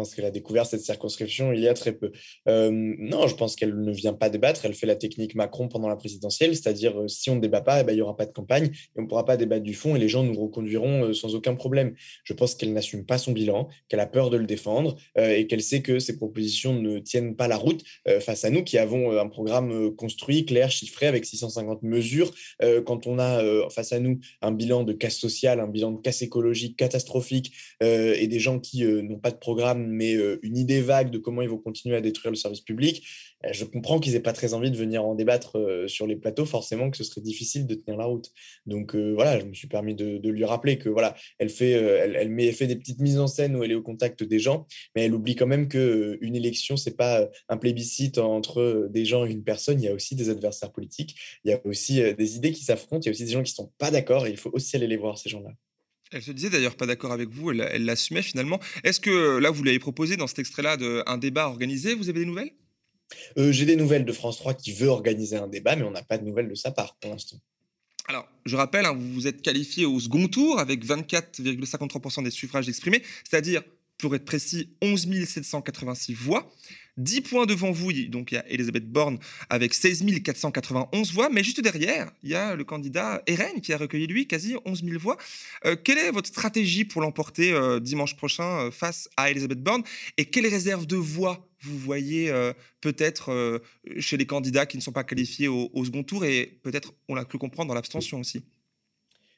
pense 0.00 0.14
qu'elle 0.14 0.24
a 0.24 0.30
découvert 0.30 0.64
cette 0.64 0.80
circonscription 0.80 1.52
il 1.52 1.60
y 1.60 1.68
a 1.68 1.74
très 1.74 1.92
peu. 1.92 2.10
non, 2.46 3.26
je 3.26 3.34
pense 3.34 3.54
qu'elle 3.54 3.78
ne 3.78 3.92
vient 3.92 4.14
pas 4.14 4.30
débattre. 4.30 4.64
Elle 4.64 4.72
fait 4.72 4.86
la 4.86 4.96
technique 4.96 5.34
Macron 5.34 5.68
pendant 5.68 5.88
la 5.88 5.96
présidentielle, 5.96 6.56
c'est-à-dire 6.56 6.94
si 7.06 7.28
on 7.28 7.34
ne 7.34 7.40
débat 7.40 7.60
pas, 7.60 7.80
eh 7.80 7.84
ben, 7.84 7.92
il 7.92 7.96
n'y 7.96 8.02
aura 8.02 8.16
pas 8.16 8.24
de 8.24 8.32
campagne 8.32 8.66
et 8.66 8.98
on 8.98 9.02
ne 9.02 9.06
pourra 9.06 9.26
pas 9.26 9.36
débattre 9.36 9.62
du 9.62 9.74
fond 9.74 9.94
et 9.94 9.98
les 9.98 10.08
gens 10.08 10.22
nous 10.22 10.40
reconduiront 10.40 11.12
sans 11.12 11.34
aucun 11.34 11.54
problème. 11.54 11.94
Je 12.24 12.32
pense 12.32 12.54
qu'elle 12.54 12.72
n'assume 12.72 13.04
pas 13.04 13.18
son 13.18 13.32
bilan, 13.32 13.68
qu'elle 13.88 14.00
a 14.00 14.06
peur 14.06 14.30
de 14.30 14.38
le 14.38 14.46
défendre 14.46 14.96
et 15.16 15.46
qu'elle 15.46 15.62
sait 15.62 15.82
que 15.82 15.98
ses 15.98 16.16
propositions 16.16 16.72
ne 16.72 16.98
tiennent 16.98 17.36
pas 17.36 17.46
la 17.46 17.58
route 17.58 17.84
face 18.20 18.46
à 18.46 18.50
nous 18.50 18.64
qui 18.64 18.78
avons 18.78 19.18
un 19.18 19.28
programme 19.28 19.94
construit, 19.96 20.46
clair, 20.46 20.70
chiffré 20.70 21.08
avec 21.08 21.26
650 21.26 21.82
mesures. 21.82 22.32
quand 22.86 23.06
on 23.06 23.18
a 23.18 23.68
face 23.68 23.92
à 23.92 24.00
nous 24.00 24.18
un 24.40 24.52
bilan 24.52 24.84
de 24.84 24.94
casse 24.94 25.18
sociale, 25.18 25.60
un 25.60 25.68
bilan 25.68 25.92
de 25.92 26.00
casse 26.00 26.22
écologique 26.22 26.78
catastrophique 26.78 27.52
et 27.82 28.26
des 28.26 28.40
gens 28.40 28.58
qui 28.58 28.84
n'ont 28.84 29.18
pas 29.18 29.30
de 29.30 29.36
programme 29.36 29.89
mais 29.90 30.16
une 30.42 30.56
idée 30.56 30.80
vague 30.80 31.10
de 31.10 31.18
comment 31.18 31.42
ils 31.42 31.48
vont 31.48 31.58
continuer 31.58 31.96
à 31.96 32.00
détruire 32.00 32.30
le 32.30 32.36
service 32.36 32.60
public, 32.60 33.06
je 33.50 33.64
comprends 33.64 33.98
qu'ils 33.98 34.12
n'aient 34.12 34.20
pas 34.20 34.32
très 34.32 34.54
envie 34.54 34.70
de 34.70 34.76
venir 34.76 35.04
en 35.04 35.14
débattre 35.14 35.58
sur 35.86 36.06
les 36.06 36.16
plateaux, 36.16 36.44
forcément 36.44 36.90
que 36.90 36.96
ce 36.96 37.04
serait 37.04 37.20
difficile 37.20 37.66
de 37.66 37.74
tenir 37.74 37.98
la 37.98 38.04
route. 38.04 38.30
Donc 38.66 38.94
voilà, 38.94 39.38
je 39.40 39.44
me 39.44 39.54
suis 39.54 39.68
permis 39.68 39.94
de, 39.94 40.28
lui 40.30 40.44
rappeler 40.44 40.78
que 40.78 40.88
voilà, 40.88 41.14
elle 41.38 41.48
fait, 41.48 41.70
elle, 41.72 42.30
met, 42.30 42.52
fait 42.52 42.66
des 42.66 42.76
petites 42.76 43.00
mises 43.00 43.18
en 43.18 43.26
scène 43.26 43.56
où 43.56 43.64
elle 43.64 43.72
est 43.72 43.76
au 43.76 43.82
contact 43.82 44.22
des 44.22 44.38
gens, 44.38 44.66
mais 44.94 45.04
elle 45.04 45.14
oublie 45.14 45.34
quand 45.34 45.46
même 45.46 45.68
que 45.68 46.18
une 46.20 46.36
élection, 46.36 46.76
c'est 46.76 46.96
pas 46.96 47.28
un 47.48 47.56
plébiscite 47.56 48.18
entre 48.18 48.88
des 48.90 49.04
gens 49.04 49.26
et 49.26 49.30
une 49.30 49.44
personne. 49.44 49.80
Il 49.80 49.84
y 49.84 49.88
a 49.88 49.94
aussi 49.94 50.14
des 50.14 50.30
adversaires 50.30 50.72
politiques, 50.72 51.16
il 51.44 51.50
y 51.50 51.54
a 51.54 51.60
aussi 51.64 52.00
des 52.14 52.36
idées 52.36 52.52
qui 52.52 52.64
s'affrontent, 52.64 53.00
il 53.02 53.06
y 53.06 53.08
a 53.08 53.12
aussi 53.12 53.24
des 53.24 53.32
gens 53.32 53.42
qui 53.42 53.52
sont 53.52 53.72
pas 53.78 53.90
d'accord 53.90 54.26
et 54.26 54.30
il 54.30 54.36
faut 54.36 54.50
aussi 54.52 54.76
aller 54.76 54.86
les 54.86 54.96
voir 54.96 55.18
ces 55.18 55.28
gens-là. 55.28 55.50
Elle 56.12 56.22
se 56.22 56.32
disait 56.32 56.50
d'ailleurs 56.50 56.76
pas 56.76 56.86
d'accord 56.86 57.12
avec 57.12 57.28
vous, 57.28 57.52
elle 57.52 57.84
l'assumait 57.84 58.22
finalement. 58.22 58.58
Est-ce 58.82 58.98
que 58.98 59.38
là, 59.38 59.50
vous 59.50 59.62
l'avez 59.62 59.78
proposé 59.78 60.16
dans 60.16 60.26
cet 60.26 60.40
extrait-là 60.40 60.76
un 61.06 61.18
débat 61.18 61.46
organisé 61.46 61.94
Vous 61.94 62.08
avez 62.08 62.20
des 62.20 62.26
nouvelles? 62.26 62.52
Euh, 63.38 63.52
J'ai 63.52 63.64
des 63.64 63.76
nouvelles 63.76 64.04
de 64.04 64.12
France 64.12 64.38
3 64.38 64.54
qui 64.54 64.72
veut 64.72 64.88
organiser 64.88 65.36
un 65.36 65.48
débat, 65.48 65.76
mais 65.76 65.84
on 65.84 65.90
n'a 65.90 66.02
pas 66.02 66.18
de 66.18 66.24
nouvelles 66.24 66.48
de 66.48 66.54
sa 66.54 66.70
part 66.70 66.96
pour 67.00 67.10
l'instant. 67.10 67.36
Alors, 68.08 68.26
je 68.44 68.56
rappelle, 68.56 68.86
hein, 68.86 68.92
vous 68.92 69.12
vous 69.12 69.26
êtes 69.28 69.40
qualifié 69.40 69.86
au 69.86 70.00
second 70.00 70.26
tour 70.26 70.58
avec 70.58 70.84
24,53% 70.84 72.24
des 72.24 72.30
suffrages 72.30 72.68
exprimés, 72.68 73.02
c'est-à-dire, 73.28 73.62
pour 74.00 74.14
être 74.14 74.24
précis, 74.24 74.70
11 74.82 75.08
786 75.26 76.14
voix. 76.14 76.50
10 76.96 77.22
points 77.22 77.46
devant 77.46 77.70
vous, 77.70 77.92
donc 78.08 78.32
il 78.32 78.34
y 78.34 78.38
a 78.38 78.48
Elisabeth 78.48 78.90
Borne 78.90 79.18
avec 79.48 79.74
16 79.74 80.04
491 80.22 81.12
voix, 81.12 81.30
mais 81.30 81.42
juste 81.42 81.60
derrière, 81.60 82.10
il 82.22 82.30
y 82.30 82.34
a 82.34 82.54
le 82.54 82.64
candidat 82.64 83.22
RN 83.28 83.60
qui 83.60 83.72
a 83.72 83.78
recueilli 83.78 84.06
lui 84.06 84.26
quasi 84.26 84.56
11 84.64 84.84
000 84.84 84.98
voix. 84.98 85.16
Euh, 85.64 85.76
quelle 85.76 85.98
est 85.98 86.10
votre 86.10 86.28
stratégie 86.28 86.84
pour 86.84 87.00
l'emporter 87.00 87.52
euh, 87.52 87.80
dimanche 87.80 88.16
prochain 88.16 88.66
euh, 88.66 88.70
face 88.70 89.08
à 89.16 89.30
Elisabeth 89.30 89.62
Borne? 89.62 89.82
Et 90.18 90.26
quelles 90.26 90.46
réserves 90.46 90.86
de 90.86 90.96
voix 90.96 91.46
vous 91.62 91.78
voyez 91.78 92.32
peut-être 92.80 93.60
chez 93.98 94.16
les 94.16 94.24
candidats 94.24 94.64
qui 94.64 94.78
ne 94.78 94.82
sont 94.82 94.92
pas 94.92 95.04
qualifiés 95.04 95.46
au, 95.46 95.70
au 95.74 95.84
second 95.84 96.02
tour? 96.02 96.24
Et 96.24 96.58
peut-être, 96.62 96.94
on 97.06 97.14
l'a 97.14 97.26
cru 97.26 97.36
comprendre, 97.36 97.68
dans 97.68 97.74
l'abstention 97.74 98.18
aussi 98.20 98.42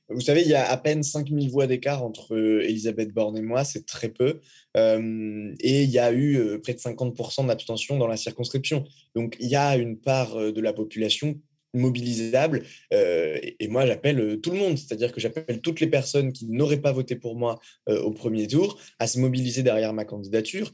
vous 0.09 0.21
savez, 0.21 0.43
il 0.43 0.49
y 0.49 0.55
a 0.55 0.69
à 0.69 0.77
peine 0.77 1.03
5000 1.03 1.51
voix 1.51 1.67
d'écart 1.67 2.03
entre 2.03 2.35
euh, 2.35 2.63
Elisabeth 2.63 3.13
Borne 3.13 3.37
et 3.37 3.43
moi, 3.43 3.65
c'est 3.65 3.87
très 3.87 4.09
peu. 4.09 4.41
Euh, 4.77 5.55
et 5.61 5.83
il 5.85 5.91
y 5.91 5.99
a 5.99 6.13
eu 6.13 6.37
euh, 6.37 6.59
près 6.59 6.75
de 6.75 6.79
50% 6.79 7.47
d'abstention 7.47 7.99
dans 7.99 8.07
la 8.07 8.17
circonscription. 8.17 8.85
Donc 9.15 9.37
il 9.41 9.49
y 9.49 9.57
a 9.57 9.77
une 9.77 9.99
part 9.99 10.37
de 10.37 10.61
la 10.61 10.73
population 10.73 11.39
mobilisable. 11.75 12.65
Euh, 12.93 13.39
et 13.59 13.69
moi, 13.69 13.87
j'appelle 13.87 14.21
euh, 14.21 14.37
tout 14.37 14.51
le 14.51 14.59
monde, 14.59 14.77
c'est-à-dire 14.77 15.13
que 15.13 15.21
j'appelle 15.21 15.61
toutes 15.61 15.81
les 15.81 15.87
personnes 15.87 16.33
qui 16.33 16.47
n'auraient 16.47 16.81
pas 16.81 16.93
voté 16.93 17.17
pour 17.17 17.37
moi 17.37 17.59
euh, 17.89 18.01
au 18.03 18.13
premier 18.13 18.47
tour 18.47 18.79
à 18.99 19.07
se 19.07 19.19
mobiliser 19.19 19.63
derrière 19.63 19.93
ma 19.93 20.05
candidature, 20.05 20.71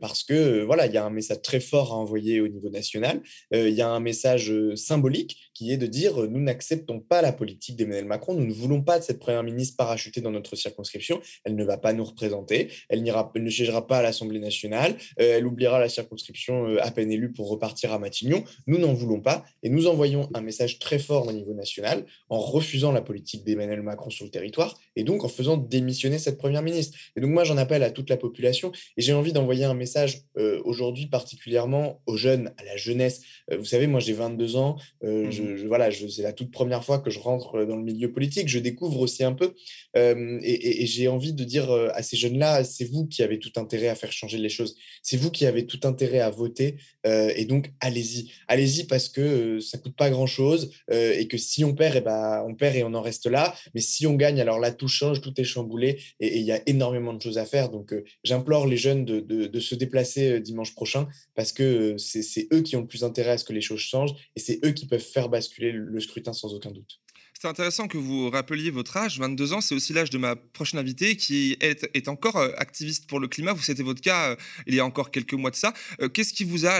parce 0.00 0.24
que 0.24 0.62
voilà, 0.62 0.86
il 0.86 0.92
y 0.92 0.96
a 0.96 1.04
un 1.04 1.10
message 1.10 1.42
très 1.42 1.60
fort 1.60 1.92
à 1.92 1.96
envoyer 1.96 2.40
au 2.40 2.48
niveau 2.48 2.70
national. 2.70 3.22
il 3.52 3.70
y 3.70 3.82
a 3.82 3.88
un 3.88 4.00
message 4.00 4.52
symbolique 4.74 5.51
qui 5.54 5.72
est 5.72 5.76
de 5.76 5.86
dire 5.86 6.16
nous 6.28 6.40
n'acceptons 6.40 7.00
pas 7.00 7.22
la 7.22 7.32
politique 7.32 7.76
d'Emmanuel 7.76 8.06
Macron, 8.06 8.34
nous 8.34 8.46
ne 8.46 8.52
voulons 8.52 8.82
pas 8.82 8.98
de 8.98 9.04
cette 9.04 9.18
première 9.18 9.42
ministre 9.42 9.76
parachutée 9.76 10.20
dans 10.20 10.30
notre 10.30 10.56
circonscription. 10.56 11.20
Elle 11.44 11.56
ne 11.56 11.64
va 11.64 11.78
pas 11.78 11.92
nous 11.92 12.04
représenter, 12.04 12.68
elle, 12.88 13.06
elle 13.06 13.42
ne 13.42 13.50
siégera 13.50 13.86
pas 13.86 13.98
à 13.98 14.02
l'Assemblée 14.02 14.40
nationale, 14.40 14.96
elle 15.16 15.46
oubliera 15.46 15.78
la 15.78 15.88
circonscription 15.88 16.76
à 16.78 16.90
peine 16.90 17.10
élue 17.10 17.32
pour 17.32 17.48
repartir 17.48 17.92
à 17.92 17.98
Matignon. 17.98 18.44
Nous 18.66 18.78
n'en 18.78 18.92
voulons 18.92 19.20
pas 19.20 19.44
et 19.62 19.68
nous 19.68 19.86
envoyons 19.86 20.28
un 20.34 20.40
message 20.40 20.78
très 20.78 20.98
fort 20.98 21.28
au 21.28 21.32
niveau 21.32 21.54
national 21.54 22.04
en 22.28 22.38
refusant 22.38 22.92
la 22.92 23.02
politique 23.02 23.44
d'Emmanuel 23.44 23.82
Macron 23.82 24.10
sur 24.10 24.24
le 24.24 24.30
territoire 24.30 24.78
et 24.96 25.04
donc 25.04 25.24
en 25.24 25.28
faisant 25.28 25.56
démissionner 25.56 26.18
cette 26.18 26.38
première 26.38 26.62
ministre. 26.62 26.98
Et 27.16 27.20
donc 27.20 27.30
moi, 27.30 27.44
j'en 27.44 27.56
appelle 27.56 27.82
à 27.82 27.90
toute 27.90 28.10
la 28.10 28.16
population 28.16 28.72
et 28.96 29.02
j'ai 29.02 29.12
envie 29.12 29.32
d'envoyer 29.32 29.64
un 29.64 29.74
message 29.74 30.22
euh, 30.38 30.60
aujourd'hui 30.64 31.06
particulièrement 31.06 32.00
aux 32.06 32.16
jeunes, 32.16 32.52
à 32.58 32.64
la 32.64 32.76
jeunesse. 32.76 33.22
Euh, 33.50 33.58
vous 33.58 33.64
savez, 33.64 33.86
moi 33.86 34.00
j'ai 34.00 34.12
22 34.12 34.56
ans, 34.56 34.76
euh, 35.04 35.26
mmh 35.26 35.51
voilà, 35.66 35.90
c'est 35.90 36.22
la 36.22 36.32
toute 36.32 36.50
première 36.50 36.84
fois 36.84 36.98
que 36.98 37.10
je 37.10 37.18
rentre 37.18 37.64
dans 37.64 37.76
le 37.76 37.82
milieu 37.82 38.12
politique. 38.12 38.48
Je 38.48 38.58
découvre 38.58 39.00
aussi 39.00 39.24
un 39.24 39.32
peu. 39.32 39.54
Et, 39.94 40.86
j'ai 40.86 41.08
envie 41.08 41.32
de 41.32 41.44
dire 41.44 41.70
à 41.70 42.02
ces 42.02 42.16
jeunes-là, 42.16 42.64
c'est 42.64 42.84
vous 42.84 43.06
qui 43.06 43.22
avez 43.22 43.38
tout 43.38 43.52
intérêt 43.56 43.88
à 43.88 43.94
faire 43.94 44.12
changer 44.12 44.38
les 44.38 44.48
choses. 44.48 44.76
C'est 45.02 45.16
vous 45.16 45.30
qui 45.30 45.46
avez 45.46 45.66
tout 45.66 45.80
intérêt 45.84 46.20
à 46.20 46.30
voter. 46.30 46.76
et 47.04 47.44
donc, 47.44 47.72
allez-y. 47.80 48.30
Allez-y 48.48 48.84
parce 48.84 49.08
que 49.08 49.60
ça 49.60 49.78
coûte 49.78 49.96
pas 49.96 50.10
grand-chose. 50.10 50.70
et 50.90 51.26
que 51.28 51.36
si 51.38 51.64
on 51.64 51.74
perd, 51.74 51.96
et 51.96 51.98
eh 51.98 52.00
ben, 52.00 52.44
on 52.46 52.54
perd 52.54 52.76
et 52.76 52.84
on 52.84 52.94
en 52.94 53.02
reste 53.02 53.26
là. 53.26 53.54
Mais 53.74 53.80
si 53.80 54.06
on 54.06 54.14
gagne, 54.14 54.40
alors 54.40 54.58
là, 54.58 54.72
tout 54.72 54.88
change, 54.88 55.20
tout 55.20 55.38
est 55.40 55.44
chamboulé. 55.44 56.00
Et 56.20 56.38
il 56.38 56.44
y 56.44 56.52
a 56.52 56.60
énormément 56.66 57.12
de 57.12 57.20
choses 57.20 57.38
à 57.38 57.44
faire. 57.44 57.68
Donc, 57.68 57.94
j'implore 58.24 58.66
les 58.66 58.76
jeunes 58.76 59.04
de, 59.04 59.20
de, 59.20 59.60
se 59.60 59.74
déplacer 59.74 60.40
dimanche 60.40 60.74
prochain 60.74 61.08
parce 61.34 61.52
que 61.52 61.96
c'est 61.98 62.48
eux 62.52 62.62
qui 62.62 62.76
ont 62.76 62.80
le 62.80 62.86
plus 62.86 63.04
intérêt 63.04 63.32
à 63.32 63.38
ce 63.38 63.44
que 63.44 63.52
les 63.52 63.60
choses 63.60 63.80
changent 63.80 64.14
et 64.36 64.40
c'est 64.40 64.60
eux 64.64 64.72
qui 64.72 64.86
peuvent 64.86 65.00
faire 65.00 65.28
basculer 65.28 65.72
le 65.72 66.00
scrutin 66.00 66.32
sans 66.32 66.54
aucun 66.54 66.70
doute. 66.70 67.01
C'est 67.42 67.48
intéressant 67.48 67.88
que 67.88 67.98
vous 67.98 68.30
rappeliez 68.30 68.70
votre 68.70 68.96
âge, 68.96 69.18
22 69.18 69.52
ans, 69.52 69.60
c'est 69.60 69.74
aussi 69.74 69.92
l'âge 69.92 70.10
de 70.10 70.18
ma 70.18 70.36
prochaine 70.36 70.78
invitée 70.78 71.16
qui 71.16 71.56
est, 71.60 72.06
encore 72.06 72.36
euh, 72.36 72.52
activiste 72.56 73.08
pour 73.08 73.18
le 73.18 73.26
climat. 73.26 73.52
Vous 73.52 73.62
c'était 73.62 73.82
votre 73.82 74.00
cas 74.00 74.30
euh, 74.30 74.36
il 74.68 74.76
y 74.76 74.78
a 74.78 74.86
encore 74.86 75.10
quelques 75.10 75.34
mois 75.34 75.50
de 75.50 75.56
ça. 75.56 75.74
Euh, 76.00 76.08
qu'est-ce 76.08 76.32
qui 76.32 76.44
vous 76.44 76.66
a 76.66 76.78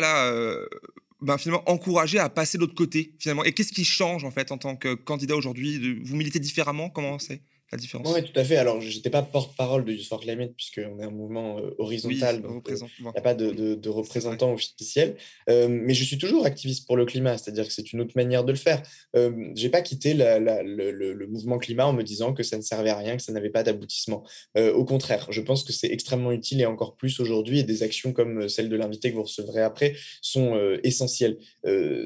ben, 1.20 1.37
finalement 1.37 1.68
encouragé 1.68 2.20
à 2.20 2.29
passer 2.29 2.59
de 2.59 2.62
l'autre 2.62 2.77
côté 2.77 3.12
finalement? 3.18 3.42
Et 3.42 3.51
qu'est-ce 3.51 3.72
qui 3.72 3.85
change 3.85 4.22
en 4.22 4.31
fait 4.31 4.53
en 4.53 4.59
tant 4.59 4.77
que 4.77 4.94
candidat 4.94 5.35
aujourd'hui? 5.35 6.01
Vous 6.05 6.14
militez 6.14 6.38
différemment? 6.38 6.90
Comment 6.90 7.18
c'est? 7.18 7.40
Différence. 7.76 8.12
Oui, 8.14 8.22
tout 8.22 8.38
à 8.38 8.44
fait. 8.44 8.56
Alors, 8.56 8.80
je 8.80 8.94
n'étais 8.94 9.11
pas 9.11 9.22
porte-parole 9.22 9.85
de 9.85 9.92
Youth 9.92 10.06
for 10.06 10.20
Climate, 10.20 10.52
puisqu'on 10.54 10.98
est 11.00 11.04
un 11.04 11.11
mouvement 11.11 11.58
euh, 11.58 11.74
horizontal, 11.78 12.42
donc 12.42 12.70
euh, 12.70 12.76
il 12.98 13.04
n'y 13.04 13.11
a 13.16 13.20
pas 13.22 13.35
de, 13.35 13.74
de, 13.74 13.88
représentant 13.88 14.52
officiel. 14.52 15.16
Euh, 15.48 15.68
mais 15.68 15.94
je 15.94 16.04
suis 16.04 16.18
toujours 16.18 16.44
activiste 16.44 16.87
pour 16.87 16.96
le 16.96 17.06
climat, 17.06 17.38
c'est-à-dire 17.38 17.66
que 17.66 17.72
c'est 17.72 17.92
une 17.92 18.00
autre 18.00 18.12
manière 18.14 18.44
de 18.44 18.52
le 18.52 18.58
faire. 18.58 18.82
je 19.14 19.30
n'ai 19.54 19.68
pas 19.70 19.80
quitté 19.80 20.14
le, 20.14 21.26
mouvement 21.26 21.58
climat 21.58 21.87
en 21.87 21.92
me 21.92 22.02
disant 22.02 22.35
que 22.35 22.42
ça 22.42 22.56
ne 22.56 22.62
servait 22.62 22.90
à 22.90 22.96
rien, 22.96 23.16
que 23.16 23.22
ça 23.22 23.32
n'avait 23.32 23.50
pas 23.50 23.62
d'aboutissement. 23.62 24.24
au 24.56 24.85
contraire, 24.85 25.26
je 25.30 25.40
pense 25.40 25.64
que 25.64 25.72
c'est 25.72 25.90
extrêmement 25.90 26.32
utile 26.32 26.61
et 26.61 26.66
encore 26.66 26.96
plus 26.96 27.20
aujourd'hui, 27.20 27.61
et 27.61 27.62
des 27.62 27.82
actions 27.82 28.12
comme 28.12 28.48
celle 28.48 28.68
de 28.68 28.76
l'invité 28.76 29.11
que 29.11 29.16
vous 29.16 29.22
recevrez 29.22 29.62
après 29.62 29.94
sont 30.20 30.58
essentielles. 30.82 31.38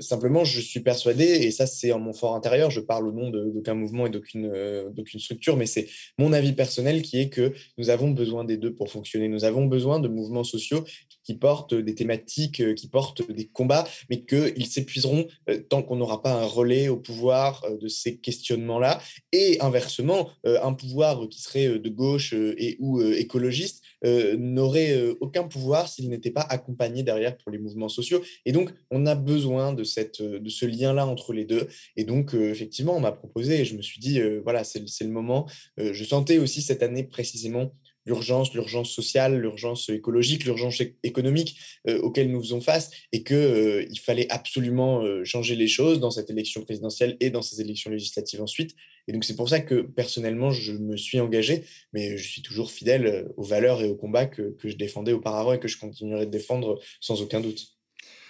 simplement, 0.01 0.45
je 0.45 0.61
suis 0.61 0.81
persuadé, 0.81 1.25
et 1.25 1.51
ça 1.51 1.67
c'est 1.67 1.93
en 1.93 1.99
mon 1.99 2.13
fort 2.13 2.37
intérieur, 2.37 2.71
je 2.71 2.81
parle 2.81 3.09
au 3.09 3.13
nom 3.13 3.31
d'aucun 3.31 3.75
mouvement 3.75 4.07
et 4.07 4.11
d'aucune 4.11 5.21
structure, 5.21 5.56
mais 5.57 5.67
c'est 5.67 5.89
mon 6.19 6.33
avis 6.33 6.53
personnel 6.53 7.03
qui 7.03 7.19
est 7.19 7.29
que 7.29 7.53
nous 7.79 7.91
avons 7.91 8.11
besoin 8.11 8.45
des 8.45 8.57
deux 8.57 8.75
pour 8.75 8.91
fonctionner. 8.91 9.29
Nous 9.29 9.45
avons 9.45 9.67
besoin 9.67 10.01
de 10.01 10.09
mouvements 10.09 10.45
sociaux 10.45 10.85
qui 11.27 11.35
portent 11.35 11.75
des 11.75 11.95
thématiques, 11.95 12.61
euh, 12.61 12.75
qui 12.75 12.87
portent 12.87 13.29
des 13.31 13.47
combats, 13.47 13.87
mais 14.09 14.25
qu'ils 14.25 14.67
s'épuiseront 14.67 15.27
euh, 15.51 15.59
tant 15.69 15.83
qu'on 15.83 15.97
n'aura 15.97 16.23
pas 16.23 16.33
un 16.33 16.45
relais 16.47 16.89
au 16.89 16.97
pouvoir 16.97 17.65
euh, 17.65 17.77
de 17.77 17.89
ces 17.89 18.19
questionnements-là. 18.19 19.01
Et 19.33 19.61
inversement, 19.61 20.31
un 20.45 20.73
pouvoir 20.73 21.29
qui 21.29 21.41
serait 21.41 21.79
de 21.79 21.89
gauche 21.89 22.33
et 22.33 22.77
ou 22.79 23.03
écologiste 23.03 23.83
n'aurait 24.05 24.97
aucun 25.21 25.45
pouvoir 25.45 25.89
s'il 25.89 26.09
n'était 26.09 26.31
pas 26.31 26.43
accompagné 26.43 27.03
derrière 27.03 27.37
pour 27.37 27.51
les 27.51 27.59
mouvements 27.59 27.89
sociaux. 27.89 28.23
Et 28.45 28.53
donc, 28.53 28.73
on 28.91 29.05
a 29.07 29.15
besoin 29.15 29.73
de, 29.73 29.83
cette, 29.83 30.23
de 30.23 30.49
ce 30.49 30.65
lien-là 30.65 31.07
entre 31.07 31.33
les 31.33 31.45
deux. 31.45 31.67
Et 31.97 32.05
donc, 32.05 32.35
effectivement, 32.35 32.97
on 32.97 33.01
m'a 33.01 33.13
proposé 33.13 33.61
et 33.61 33.65
je 33.65 33.77
me 33.77 33.83
suis 33.83 34.01
dit, 34.01 34.21
voilà, 34.45 34.63
c'est 34.65 34.81
le 35.03 35.11
moment 35.11 35.49
je 35.77 36.05
sentais 36.05 36.39
aussi 36.39 36.63
cette 36.63 36.83
année 36.83 37.05
précisément 37.05 37.73
l'urgence, 38.07 38.55
l'urgence 38.55 38.91
sociale, 38.91 39.39
l'urgence 39.39 39.89
écologique, 39.89 40.45
l'urgence 40.45 40.81
économique 41.03 41.59
auxquelles 41.89 42.31
nous 42.31 42.41
faisons 42.41 42.61
face 42.61 42.91
et 43.13 43.23
qu'il 43.23 43.87
il 43.91 44.01
fallait 44.01 44.31
absolument 44.31 45.03
changer 45.25 45.57
les 45.57 45.69
choses 45.69 46.01
dans 46.01 46.11
cette 46.11 46.31
élection 46.31 46.63
présidentielle 46.63 47.17
et 47.21 47.31
dans 47.31 47.43
ces 47.43 47.61
élections 47.61 47.91
législatives 47.91 48.43
ensuite. 48.43 48.75
Et 49.09 49.13
donc 49.13 49.25
c'est 49.25 49.37
pour 49.37 49.49
ça 49.49 49.61
que 49.61 49.83
personnellement, 49.83 50.51
je 50.51 50.73
me 50.73 50.97
suis 50.97 51.21
engagé, 51.21 51.65
mais 51.93 52.17
je 52.17 52.29
suis 52.29 52.43
toujours 52.43 52.71
fidèle 52.71 53.29
aux 53.37 53.45
valeurs 53.45 53.83
et 53.83 53.89
aux 53.89 53.97
combats 53.97 54.27
que, 54.27 54.57
que 54.59 54.69
je 54.69 54.77
défendais 54.77 55.13
auparavant 55.13 55.53
et 55.53 55.61
que 55.61 55.69
je 55.69 55.79
continuerai 55.79 56.27
de 56.27 56.31
défendre 56.31 56.81
sans 57.01 57.23
aucun 57.23 57.41
doute. 57.41 57.76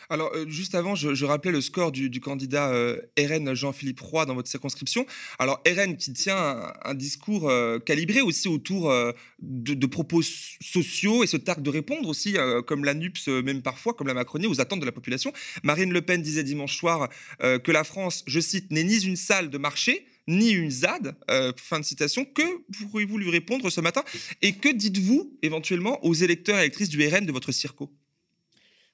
Alors, 0.08 0.32
euh, 0.34 0.46
juste 0.48 0.74
avant, 0.74 0.94
je, 0.94 1.24
rappelais 1.24 1.52
le 1.52 1.60
score 1.60 1.92
du, 1.92 2.20
candidat 2.20 2.70
euh, 2.70 3.00
RN 3.18 3.54
Jean-Philippe 3.54 4.00
Roy 4.00 4.26
dans 4.26 4.34
votre 4.34 4.48
circonscription. 4.48 5.06
Alors, 5.38 5.60
RN 5.66 5.96
qui 5.96 6.12
tient 6.12 6.72
un, 6.84 6.94
discours 6.94 7.50
euh, 7.50 7.78
calibré 7.78 8.20
aussi 8.20 8.48
autour 8.48 8.92
de, 9.40 9.86
propos 9.86 10.22
sociaux 10.22 11.24
et 11.24 11.26
se 11.26 11.36
targue 11.36 11.62
de 11.62 11.70
répondre 11.70 12.08
aussi, 12.08 12.36
comme 12.66 12.84
la 12.84 12.94
NUPS, 12.94 13.28
même 13.28 13.62
parfois, 13.62 13.94
comme 13.94 14.06
la 14.06 14.14
Macronie, 14.14 14.46
aux 14.46 14.60
attentes 14.60 14.80
de 14.80 14.86
la 14.86 14.92
population. 14.92 15.32
Marine 15.62 15.92
Le 15.92 16.02
Pen 16.02 16.22
disait 16.22 16.42
dimanche 16.42 16.76
soir 16.76 17.08
que 17.40 17.72
la 17.72 17.84
France, 17.84 18.24
je 18.26 18.40
cite, 18.40 18.70
n'est 18.70 18.84
ni 18.84 18.98
une 19.04 19.16
salle 19.16 19.50
de 19.50 19.58
marché, 19.58 20.06
ni 20.26 20.50
une 20.50 20.70
ZAD. 20.70 21.16
fin 21.56 21.80
de 21.80 21.84
citation. 21.84 22.24
Que 22.24 22.42
pourriez-vous 22.90 23.18
lui 23.18 23.30
répondre 23.30 23.70
ce 23.70 23.80
matin? 23.80 24.02
Et 24.42 24.54
que 24.54 24.68
dites-vous 24.68 25.38
éventuellement 25.42 26.04
aux 26.04 26.14
électeurs 26.14 26.58
et 26.58 26.62
électrices 26.62 26.88
du 26.88 27.06
RN 27.06 27.26
de 27.26 27.32
votre 27.32 27.52
circo? 27.52 27.90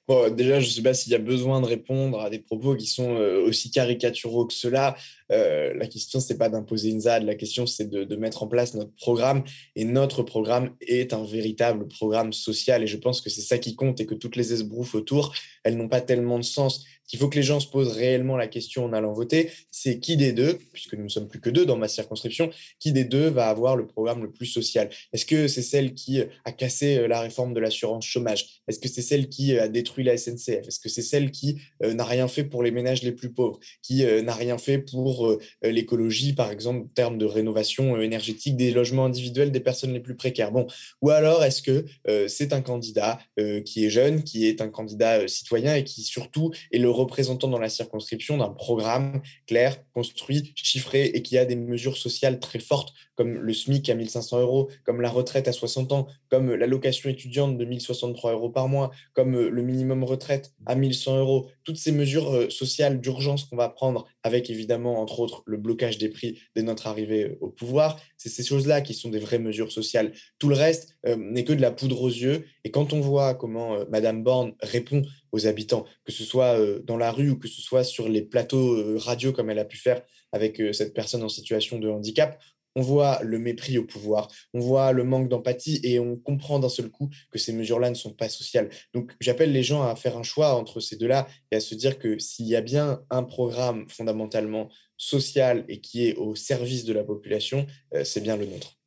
Bon, 0.05 0.29
déjà, 0.29 0.59
je 0.59 0.65
ne 0.65 0.71
sais 0.71 0.81
pas 0.81 0.93
s'il 0.93 1.13
y 1.13 1.15
a 1.15 1.19
besoin 1.19 1.61
de 1.61 1.65
répondre 1.65 2.19
à 2.19 2.29
des 2.29 2.39
propos 2.39 2.75
qui 2.75 2.87
sont 2.87 3.15
euh, 3.15 3.41
aussi 3.47 3.71
caricaturaux 3.71 4.45
que 4.45 4.53
cela. 4.53 4.97
Euh, 5.31 5.73
la 5.75 5.87
question, 5.87 6.19
ce 6.19 6.33
n'est 6.33 6.37
pas 6.37 6.49
d'imposer 6.49 6.89
une 6.89 6.99
ZAD, 6.99 7.23
la 7.23 7.35
question, 7.35 7.65
c'est 7.65 7.89
de, 7.89 8.15
mettre 8.17 8.43
en 8.43 8.47
place 8.47 8.73
notre 8.73 8.93
programme. 8.95 9.45
Et 9.77 9.85
notre 9.85 10.21
programme 10.21 10.75
est 10.81 11.13
un 11.13 11.23
véritable 11.23 11.87
programme 11.87 12.33
social. 12.33 12.83
Et 12.83 12.87
je 12.87 12.97
pense 12.97 13.21
que 13.21 13.29
c'est 13.29 13.41
ça 13.41 13.57
qui 13.57 13.75
compte 13.75 14.01
et 14.01 14.05
que 14.05 14.13
toutes 14.13 14.35
les 14.35 14.51
esbroufes 14.51 14.93
autour, 14.93 15.33
elles 15.63 15.77
n'ont 15.77 15.87
pas 15.87 16.01
tellement 16.01 16.37
de 16.37 16.43
sens 16.43 16.83
qu'il 17.07 17.19
faut 17.19 17.29
que 17.29 17.35
les 17.35 17.43
gens 17.43 17.59
se 17.59 17.67
posent 17.67 17.93
réellement 17.93 18.37
la 18.37 18.47
question 18.47 18.85
en 18.85 18.93
allant 18.93 19.13
voter, 19.13 19.51
c'est 19.71 19.99
qui 19.99 20.17
des 20.17 20.31
deux, 20.31 20.57
puisque 20.71 20.93
nous 20.93 21.03
ne 21.03 21.09
sommes 21.09 21.27
plus 21.27 21.39
que 21.39 21.49
deux 21.49 21.65
dans 21.65 21.77
ma 21.77 21.87
circonscription, 21.87 22.49
qui 22.79 22.91
des 22.91 23.03
deux 23.03 23.27
va 23.27 23.47
avoir 23.47 23.75
le 23.75 23.85
programme 23.85 24.23
le 24.23 24.31
plus 24.31 24.45
social? 24.45 24.89
Est-ce 25.11 25.25
que 25.25 25.47
c'est 25.47 25.61
celle 25.61 25.93
qui 25.93 26.21
euh, 26.21 26.25
a 26.45 26.51
cassé 26.51 26.97
euh, 26.97 27.07
la 27.07 27.21
réforme 27.21 27.53
de 27.53 27.59
l'assurance 27.59 28.05
chômage? 28.05 28.61
Est-ce 28.67 28.79
que 28.79 28.87
c'est 28.87 29.01
celle 29.01 29.29
qui 29.29 29.55
euh, 29.55 29.63
a 29.63 29.67
détruit 29.67 30.03
la 30.03 30.17
SNCF 30.17 30.67
Est-ce 30.67 30.79
que 30.79 30.89
c'est 30.89 31.01
celle 31.01 31.31
qui 31.31 31.57
n'a 31.81 32.05
rien 32.05 32.27
fait 32.27 32.43
pour 32.43 32.63
les 32.63 32.71
ménages 32.71 33.03
les 33.03 33.11
plus 33.11 33.31
pauvres? 33.31 33.59
Qui 33.81 34.05
n'a 34.23 34.33
rien 34.33 34.57
fait 34.57 34.77
pour 34.77 35.37
l'écologie, 35.61 36.33
par 36.33 36.51
exemple, 36.51 36.85
en 36.85 36.87
termes 36.93 37.17
de 37.17 37.25
rénovation 37.25 37.99
énergétique 38.01 38.55
des 38.55 38.71
logements 38.71 39.05
individuels 39.05 39.51
des 39.51 39.59
personnes 39.59 39.93
les 39.93 39.99
plus 39.99 40.15
précaires? 40.15 40.51
Bon, 40.51 40.67
ou 41.01 41.09
alors 41.09 41.43
est-ce 41.43 41.61
que 41.61 41.85
c'est 42.27 42.53
un 42.53 42.61
candidat 42.61 43.19
qui 43.65 43.85
est 43.85 43.89
jeune, 43.89 44.23
qui 44.23 44.47
est 44.47 44.61
un 44.61 44.69
candidat 44.69 45.27
citoyen 45.27 45.75
et 45.75 45.83
qui 45.83 46.03
surtout 46.03 46.51
est 46.71 46.79
le 46.79 46.89
représentant 46.93 47.47
dans 47.47 47.59
la 47.59 47.69
circonscription 47.69 48.37
d'un 48.37 48.49
programme 48.49 49.21
clair, 49.47 49.77
construit, 49.93 50.53
chiffré 50.55 51.05
et 51.05 51.21
qui 51.21 51.37
a 51.37 51.45
des 51.45 51.55
mesures 51.55 51.97
sociales 51.97 52.39
très 52.39 52.59
fortes 52.59 52.93
comme 53.15 53.35
le 53.35 53.53
SMIC 53.53 53.89
à 53.89 53.95
1500 53.95 54.41
euros, 54.41 54.69
comme 54.83 55.01
la 55.01 55.09
retraite 55.09 55.47
à 55.47 55.51
60 55.51 55.91
ans, 55.91 56.07
comme 56.29 56.53
l'allocation 56.53 57.09
étudiante 57.09 57.57
de 57.57 57.65
1063 57.65 58.31
euros 58.31 58.49
par 58.49 58.67
mois, 58.67 58.91
comme 59.13 59.39
le 59.39 59.61
minimum 59.61 60.03
retraite 60.03 60.53
à 60.65 60.75
1100 60.75 61.19
euros. 61.19 61.49
Toutes 61.63 61.77
ces 61.77 61.91
mesures 61.91 62.33
euh, 62.33 62.49
sociales 62.49 62.99
d'urgence 62.99 63.45
qu'on 63.45 63.55
va 63.55 63.69
prendre 63.69 64.07
avec 64.23 64.49
évidemment, 64.49 64.99
entre 65.01 65.19
autres, 65.19 65.43
le 65.45 65.57
blocage 65.57 65.97
des 65.97 66.09
prix 66.09 66.39
dès 66.55 66.63
notre 66.63 66.87
arrivée 66.87 67.37
au 67.41 67.49
pouvoir, 67.49 67.99
c'est 68.17 68.29
ces 68.29 68.43
choses-là 68.43 68.81
qui 68.81 68.93
sont 68.93 69.09
des 69.09 69.19
vraies 69.19 69.39
mesures 69.39 69.71
sociales. 69.71 70.13
Tout 70.39 70.49
le 70.49 70.55
reste 70.55 70.95
euh, 71.05 71.15
n'est 71.15 71.43
que 71.43 71.53
de 71.53 71.61
la 71.61 71.71
poudre 71.71 72.01
aux 72.01 72.09
yeux. 72.09 72.45
Et 72.63 72.71
quand 72.71 72.93
on 72.93 72.99
voit 72.99 73.35
comment 73.35 73.75
euh, 73.75 73.85
Madame 73.89 74.23
Borne 74.23 74.53
répond 74.61 75.03
aux 75.31 75.47
habitants, 75.47 75.85
que 76.05 76.11
ce 76.11 76.23
soit 76.23 76.59
dans 76.83 76.95
la 76.95 77.11
rue 77.11 77.31
ou 77.31 77.39
que 77.39 77.47
ce 77.47 77.59
soit 77.59 77.83
sur 77.83 78.07
les 78.07 78.21
plateaux 78.21 78.99
radio 78.99 79.33
comme 79.33 79.49
elle 79.49 79.57
a 79.57 79.65
pu 79.65 79.77
faire 79.77 80.03
avec 80.31 80.61
cette 80.73 80.93
personne 80.93 81.23
en 81.23 81.29
situation 81.29 81.79
de 81.79 81.89
handicap, 81.89 82.39
on 82.75 82.81
voit 82.81 83.19
le 83.23 83.39
mépris 83.39 83.77
au 83.77 83.83
pouvoir, 83.83 84.29
on 84.53 84.59
voit 84.59 84.91
le 84.91 85.03
manque 85.03 85.29
d'empathie 85.29 85.79
et 85.83 85.99
on 85.99 86.15
comprend 86.15 86.59
d'un 86.59 86.69
seul 86.69 86.89
coup 86.89 87.09
que 87.31 87.39
ces 87.39 87.53
mesures-là 87.53 87.89
ne 87.89 87.95
sont 87.95 88.13
pas 88.13 88.29
sociales. 88.29 88.69
Donc 88.93 89.11
j'appelle 89.19 89.51
les 89.51 89.63
gens 89.63 89.83
à 89.83 89.95
faire 89.95 90.17
un 90.17 90.23
choix 90.23 90.55
entre 90.55 90.79
ces 90.79 90.95
deux-là 90.95 91.27
et 91.51 91.57
à 91.57 91.59
se 91.59 91.75
dire 91.75 91.99
que 91.99 92.19
s'il 92.19 92.47
y 92.47 92.55
a 92.55 92.61
bien 92.61 93.01
un 93.09 93.23
programme 93.23 93.87
fondamentalement 93.89 94.69
social 94.97 95.65
et 95.67 95.81
qui 95.81 96.07
est 96.07 96.15
au 96.15 96.35
service 96.35 96.85
de 96.85 96.93
la 96.93 97.03
population, 97.03 97.67
euh, 97.93 98.03
c'est 98.03 98.21
bien 98.21 98.37
le 98.37 98.45
nôtre. 98.45 98.77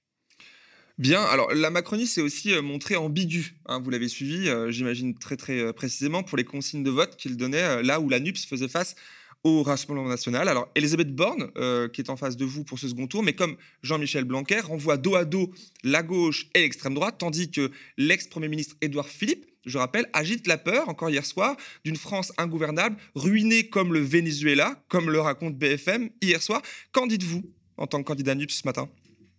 Bien, 0.99 1.23
alors 1.23 1.53
la 1.53 1.69
Macronie 1.69 2.07
s'est 2.07 2.23
aussi 2.23 2.55
euh, 2.55 2.63
montrée 2.63 2.97
ambiguë, 2.97 3.59
hein, 3.67 3.81
vous 3.81 3.91
l'avez 3.91 4.09
suivi, 4.09 4.49
euh, 4.49 4.71
j'imagine 4.71 5.19
très 5.19 5.37
très 5.37 5.73
précisément, 5.75 6.23
pour 6.23 6.39
les 6.39 6.45
consignes 6.45 6.83
de 6.83 6.91
vote 6.91 7.17
qu'il 7.17 7.37
donnait 7.37 7.83
là 7.83 8.01
où 8.01 8.09
la 8.09 8.19
NUPS 8.19 8.47
faisait 8.47 8.69
face 8.69 8.97
au 9.47 9.63
Rassemblement 9.63 10.09
national. 10.09 10.49
Alors, 10.49 10.69
Elisabeth 10.75 11.15
Borne, 11.15 11.53
euh, 11.57 11.89
qui 11.89 12.01
est 12.01 12.11
en 12.11 12.17
face 12.17 12.37
de 12.37 12.45
vous 12.45 12.65
pour 12.65 12.81
ce 12.81 12.89
second 12.89 13.07
tour, 13.07 13.23
mais 13.23 13.33
comme 13.33 13.57
Jean-Michel 13.83 14.25
Blanquer, 14.25 14.59
renvoie 14.59 14.97
dos 14.97 15.15
à 15.15 15.25
dos 15.25 15.53
la 15.85 16.03
gauche 16.03 16.49
et 16.55 16.63
l'extrême 16.63 16.95
droite, 16.95 17.17
tandis 17.19 17.49
que 17.49 17.71
l'ex-premier 17.97 18.49
ministre 18.49 18.75
Édouard 18.81 19.09
Philippe, 19.09 19.47
je 19.65 19.79
rappelle, 19.79 20.07
agite 20.13 20.49
la 20.49 20.59
peur, 20.59 20.89
encore 20.89 21.11
hier 21.11 21.25
soir, 21.25 21.57
d'une 21.85 21.97
France 21.97 22.33
ingouvernable, 22.39 22.97
ruinée 23.15 23.69
comme 23.69 23.93
le 23.93 24.01
Venezuela, 24.01 24.83
comme 24.89 25.11
le 25.11 25.21
raconte 25.21 25.57
BFM 25.57 26.11
hier 26.21 26.43
soir. 26.43 26.61
Qu'en 26.91 27.07
dites-vous 27.07 27.45
en 27.77 27.87
tant 27.87 27.99
que 27.99 28.05
candidat 28.05 28.35
NUP 28.35 28.51
ce 28.51 28.63
matin? 28.65 28.89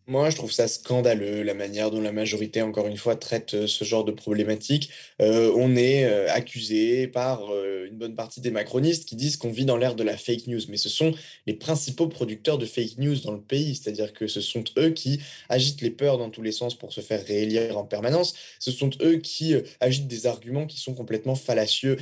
Moi, 0.10 0.30
je 0.30 0.38
trouve 0.38 0.54
ça 0.54 0.70
scandaleux, 0.70 1.44
la 1.44 1.54
manière 1.54 1.92
dont 1.92 2.00
la 2.00 2.14
majorité, 2.14 2.62
encore 2.62 2.88
une 2.88 2.96
fois, 2.96 3.18
traite 3.18 3.56
euh, 3.56 3.68
ce 3.68 3.84
genre 3.84 4.06
de 4.06 4.14
problématique. 4.14 4.90
Euh, 5.22 5.52
on 5.58 5.76
est 5.76 6.06
euh, 6.06 6.32
accusé 6.32 7.08
par 7.08 7.42
une 7.54 7.98
bonne 7.98 8.16
partie 8.16 8.40
des 8.40 8.52
macronistes 8.52 9.04
qui 9.04 9.18
disent 9.18 9.36
qu'on 9.36 9.52
vit 9.52 9.66
dans 9.66 9.76
l'ère 9.76 9.96
de 9.96 10.04
la 10.04 10.16
fake 10.16 10.48
news. 10.48 10.62
Mais 10.70 10.78
ce 10.78 10.88
sont 10.88 11.14
les 11.46 11.56
principaux 11.56 12.08
producteurs 12.08 12.58
de 12.58 12.66
fake 12.66 13.00
news 13.00 13.18
dans 13.18 13.34
le 13.34 13.42
pays. 13.42 13.76
C'est-à-dire 13.76 14.14
que 14.14 14.28
ce 14.28 14.40
sont 14.40 14.64
eux 14.78 14.92
qui 14.92 15.20
agitent 15.50 15.82
les 15.82 15.90
peurs 15.90 16.18
dans 16.18 16.30
tous 16.30 16.42
les 16.42 16.54
sens 16.54 16.78
pour 16.78 16.94
se 16.94 17.02
faire 17.02 17.26
réélire 17.26 17.78
en 17.78 17.84
permanence. 17.84 18.34
Ce 18.60 18.72
sont 18.72 18.92
eux 19.02 19.18
qui 19.18 19.56
agitent 19.82 20.08
des 20.08 20.26
arguments 20.26 20.68
qui 20.68 20.80
sont 20.80 20.94
complètement 20.94 21.36
fallacieux 21.36 21.98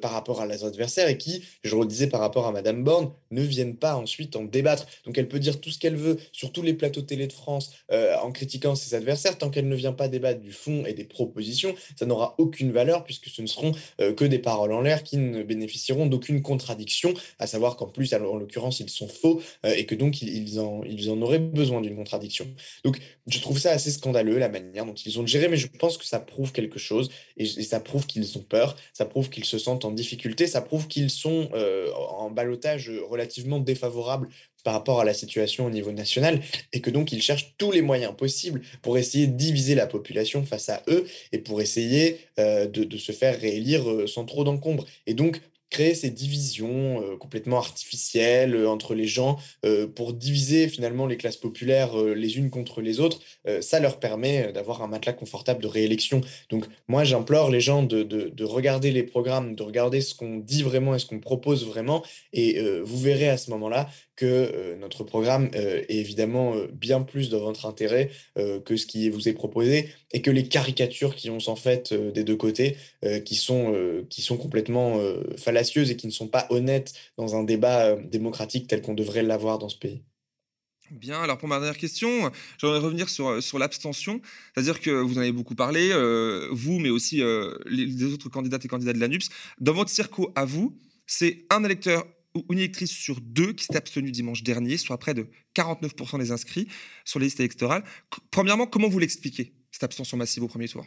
par 0.00 0.12
rapport 0.12 0.40
à 0.40 0.46
leurs 0.46 0.64
adversaires 0.64 1.08
et 1.08 1.16
qui, 1.16 1.42
je 1.62 1.74
redisais 1.74 2.08
par 2.08 2.20
rapport 2.20 2.46
à 2.46 2.52
Madame 2.52 2.84
Borne, 2.84 3.12
ne 3.30 3.42
viennent 3.42 3.76
pas 3.76 3.96
ensuite 3.96 4.36
en 4.36 4.44
débattre. 4.44 4.86
Donc 5.04 5.16
elle 5.18 5.28
peut 5.28 5.38
dire 5.38 5.60
tout 5.60 5.70
ce 5.70 5.78
qu'elle 5.78 5.96
veut 5.96 6.18
sur 6.32 6.52
tous 6.52 6.62
les 6.62 6.74
plateaux 6.74 7.02
télé 7.02 7.26
de 7.26 7.32
France 7.32 7.45
euh, 7.92 8.16
en 8.16 8.32
critiquant 8.32 8.74
ses 8.74 8.94
adversaires, 8.94 9.38
tant 9.38 9.50
qu'elle 9.50 9.68
ne 9.68 9.76
vient 9.76 9.92
pas 9.92 10.08
débattre 10.08 10.40
du 10.40 10.52
fond 10.52 10.84
et 10.86 10.94
des 10.94 11.04
propositions, 11.04 11.74
ça 11.98 12.06
n'aura 12.06 12.34
aucune 12.38 12.72
valeur 12.72 13.04
puisque 13.04 13.26
ce 13.26 13.42
ne 13.42 13.46
seront 13.46 13.72
euh, 14.00 14.12
que 14.12 14.24
des 14.24 14.38
paroles 14.38 14.72
en 14.72 14.80
l'air 14.80 15.02
qui 15.02 15.16
ne 15.16 15.42
bénéficieront 15.42 16.06
d'aucune 16.06 16.42
contradiction, 16.42 17.14
à 17.38 17.46
savoir 17.46 17.76
qu'en 17.76 17.86
plus, 17.86 18.12
en 18.14 18.36
l'occurrence, 18.36 18.80
ils 18.80 18.90
sont 18.90 19.08
faux 19.08 19.40
euh, 19.64 19.74
et 19.76 19.86
que 19.86 19.94
donc 19.94 20.22
ils, 20.22 20.58
en, 20.60 20.82
ils 20.84 21.10
en 21.10 21.20
auraient 21.22 21.38
besoin 21.38 21.80
d'une 21.80 21.96
contradiction. 21.96 22.46
Donc 22.84 22.98
je 23.26 23.40
trouve 23.40 23.58
ça 23.58 23.70
assez 23.70 23.90
scandaleux, 23.90 24.38
la 24.38 24.48
manière 24.48 24.86
dont 24.86 24.94
ils 24.94 25.18
ont 25.20 25.26
géré, 25.26 25.48
mais 25.48 25.56
je 25.56 25.68
pense 25.68 25.98
que 25.98 26.04
ça 26.04 26.20
prouve 26.20 26.52
quelque 26.52 26.78
chose 26.78 27.10
et, 27.36 27.44
et 27.44 27.62
ça 27.62 27.80
prouve 27.80 28.06
qu'ils 28.06 28.38
ont 28.38 28.42
peur, 28.42 28.76
ça 28.92 29.04
prouve 29.04 29.30
qu'ils 29.30 29.44
se 29.44 29.58
sentent 29.58 29.84
en 29.84 29.90
difficulté, 29.90 30.46
ça 30.46 30.60
prouve 30.60 30.88
qu'ils 30.88 31.10
sont 31.10 31.50
en 32.18 32.30
balotage 32.30 32.90
relativement 33.08 33.60
défavorable 33.60 34.28
par 34.66 34.74
rapport 34.74 35.00
à 35.00 35.04
la 35.04 35.14
situation 35.14 35.64
au 35.66 35.70
niveau 35.70 35.92
national 35.92 36.40
et 36.72 36.80
que 36.80 36.90
donc 36.90 37.12
ils 37.12 37.22
cherchent 37.22 37.54
tous 37.56 37.70
les 37.70 37.82
moyens 37.82 38.12
possibles 38.16 38.62
pour 38.82 38.98
essayer 38.98 39.28
de 39.28 39.36
diviser 39.36 39.76
la 39.76 39.86
population 39.86 40.44
face 40.44 40.68
à 40.70 40.82
eux 40.88 41.06
et 41.30 41.38
pour 41.38 41.60
essayer 41.60 42.18
euh, 42.40 42.66
de, 42.66 42.96
se 42.96 43.12
faire 43.12 43.38
réélire 43.40 43.88
euh, 43.88 44.08
sans 44.08 44.24
trop 44.24 44.42
d'encombre. 44.42 44.84
Et 45.06 45.14
donc 45.14 45.40
créer 45.76 45.94
ces 45.94 46.08
divisions 46.08 47.02
euh, 47.02 47.16
complètement 47.18 47.58
artificielles 47.58 48.66
entre 48.66 48.94
les 48.94 49.06
gens 49.06 49.36
pour 49.94 50.12
diviser 50.12 50.68
finalement 50.68 51.06
les 51.06 51.16
classes 51.16 51.36
populaires 51.36 51.96
les 51.96 52.38
unes 52.38 52.50
contre 52.50 52.80
les 52.80 53.00
autres, 53.00 53.20
ça 53.60 53.80
leur 53.80 53.98
permet 53.98 54.52
d'avoir 54.52 54.82
un 54.82 54.86
matelas 54.86 55.12
confortable 55.12 55.62
de 55.62 55.66
réélection. 55.66 56.20
Donc 56.50 56.64
moi 56.88 57.04
j'implore 57.04 57.50
les 57.50 57.60
gens 57.60 57.82
de, 57.82 58.02
de, 58.02 58.44
regarder 58.44 58.90
les 58.92 59.02
programmes, 59.02 59.54
de 59.54 59.62
regarder 59.62 60.00
ce 60.00 60.14
qu'on 60.14 60.36
dit 60.36 60.62
vraiment 60.62 60.94
et 60.94 60.98
ce 60.98 61.06
qu'on 61.06 61.20
propose 61.20 61.66
vraiment, 61.66 62.02
et 62.32 62.60
vous 62.84 62.98
verrez 62.98 63.28
à 63.28 63.36
ce 63.36 63.50
moment-là 63.50 63.88
que 64.16 64.24
euh, 64.24 64.76
notre 64.76 65.04
programme 65.04 65.50
euh, 65.54 65.82
est 65.88 65.96
évidemment 65.96 66.54
euh, 66.54 66.66
bien 66.72 67.02
plus 67.02 67.28
dans 67.28 67.40
votre 67.40 67.66
intérêt 67.66 68.10
que 68.64 68.76
ce 68.76 68.86
qui 68.86 69.08
vous 69.08 69.28
est 69.28 69.32
proposé 69.32 69.88
et 70.12 70.22
que 70.22 70.30
les 70.30 70.48
caricatures 70.48 71.14
qui 71.14 71.30
ont 71.30 71.38
en 71.46 71.56
fait 71.56 71.92
des 71.92 72.24
deux 72.24 72.36
côtés, 72.36 72.76
qui, 73.24 73.34
sont, 73.34 73.74
qui 74.08 74.22
sont 74.22 74.36
complètement 74.36 75.00
fallacieuses 75.36 75.65
et 75.74 75.96
qui 75.96 76.06
ne 76.06 76.12
sont 76.12 76.28
pas 76.28 76.46
honnêtes 76.50 76.94
dans 77.16 77.36
un 77.36 77.44
débat 77.44 77.96
démocratique 77.96 78.68
tel 78.68 78.82
qu'on 78.82 78.94
devrait 78.94 79.22
l'avoir 79.22 79.58
dans 79.58 79.68
ce 79.68 79.78
pays. 79.78 80.02
Bien, 80.90 81.20
alors 81.20 81.36
pour 81.36 81.48
ma 81.48 81.58
dernière 81.58 81.78
question, 81.78 82.30
j'aimerais 82.58 82.78
revenir 82.78 83.08
sur, 83.08 83.42
sur 83.42 83.58
l'abstention, 83.58 84.20
c'est-à-dire 84.54 84.80
que 84.80 84.90
vous 84.90 85.18
en 85.18 85.20
avez 85.20 85.32
beaucoup 85.32 85.56
parlé, 85.56 85.90
vous, 86.52 86.78
mais 86.78 86.90
aussi 86.90 87.22
les, 87.66 88.04
autres 88.04 88.28
candidats 88.28 88.58
et 88.62 88.68
candidats 88.68 88.92
de 88.92 89.00
l'ANUPS. 89.00 89.28
Dans 89.58 89.72
votre 89.72 89.90
circo 89.90 90.32
à 90.36 90.44
vous, 90.44 90.78
c'est 91.06 91.44
un 91.50 91.64
électeur 91.64 92.04
une 92.50 92.58
électrice 92.58 92.90
sur 92.90 93.20
deux 93.20 93.52
qui 93.52 93.64
s'est 93.64 93.76
abstenue 93.76 94.10
dimanche 94.10 94.42
dernier, 94.42 94.76
soit 94.76 94.98
près 94.98 95.14
de 95.14 95.28
49% 95.54 96.18
des 96.18 96.30
inscrits 96.30 96.68
sur 97.04 97.18
les 97.18 97.26
listes 97.26 97.40
électorales. 97.40 97.84
Premièrement, 98.30 98.66
comment 98.66 98.88
vous 98.88 98.98
l'expliquez, 98.98 99.54
cette 99.70 99.84
abstention 99.84 100.16
massive 100.16 100.42
au 100.42 100.48
premier 100.48 100.68
tour? 100.68 100.84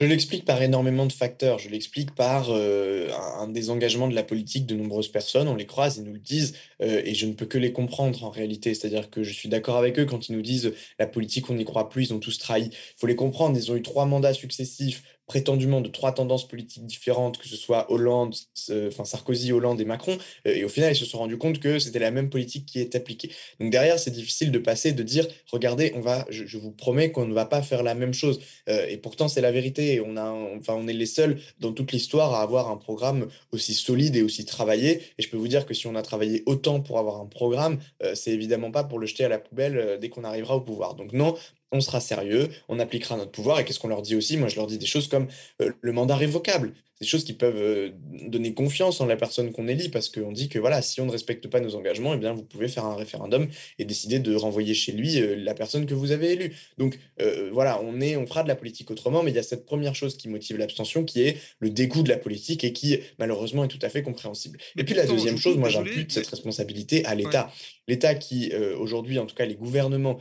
Je 0.00 0.06
l'explique 0.06 0.44
par 0.44 0.62
énormément 0.62 1.06
de 1.06 1.12
facteurs. 1.12 1.58
Je 1.58 1.68
l'explique 1.68 2.14
par 2.14 2.50
euh, 2.50 3.10
un 3.40 3.48
désengagement 3.48 4.06
de 4.06 4.14
la 4.14 4.22
politique 4.22 4.64
de 4.66 4.76
nombreuses 4.76 5.08
personnes. 5.08 5.48
On 5.48 5.56
les 5.56 5.66
croise, 5.66 5.96
ils 5.96 6.04
nous 6.04 6.12
le 6.12 6.20
disent, 6.20 6.54
euh, 6.82 7.02
et 7.04 7.14
je 7.14 7.26
ne 7.26 7.32
peux 7.32 7.46
que 7.46 7.58
les 7.58 7.72
comprendre 7.72 8.22
en 8.24 8.30
réalité. 8.30 8.74
C'est-à-dire 8.74 9.10
que 9.10 9.24
je 9.24 9.32
suis 9.32 9.48
d'accord 9.48 9.76
avec 9.76 9.98
eux 9.98 10.04
quand 10.04 10.28
ils 10.28 10.36
nous 10.36 10.42
disent 10.42 10.72
la 11.00 11.06
politique, 11.06 11.50
on 11.50 11.54
n'y 11.54 11.64
croit 11.64 11.88
plus, 11.88 12.10
ils 12.10 12.14
ont 12.14 12.20
tous 12.20 12.38
trahi. 12.38 12.66
Il 12.66 12.98
faut 12.98 13.08
les 13.08 13.16
comprendre. 13.16 13.56
Ils 13.56 13.72
ont 13.72 13.76
eu 13.76 13.82
trois 13.82 14.06
mandats 14.06 14.34
successifs 14.34 15.02
prétendument 15.28 15.82
de 15.82 15.88
trois 15.90 16.12
tendances 16.12 16.48
politiques 16.48 16.86
différentes, 16.86 17.36
que 17.36 17.46
ce 17.46 17.56
soit 17.56 17.92
Hollande, 17.92 18.34
Sarkozy, 18.54 19.52
Hollande 19.52 19.78
et 19.80 19.84
Macron, 19.84 20.16
euh, 20.46 20.54
et 20.54 20.64
au 20.64 20.68
final, 20.68 20.92
ils 20.92 20.96
se 20.96 21.04
sont 21.04 21.18
rendus 21.18 21.36
compte 21.36 21.60
que 21.60 21.78
c'était 21.78 21.98
la 21.98 22.10
même 22.10 22.30
politique 22.30 22.66
qui 22.66 22.80
est 22.80 22.94
appliquée. 22.96 23.30
Donc 23.60 23.70
derrière, 23.70 23.98
c'est 23.98 24.10
difficile 24.10 24.50
de 24.50 24.58
passer, 24.58 24.92
de 24.92 25.02
dire, 25.02 25.26
regardez, 25.52 25.92
on 25.94 26.00
va, 26.00 26.26
je, 26.30 26.58
vous 26.58 26.72
promets 26.72 27.12
qu'on 27.12 27.26
ne 27.26 27.34
va 27.34 27.44
pas 27.44 27.60
faire 27.60 27.82
la 27.82 27.94
même 27.94 28.14
chose. 28.14 28.40
Euh, 28.70 28.86
et 28.88 28.96
pourtant, 28.96 29.28
c'est 29.28 29.42
la 29.42 29.52
vérité. 29.52 30.00
On, 30.04 30.16
a, 30.16 30.30
enfin, 30.58 30.74
on 30.74 30.88
est 30.88 30.94
les 30.94 31.06
seuls 31.06 31.38
dans 31.60 31.72
toute 31.72 31.92
l'histoire 31.92 32.32
à 32.32 32.42
avoir 32.42 32.70
un 32.70 32.78
programme 32.78 33.28
aussi 33.52 33.74
solide 33.74 34.16
et 34.16 34.22
aussi 34.22 34.46
travaillé. 34.46 35.02
Et 35.18 35.22
je 35.22 35.28
peux 35.28 35.36
vous 35.36 35.48
dire 35.48 35.66
que 35.66 35.74
si 35.74 35.86
on 35.86 35.94
a 35.94 36.02
travaillé 36.02 36.42
autant 36.46 36.80
pour 36.80 36.98
avoir 36.98 37.20
un 37.20 37.26
programme, 37.26 37.78
euh, 38.02 38.14
c'est 38.14 38.32
évidemment 38.32 38.70
pas 38.70 38.82
pour 38.82 38.98
le 38.98 39.06
jeter 39.06 39.24
à 39.24 39.28
la 39.28 39.38
poubelle 39.38 39.98
dès 40.00 40.08
qu'on 40.08 40.24
arrivera 40.24 40.56
au 40.56 40.62
pouvoir. 40.62 40.94
Donc 40.94 41.12
non, 41.12 41.36
on 41.72 41.80
sera 41.80 42.00
sérieux, 42.00 42.48
on 42.68 42.78
appliquera 42.78 43.16
notre 43.16 43.30
pouvoir. 43.32 43.60
Et 43.60 43.64
qu'est-ce 43.64 43.78
qu'on 43.80 43.88
leur 43.88 44.02
dit 44.02 44.16
aussi? 44.16 44.36
Moi, 44.36 44.48
je 44.48 44.56
leur 44.56 44.66
dis 44.66 44.78
des 44.78 44.86
choses 44.86 45.08
comme 45.08 45.28
euh, 45.62 45.72
le 45.80 45.92
mandat 45.92 46.16
révocable 46.16 46.72
des 47.00 47.06
choses 47.06 47.24
qui 47.24 47.32
peuvent 47.32 47.56
euh, 47.56 47.90
donner 48.28 48.54
confiance 48.54 49.00
en 49.00 49.06
la 49.06 49.16
personne 49.16 49.52
qu'on 49.52 49.68
élit, 49.68 49.88
parce 49.88 50.08
qu'on 50.08 50.32
dit 50.32 50.48
que 50.48 50.58
voilà, 50.58 50.82
si 50.82 51.00
on 51.00 51.06
ne 51.06 51.12
respecte 51.12 51.46
pas 51.46 51.60
nos 51.60 51.76
engagements, 51.76 52.14
eh 52.14 52.16
bien, 52.16 52.32
vous 52.32 52.42
pouvez 52.42 52.66
faire 52.66 52.84
un 52.84 52.96
référendum 52.96 53.46
et 53.78 53.84
décider 53.84 54.18
de 54.18 54.34
renvoyer 54.34 54.74
chez 54.74 54.92
lui 54.92 55.20
euh, 55.20 55.36
la 55.36 55.54
personne 55.54 55.86
que 55.86 55.94
vous 55.94 56.10
avez 56.10 56.32
élue. 56.32 56.56
Donc 56.76 56.98
euh, 57.20 57.50
voilà, 57.52 57.80
on, 57.82 58.00
est, 58.00 58.16
on 58.16 58.26
fera 58.26 58.42
de 58.42 58.48
la 58.48 58.56
politique 58.56 58.90
autrement, 58.90 59.22
mais 59.22 59.30
il 59.30 59.36
y 59.36 59.38
a 59.38 59.44
cette 59.44 59.64
première 59.64 59.94
chose 59.94 60.16
qui 60.16 60.28
motive 60.28 60.56
l'abstention, 60.56 61.04
qui 61.04 61.22
est 61.22 61.38
le 61.60 61.70
dégoût 61.70 62.02
de 62.02 62.08
la 62.08 62.18
politique 62.18 62.64
et 62.64 62.72
qui, 62.72 62.98
malheureusement, 63.18 63.64
est 63.64 63.68
tout 63.68 63.78
à 63.82 63.88
fait 63.88 64.02
compréhensible. 64.02 64.58
et 64.76 64.82
puis 64.82 64.94
la 64.94 65.06
deuxième 65.06 65.38
chose, 65.38 65.56
moi, 65.56 65.68
j'impute 65.68 66.10
cette 66.10 66.26
responsabilité 66.26 67.04
à 67.04 67.14
l'État. 67.14 67.52
L'État 67.86 68.14
qui, 68.14 68.52
aujourd'hui, 68.78 69.18
en 69.18 69.24
tout 69.24 69.34
cas 69.34 69.46
les 69.46 69.54
gouvernements, 69.54 70.18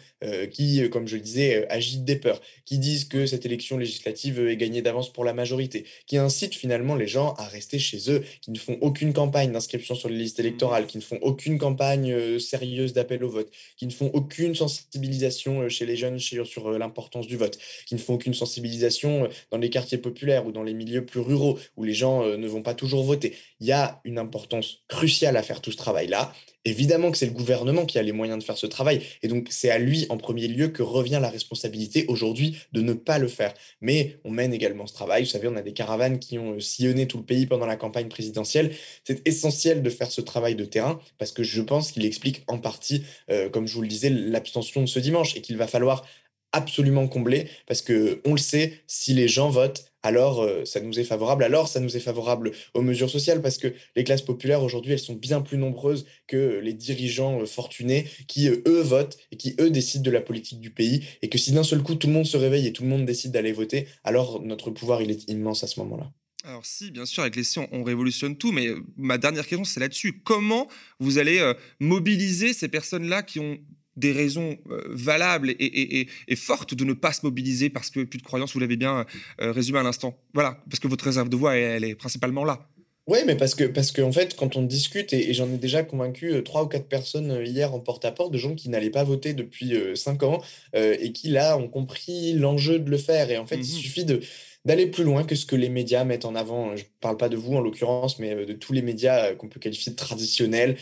qui, 0.51 0.89
comme 0.89 1.07
je 1.07 1.15
le 1.15 1.21
disais, 1.21 1.67
agitent 1.69 2.05
des 2.05 2.15
peurs, 2.15 2.39
qui 2.65 2.77
disent 2.77 3.05
que 3.05 3.25
cette 3.25 3.45
élection 3.45 3.77
législative 3.77 4.39
est 4.47 4.55
gagnée 4.55 4.81
d'avance 4.81 5.11
pour 5.11 5.25
la 5.25 5.33
majorité, 5.33 5.85
qui 6.05 6.17
incitent 6.17 6.55
finalement 6.55 6.66
les 6.67 7.07
gens 7.07 7.33
à 7.37 7.45
rester 7.45 7.79
chez 7.79 8.11
eux, 8.11 8.23
qui 8.41 8.51
ne 8.51 8.57
font 8.57 8.77
aucune 8.81 9.13
campagne 9.13 9.51
d'inscription 9.51 9.95
sur 9.95 10.09
les 10.09 10.17
listes 10.17 10.39
électorales, 10.39 10.87
qui 10.87 10.97
ne 10.97 11.03
font 11.03 11.19
aucune 11.21 11.57
campagne 11.57 12.11
euh, 12.11 12.39
sérieuse 12.39 12.93
d'appel 12.93 13.23
au 13.23 13.29
vote, 13.29 13.49
qui 13.77 13.85
ne 13.85 13.91
font 13.91 14.09
aucune 14.13 14.55
sensibilisation 14.55 15.61
euh, 15.61 15.69
chez 15.69 15.85
les 15.85 15.95
jeunes 15.95 16.19
sur, 16.19 16.69
euh, 16.69 16.77
l'importance 16.77 17.27
du 17.27 17.37
vote, 17.37 17.57
qui 17.85 17.95
ne 17.95 17.99
font 17.99 18.15
aucune 18.15 18.33
sensibilisation 18.33 19.29
dans 19.51 19.57
les 19.57 19.69
quartiers 19.69 19.97
populaires 19.97 20.45
ou 20.45 20.51
dans 20.51 20.63
les 20.63 20.73
milieux 20.73 21.05
plus 21.05 21.19
ruraux 21.19 21.57
où 21.75 21.83
les 21.83 21.93
gens 21.93 22.25
ne 22.25 22.47
vont 22.47 22.61
pas 22.61 22.73
toujours 22.73 23.03
voter. 23.03 23.35
Il 23.59 23.67
y 23.67 23.71
a 23.71 24.01
une 24.03 24.17
importance 24.17 24.83
cruciale 24.87 25.37
à 25.37 25.43
faire 25.43 25.61
tout 25.61 25.71
ce 25.71 25.77
travail-là 25.77 26.33
Évidemment 26.67 27.11
que 27.11 27.17
c'est 27.17 27.27
le 27.27 27.31
gouvernement 27.31 27.85
qui 27.85 27.97
a 27.97 28.01
les 28.01 28.11
moyens 28.11 28.39
de 28.39 28.43
faire 28.43 28.57
ce 28.57 28.67
travail. 28.67 29.01
Et 29.23 29.29
donc, 29.29 29.47
c'est 29.51 29.69
à 29.69 29.77
lui, 29.77 30.05
en 30.09 30.17
premier 30.17 30.49
lieu, 30.49 30.67
que 30.67 30.83
revient 30.83 31.19
la 31.21 31.29
responsabilité 31.29 32.03
aujourd'hui 32.09 32.57
de 32.73 32.81
ne 32.81 32.91
pas 32.91 33.19
le 33.19 33.29
faire. 33.29 33.53
Mais 33.79 34.17
on 34.25 34.31
mène 34.31 34.53
également 34.53 34.85
ce 34.85 34.93
travail. 34.93 35.23
Vous 35.23 35.29
savez, 35.29 35.47
on 35.47 35.55
a 35.55 35.61
des 35.61 35.71
caravanes 35.71 36.19
qui 36.19 36.37
ont 36.37 36.55
euh, 36.55 36.59
sillonné 36.59 37.07
tout 37.07 37.19
le 37.19 37.23
pays 37.23 37.45
pendant 37.45 37.65
la 37.65 37.77
campagne 37.77 38.09
présidentielle. 38.09 38.71
C'est 39.05 39.25
essentiel 39.25 39.81
de 39.81 39.89
faire 39.89 40.11
ce 40.11 40.19
travail 40.19 40.55
de 40.55 40.65
terrain 40.65 40.99
parce 41.17 41.31
que 41.31 41.41
je 41.41 41.61
pense 41.61 41.93
qu'il 41.93 42.05
explique 42.05 42.43
en 42.47 42.57
partie, 42.57 43.03
euh, 43.31 43.47
comme 43.47 43.65
je 43.65 43.73
vous 43.73 43.81
le 43.81 43.87
disais, 43.87 44.09
l'abstention 44.09 44.81
de 44.81 44.87
ce 44.87 44.99
dimanche 44.99 45.37
et 45.37 45.41
qu'il 45.41 45.55
va 45.55 45.67
falloir 45.67 46.05
absolument 46.51 47.07
combler 47.07 47.49
parce 47.67 47.81
que 47.81 48.21
on 48.25 48.31
le 48.31 48.39
sait, 48.39 48.81
si 48.87 49.13
les 49.13 49.27
gens 49.27 49.49
votent, 49.49 49.85
alors 50.07 50.41
euh, 50.41 50.63
ça 50.65 50.79
nous 50.79 50.99
est 50.99 51.03
favorable. 51.03 51.43
Alors 51.43 51.67
ça 51.67 51.79
nous 51.79 51.95
est 51.97 52.01
favorable 52.01 52.51
aux 52.73 52.81
mesures 52.81 53.09
sociales 53.09 53.41
parce 53.41 53.57
que 53.57 53.73
les 53.95 54.03
classes 54.03 54.21
populaires 54.21 54.63
aujourd'hui, 54.63 54.93
elles 54.93 54.99
sont 54.99 55.15
bien 55.15 55.41
plus 55.41 55.57
nombreuses 55.57 56.05
que 56.27 56.59
les 56.63 56.73
dirigeants 56.73 57.41
euh, 57.41 57.45
fortunés 57.45 58.07
qui, 58.27 58.47
euh, 58.47 58.61
eux, 58.67 58.81
votent 58.81 59.17
et 59.31 59.37
qui, 59.37 59.55
eux, 59.59 59.69
décident 59.69 60.03
de 60.03 60.11
la 60.11 60.21
politique 60.21 60.59
du 60.59 60.69
pays. 60.69 61.03
Et 61.21 61.29
que 61.29 61.37
si 61.37 61.51
d'un 61.51 61.63
seul 61.63 61.81
coup, 61.83 61.95
tout 61.95 62.07
le 62.07 62.13
monde 62.13 62.25
se 62.25 62.37
réveille 62.37 62.67
et 62.67 62.73
tout 62.73 62.83
le 62.83 62.89
monde 62.89 63.05
décide 63.05 63.31
d'aller 63.31 63.51
voter, 63.51 63.87
alors 64.03 64.41
notre 64.41 64.71
pouvoir, 64.71 65.01
il 65.01 65.11
est 65.11 65.29
immense 65.29 65.63
à 65.63 65.67
ce 65.67 65.79
moment-là. 65.81 66.11
Alors 66.43 66.65
si, 66.65 66.91
bien 66.91 67.05
sûr, 67.05 67.23
avec 67.23 67.35
les 67.35 67.43
si, 67.43 67.59
on, 67.59 67.83
révolutionne 67.83 68.37
tout, 68.37 68.53
mais 68.53 68.67
ma 68.95 69.17
dernière 69.17 69.45
question, 69.45 69.65
c'est 69.65 69.81
là-dessus. 69.81 70.21
Comment 70.23 70.69
vous 70.99 71.17
allez 71.17 71.53
mobiliser 71.81 72.53
ces 72.53 72.69
personnes-là 72.69 73.23
qui 73.23 73.41
ont 73.41 73.57
des 73.97 74.11
raisons 74.11 74.57
euh, 74.69 74.81
valables 74.89 75.53
et, 75.59 76.07
fortes 76.35 76.75
de 76.75 76.85
ne 76.85 76.93
pas 76.93 77.11
se 77.11 77.25
mobiliser 77.25 77.69
parce 77.69 77.89
que 77.89 78.03
plus 78.03 78.19
de 78.19 78.23
croyance, 78.23 78.53
vous 78.53 78.59
l'avez 78.59 78.77
bien 78.77 79.05
euh, 79.41 79.51
résumé 79.51 79.79
à 79.79 79.83
l'instant. 79.83 80.17
Voilà, 80.33 80.63
parce 80.69 80.79
que 80.79 80.87
votre 80.87 81.03
réserve 81.03 81.29
de 81.29 81.35
voix, 81.35 81.55
elle, 81.55 81.83
est 81.83 81.95
principalement 81.95 82.45
là. 82.45 82.59
Oui, 83.07 83.19
mais 83.25 83.35
parce 83.35 83.55
que, 83.55 83.63
parce 83.63 83.91
qu'en 83.91 84.11
fait, 84.11 84.35
quand 84.35 84.57
on 84.57 84.61
discute, 84.61 85.13
et, 85.13 85.33
j'en 85.33 85.49
ai 85.51 85.57
déjà 85.57 85.81
convaincu 85.81 86.31
euh, 86.31 86.41
trois 86.41 86.63
ou 86.63 86.67
quatre 86.67 86.87
personnes 86.87 87.41
hier 87.45 87.73
en 87.73 87.79
porte-à-porte, 87.79 88.31
de 88.31 88.37
gens 88.37 88.53
qui 88.53 88.69
n'allaient 88.69 88.89
pas 88.89 89.03
voter 89.03 89.33
depuis 89.33 89.73
cinq 89.95 90.23
ans 90.23 90.41
et 90.73 91.11
qui, 91.11 91.29
là, 91.29 91.57
ont 91.57 91.69
compris 91.69 92.33
l'enjeu 92.33 92.79
de 92.79 92.89
le 92.89 92.97
faire. 92.97 93.31
Et 93.31 93.37
en 93.37 93.45
fait, 93.45 93.55
il 93.55 93.61
mmh 93.61 93.81
suffit 93.81 94.05
de 94.05 94.21
d'aller 94.67 94.85
plus 94.85 95.03
loin 95.05 95.23
que 95.23 95.33
ce 95.33 95.45
que 95.45 95.55
les 95.55 95.69
médias 95.69 96.03
mettent 96.03 96.25
en 96.25 96.35
avant. 96.35 96.75
Je 96.75 96.83
ne 96.83 96.87
parle 96.99 97.17
pas 97.17 97.29
de 97.29 97.37
vous 97.37 97.55
en 97.55 97.61
l'occurrence, 97.61 98.19
mais 98.19 98.45
de 98.45 98.53
tous 98.53 98.73
les 98.73 98.81
médias 98.81 99.33
qu'on 99.33 99.47
peut 99.47 99.59
qualifier 99.59 99.93
de 99.93 99.97
traditionnels, 99.97 100.75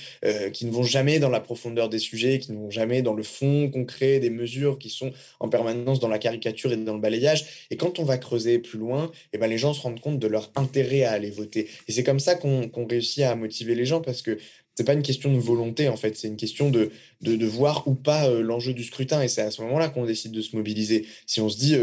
qui 0.53 0.65
ne 0.65 0.71
vont 0.71 0.83
jamais 0.83 1.19
dans 1.19 1.29
la 1.29 1.39
profondeur 1.39 1.87
des 1.87 1.99
sujets, 1.99 2.39
qui 2.39 2.51
ne 2.51 2.57
vont 2.57 2.71
jamais 2.71 3.03
dans 3.03 3.13
le 3.13 3.23
fond 3.23 3.69
concret 3.69 4.19
des 4.19 4.31
mesures, 4.31 4.79
qui 4.79 4.89
sont 4.89 5.13
en 5.39 5.49
permanence 5.49 5.99
dans 5.99 6.07
la 6.07 6.17
caricature 6.17 6.73
et 6.73 6.77
dans 6.77 6.95
le 6.95 6.99
balayage. 6.99 7.45
Et 7.69 7.77
quand 7.77 7.99
on 7.99 8.03
va 8.03 8.17
creuser 8.17 8.57
plus 8.57 8.79
loin, 8.79 9.11
eh 9.33 9.37
ben, 9.37 9.47
les 9.47 9.59
gens 9.59 9.73
se 9.73 9.81
rendent 9.81 10.01
compte 10.01 10.19
de 10.19 10.27
leur 10.27 10.51
intérêt 10.55 11.03
à 11.03 11.11
aller 11.11 11.29
voter. 11.29 11.69
Et 11.87 11.91
c'est 11.91 12.03
comme 12.03 12.19
ça 12.19 12.35
qu'on 12.35 12.87
réussit 12.89 13.23
à 13.23 13.35
motiver 13.35 13.75
les 13.75 13.85
gens 13.85 14.01
parce 14.01 14.21
que 14.21 14.39
c'est 14.75 14.83
pas 14.83 14.93
une 14.93 15.03
question 15.03 15.31
de 15.33 15.39
volonté 15.39 15.87
en 15.87 15.95
fait, 15.95 16.17
c'est 16.17 16.27
une 16.27 16.35
question 16.35 16.69
de, 16.69 16.91
de, 17.21 17.45
voir 17.45 17.87
ou 17.87 17.95
pas 17.95 18.29
l'enjeu 18.29 18.73
du 18.73 18.83
scrutin. 18.83 19.21
Et 19.21 19.27
c'est 19.27 19.41
à 19.41 19.51
ce 19.51 19.61
moment-là 19.61 19.89
qu'on 19.89 20.05
décide 20.05 20.31
de 20.31 20.41
se 20.41 20.55
mobiliser. 20.55 21.05
Si 21.27 21.39
on 21.39 21.49
se 21.49 21.57
dit 21.57 21.75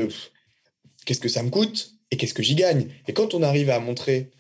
qu'est-ce 1.05 1.21
que 1.21 1.29
ça 1.29 1.43
me 1.43 1.51
coûte 1.51 1.95
et 2.11 2.17
qu'est-ce 2.17 2.35
que 2.35 2.43
j'y 2.43 2.55
gagne. 2.55 2.89
Et 3.09 3.13
quand 3.13 3.35
on 3.35 3.43
arrive 3.43 3.71
à 3.71 3.79
montrer 3.81 4.31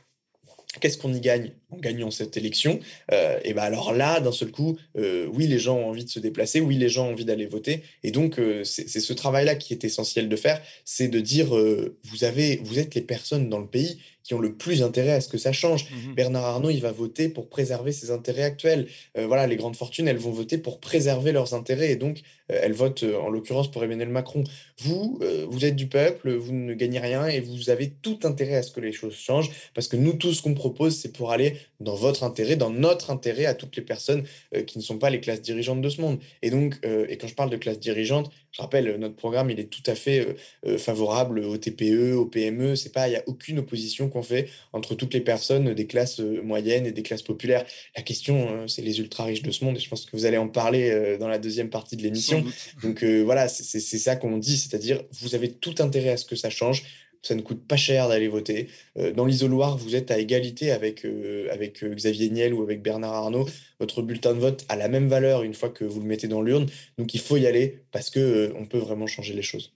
qu'est-ce 0.80 0.96
qu'on 0.96 1.12
y 1.12 1.20
gagne 1.20 1.52
en 1.70 1.78
gagnant 1.78 2.10
cette 2.10 2.36
élection, 2.36 2.80
euh, 3.12 3.38
et 3.44 3.52
ben 3.52 3.62
alors 3.62 3.92
là, 3.92 4.20
d'un 4.20 4.32
seul 4.32 4.50
coup, 4.50 4.78
euh, 4.96 5.26
oui, 5.32 5.46
les 5.46 5.58
gens 5.58 5.76
ont 5.76 5.86
envie 5.86 6.04
de 6.04 6.10
se 6.10 6.18
déplacer, 6.18 6.60
oui, 6.60 6.76
les 6.76 6.88
gens 6.88 7.08
ont 7.08 7.12
envie 7.12 7.24
d'aller 7.24 7.46
voter, 7.46 7.82
et 8.02 8.10
donc 8.10 8.38
euh, 8.38 8.64
c'est 8.64 8.88
ce 8.88 9.12
travail-là 9.12 9.54
qui 9.54 9.74
est 9.74 9.84
essentiel 9.84 10.28
de 10.28 10.36
faire, 10.36 10.62
c'est 10.84 11.08
de 11.08 11.20
dire, 11.20 11.48
vous 11.48 12.24
avez, 12.24 12.56
vous 12.64 12.78
êtes 12.78 12.94
les 12.94 13.02
personnes 13.02 13.48
dans 13.48 13.58
le 13.58 13.66
pays 13.66 13.98
qui 14.22 14.34
ont 14.34 14.40
le 14.40 14.54
plus 14.54 14.82
intérêt 14.82 15.12
à 15.12 15.20
ce 15.20 15.28
que 15.28 15.38
ça 15.38 15.52
change. 15.52 15.84
Mmh 15.90 16.14
Bernard 16.14 16.44
Arnault, 16.44 16.70
il 16.70 16.80
va 16.80 16.92
voter 16.92 17.28
pour 17.28 17.48
préserver 17.48 17.92
ses 17.92 18.10
intérêts 18.10 18.42
actuels. 18.42 18.88
voilà, 19.16 19.46
les 19.46 19.56
grandes 19.56 19.76
fortunes, 19.76 20.08
elles 20.08 20.18
vont 20.18 20.30
voter 20.30 20.58
pour 20.58 20.80
préserver 20.80 21.32
leurs 21.32 21.54
intérêts, 21.54 21.92
et 21.92 21.96
donc 21.96 22.22
elles 22.48 22.72
votent 22.72 23.04
en 23.04 23.30
l'occurrence 23.30 23.70
pour 23.70 23.82
Emmanuel 23.82 24.08
Macron. 24.08 24.44
Vous, 24.78 25.20
vous 25.48 25.64
êtes 25.64 25.76
du 25.76 25.86
peuple, 25.86 26.32
vous 26.34 26.52
ne 26.52 26.74
gagnez 26.74 26.98
rien, 26.98 27.26
et 27.26 27.40
vous 27.40 27.70
avez 27.70 27.90
tout 27.90 28.18
intérêt 28.24 28.56
à 28.56 28.62
ce 28.62 28.70
que 28.70 28.80
les 28.80 28.92
choses 28.92 29.14
changent, 29.14 29.50
parce 29.74 29.88
que 29.88 29.96
nous, 29.96 30.12
tout 30.12 30.32
ce 30.32 30.42
qu'on 30.42 30.54
propose, 30.54 30.96
c'est 30.96 31.12
pour 31.12 31.32
aller 31.32 31.56
dans 31.82 31.94
votre 31.94 32.24
intérêt, 32.24 32.56
dans 32.56 32.70
notre 32.70 33.10
intérêt 33.10 33.46
à 33.46 33.54
toutes 33.54 33.76
les 33.76 33.82
personnes 33.82 34.24
euh, 34.54 34.62
qui 34.62 34.78
ne 34.78 34.82
sont 34.82 34.98
pas 34.98 35.10
les 35.10 35.20
classes 35.20 35.42
dirigeantes 35.42 35.80
de 35.80 35.88
ce 35.88 36.00
monde. 36.00 36.18
Et 36.42 36.50
donc, 36.50 36.78
euh, 36.84 37.06
et 37.08 37.16
quand 37.18 37.26
je 37.26 37.34
parle 37.34 37.50
de 37.50 37.56
classe 37.56 37.78
dirigeante, 37.78 38.30
je 38.50 38.60
rappelle, 38.60 38.88
euh, 38.88 38.98
notre 38.98 39.16
programme, 39.16 39.50
il 39.50 39.58
est 39.60 39.70
tout 39.70 39.82
à 39.86 39.94
fait 39.94 40.36
favorable 40.78 41.40
aux 41.40 41.56
TPE, 41.56 42.14
aux 42.14 42.26
PME. 42.26 42.76
C'est 42.76 42.92
pas, 42.92 43.08
il 43.08 43.12
n'y 43.12 43.16
a 43.16 43.22
aucune 43.26 43.58
opposition 43.58 44.08
qu'on 44.08 44.22
fait 44.22 44.48
entre 44.72 44.94
toutes 44.94 45.14
les 45.14 45.20
personnes 45.20 45.74
des 45.74 45.86
classes 45.86 46.20
moyennes 46.20 46.86
et 46.86 46.92
des 46.92 47.02
classes 47.02 47.22
populaires. 47.22 47.64
La 47.96 48.02
question, 48.02 48.66
c'est 48.68 48.82
les 48.82 49.00
ultra 49.00 49.24
riches 49.24 49.42
de 49.42 49.50
ce 49.50 49.64
monde, 49.64 49.76
et 49.76 49.80
je 49.80 49.88
pense 49.88 50.04
que 50.04 50.16
vous 50.16 50.26
allez 50.26 50.36
en 50.36 50.48
parler 50.48 51.16
dans 51.18 51.28
la 51.28 51.38
deuxième 51.38 51.70
partie 51.70 51.96
de 51.96 52.02
l'émission. 52.02 52.44
Donc 52.82 53.02
voilà, 53.04 53.48
c'est 53.48 53.80
ça 53.80 54.16
qu'on 54.16 54.38
dit, 54.38 54.56
c'est-à-dire 54.56 55.02
vous 55.12 55.34
avez 55.34 55.50
tout 55.50 55.74
intérêt 55.78 56.10
à 56.10 56.16
ce 56.16 56.24
que 56.24 56.36
ça 56.36 56.50
change 56.50 56.84
ça 57.22 57.34
ne 57.34 57.40
coûte 57.40 57.66
pas 57.66 57.76
cher 57.76 58.08
d'aller 58.08 58.28
voter. 58.28 58.68
Euh, 58.98 59.12
dans 59.12 59.24
l'isoloir, 59.24 59.78
vous 59.78 59.94
êtes 59.94 60.10
à 60.10 60.18
égalité 60.18 60.72
avec, 60.72 61.04
euh, 61.04 61.48
avec 61.52 61.82
euh, 61.82 61.94
Xavier 61.94 62.28
Niel 62.30 62.52
ou 62.52 62.62
avec 62.62 62.82
Bernard 62.82 63.14
Arnault. 63.14 63.48
Votre 63.78 64.02
bulletin 64.02 64.34
de 64.34 64.40
vote 64.40 64.64
a 64.68 64.76
la 64.76 64.88
même 64.88 65.08
valeur 65.08 65.44
une 65.44 65.54
fois 65.54 65.68
que 65.68 65.84
vous 65.84 66.00
le 66.00 66.06
mettez 66.06 66.28
dans 66.28 66.42
l'urne. 66.42 66.66
Donc 66.98 67.14
il 67.14 67.20
faut 67.20 67.36
y 67.36 67.46
aller 67.46 67.84
parce 67.92 68.10
qu'on 68.10 68.52
on 68.56 68.66
peut 68.66 68.78
vraiment 68.78 69.06
changer 69.06 69.34
les 69.34 69.42
choses. 69.42 69.72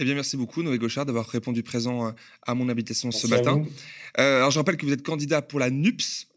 Eh 0.00 0.04
bien, 0.04 0.14
merci 0.14 0.36
beaucoup, 0.36 0.62
Noé 0.62 0.78
Gauchard, 0.78 1.06
d'avoir 1.06 1.26
répondu 1.26 1.64
présent 1.64 2.14
à 2.46 2.54
mon 2.54 2.68
invitation 2.68 3.10
ce 3.10 3.26
matin. 3.26 3.64
alors, 4.14 4.52
je 4.52 4.58
rappelle 4.60 4.76
que 4.76 4.86
vous 4.86 4.92
êtes 4.92 5.02
candidat 5.02 5.42
pour 5.42 5.58
la 5.58 5.70
NUPS, 5.70 6.28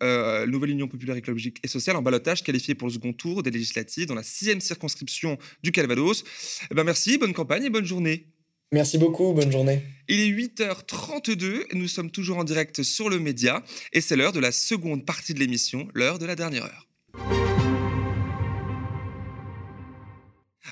Nouvelle 0.47 0.71
Union 0.71 0.87
Populaire 0.87 1.15
Écologique 1.15 1.59
et 1.63 1.67
Sociale, 1.67 1.95
en 1.95 2.01
balotage, 2.01 2.41
qualifié 2.41 2.73
pour 2.73 2.87
le 2.87 2.93
second 2.95 3.13
tour 3.13 3.43
des 3.43 3.51
législatives 3.51 4.07
dans 4.07 4.15
la 4.15 4.23
sixième 4.23 4.61
circonscription 4.61 5.37
du 5.61 5.71
Calvados. 5.71 6.23
Eh 6.71 6.73
bien, 6.73 6.83
merci, 6.83 7.19
bonne 7.19 7.33
campagne 7.33 7.65
et 7.65 7.69
bonne 7.69 7.85
journée. 7.85 8.25
Merci 8.73 8.97
beaucoup, 8.97 9.33
bonne 9.33 9.51
journée. 9.51 9.81
Il 10.07 10.21
est 10.21 10.29
8h32, 10.29 11.73
nous 11.73 11.89
sommes 11.89 12.09
toujours 12.09 12.37
en 12.37 12.45
direct 12.45 12.83
sur 12.83 13.09
le 13.09 13.19
média 13.19 13.61
et 13.91 13.99
c'est 13.99 14.15
l'heure 14.15 14.31
de 14.31 14.39
la 14.39 14.53
seconde 14.53 15.05
partie 15.05 15.33
de 15.33 15.39
l'émission, 15.39 15.89
l'heure 15.93 16.19
de 16.19 16.25
la 16.25 16.37
dernière 16.37 16.63
heure. 16.63 16.87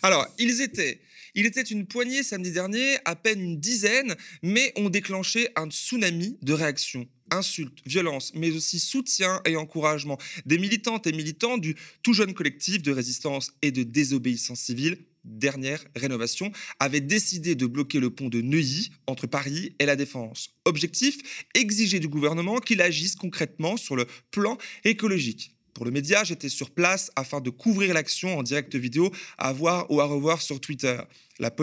Alors, 0.02 0.26
ils 0.38 0.62
étaient, 0.62 1.02
il 1.36 1.46
était 1.46 1.62
une 1.62 1.88
poignée 1.88 2.24
samedi 2.24 2.52
dernier, 2.52 3.00
à 3.04 3.18
peine 3.18 3.42
une 3.42 3.60
dizaine, 3.60 4.16
mais 4.44 4.72
ont 4.78 4.90
déclenché 4.90 5.50
un 5.58 5.70
tsunami 5.70 6.38
de 6.42 6.54
réactions 6.54 7.06
insultes, 7.32 7.80
violences, 7.86 8.32
mais 8.34 8.52
aussi 8.52 8.80
soutien 8.80 9.42
et 9.44 9.58
encouragement 9.58 10.18
des 10.46 10.58
militantes 10.58 11.06
et 11.06 11.12
militants 11.12 11.58
du 11.58 11.76
tout 12.02 12.14
jeune 12.14 12.34
collectif 12.34 12.82
de 12.82 12.94
résistance 12.94 13.52
et 13.62 13.72
de 13.72 13.84
désobéissance 13.84 14.62
civile 14.62 15.00
dernière 15.24 15.84
rénovation, 15.96 16.52
avait 16.80 17.02
décidé 17.02 17.56
de 17.56 17.66
bloquer 17.66 18.00
le 18.00 18.10
pont 18.10 18.30
de 18.30 18.42
Neuilly 18.42 18.92
entre 19.08 19.28
Paris 19.28 19.76
et 19.80 19.86
la 19.86 19.96
Défense. 19.96 20.50
Objectif, 20.66 21.46
exiger 21.56 22.00
du 22.00 22.08
gouvernement 22.08 22.60
qu'il 22.60 22.82
agisse 22.82 23.16
concrètement 23.16 23.78
sur 23.78 23.96
le 23.96 24.06
plan 24.32 24.58
écologique. 24.84 25.56
Pour 25.74 25.86
le 25.86 25.92
média, 25.92 26.24
j'étais 26.24 26.50
sur 26.50 26.72
place 26.72 27.10
afin 27.16 27.40
de 27.40 27.50
couvrir 27.50 27.94
l'action 27.94 28.38
en 28.38 28.44
direct 28.44 28.76
vidéo 28.76 29.12
à 29.38 29.54
voir 29.54 29.90
ou 29.90 30.02
à 30.02 30.06
revoir 30.06 30.42
sur 30.42 30.60
Twitter. 30.60 31.00
La, 31.40 31.54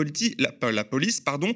la 0.71 0.83
police 0.83 1.21
pardon, 1.21 1.53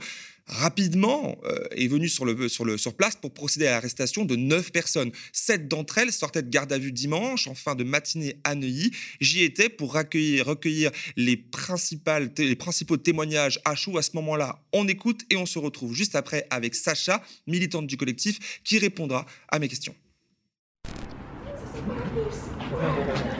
rapidement 0.47 1.38
euh, 1.45 1.67
est 1.71 1.88
venue 1.88 2.10
sur, 2.10 2.25
le, 2.25 2.49
sur, 2.49 2.65
le, 2.65 2.77
sur 2.77 2.93
place 2.93 3.15
pour 3.15 3.34
procéder 3.34 3.67
à 3.67 3.71
l'arrestation 3.71 4.25
de 4.25 4.36
neuf 4.36 4.71
personnes. 4.71 5.12
Sept 5.32 5.67
d'entre 5.67 5.97
elles 5.97 6.12
sortaient 6.12 6.43
de 6.43 6.49
garde 6.49 6.71
à 6.73 6.77
vue 6.77 6.91
dimanche 6.91 7.47
en 7.47 7.56
fin 7.56 7.75
de 7.75 7.84
matinée 7.84 8.38
à 8.43 8.56
Neuilly. 8.56 8.91
J'y 9.19 9.43
étais 9.43 9.69
pour 9.69 9.93
recueillir, 9.93 10.45
recueillir 10.45 10.91
les, 11.15 11.38
principales, 11.38 12.32
les 12.38 12.56
principaux 12.56 12.97
témoignages 12.97 13.60
à 13.65 13.75
chaud. 13.75 13.97
À 13.97 14.01
ce 14.01 14.12
moment-là, 14.15 14.62
on 14.73 14.88
écoute 14.88 15.21
et 15.30 15.38
on 15.38 15.45
se 15.45 15.60
retrouve 15.60 15.93
juste 15.93 16.15
après 16.15 16.47
avec 16.49 16.75
Sacha, 16.75 17.23
militante 17.47 17.88
du 17.88 17.97
collectif, 17.97 18.62
qui 18.63 18.80
répondra 18.80 19.25
à 19.49 19.60
mes 19.60 19.67
questions. 19.67 19.95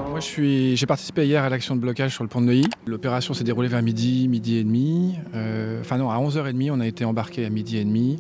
Moi, 0.10 0.20
j'ai 0.20 0.86
participé 0.86 1.26
hier 1.26 1.44
à 1.44 1.50
l'action 1.50 1.76
de 1.76 1.82
blocage 1.82 2.14
sur 2.14 2.24
le 2.24 2.30
pont 2.30 2.42
de 2.42 2.46
Neuilly. 2.46 2.68
L'opération 2.86 3.34
s'est 3.34 3.44
déroulée 3.44 3.68
vers 3.68 3.82
midi, 3.82 4.28
midi 4.28 4.58
et 4.58 4.64
demi. 4.64 5.16
Euh, 5.34 5.82
enfin 5.82 5.98
non, 5.98 6.10
à 6.10 6.18
11h30, 6.18 6.72
on 6.72 6.80
a 6.80 6.88
été 6.88 7.04
embarqué 7.04 7.46
à 7.46 7.50
midi 7.50 7.78
et 7.78 7.84
demi. 7.84 8.20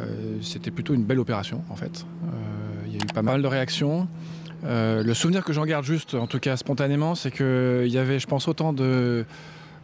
Euh, 0.00 0.36
c'était 0.42 0.70
plutôt 0.70 0.94
une 0.94 1.04
belle 1.04 1.20
opération, 1.20 1.62
en 1.70 1.76
fait. 1.76 2.04
Euh, 2.24 2.86
il 2.86 2.92
y 2.92 2.96
a 2.96 2.98
eu 2.98 3.14
pas 3.14 3.22
mal 3.22 3.40
de 3.42 3.46
réactions. 3.46 4.08
le 4.64 5.14
souvenir 5.14 5.44
que 5.44 5.52
j'en 5.52 5.64
garde 5.64 5.84
juste, 5.84 6.14
en 6.14 6.26
tout 6.26 6.40
cas 6.40 6.56
spontanément, 6.56 7.14
c'est 7.14 7.30
qu'il 7.30 7.90
y 7.90 7.98
avait, 7.98 8.18
je 8.18 8.26
pense, 8.26 8.48
autant 8.48 8.72
de, 8.72 9.24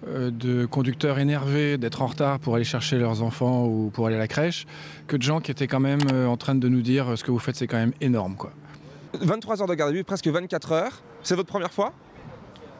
de 0.06 0.66
conducteurs 0.66 1.18
énervés 1.18 1.78
d'être 1.78 2.02
en 2.02 2.06
retard 2.06 2.40
pour 2.40 2.56
aller 2.56 2.64
chercher 2.64 2.98
leurs 2.98 3.22
enfants 3.22 3.66
ou 3.66 3.90
pour 3.90 4.06
aller 4.06 4.16
à 4.16 4.20
la 4.20 4.28
crèche, 4.28 4.66
que 5.06 5.16
de 5.16 5.22
gens 5.22 5.40
qui 5.40 5.50
étaient 5.50 5.68
quand 5.68 5.80
même 5.80 6.00
en 6.26 6.36
train 6.36 6.54
de 6.54 6.68
nous 6.68 6.82
dire 6.82 7.16
ce 7.16 7.24
que 7.24 7.30
vous 7.30 7.38
faites, 7.38 7.56
c'est 7.56 7.66
quand 7.66 7.78
même 7.78 7.92
énorme, 8.00 8.34
quoi. 8.36 8.52
23 9.20 9.62
heures 9.62 9.68
de 9.68 9.74
garde 9.74 9.90
à 9.90 9.94
vue, 9.94 10.04
presque 10.04 10.26
24 10.26 10.72
heures. 10.72 11.02
C'est 11.22 11.34
votre 11.34 11.48
première 11.48 11.72
fois? 11.72 11.92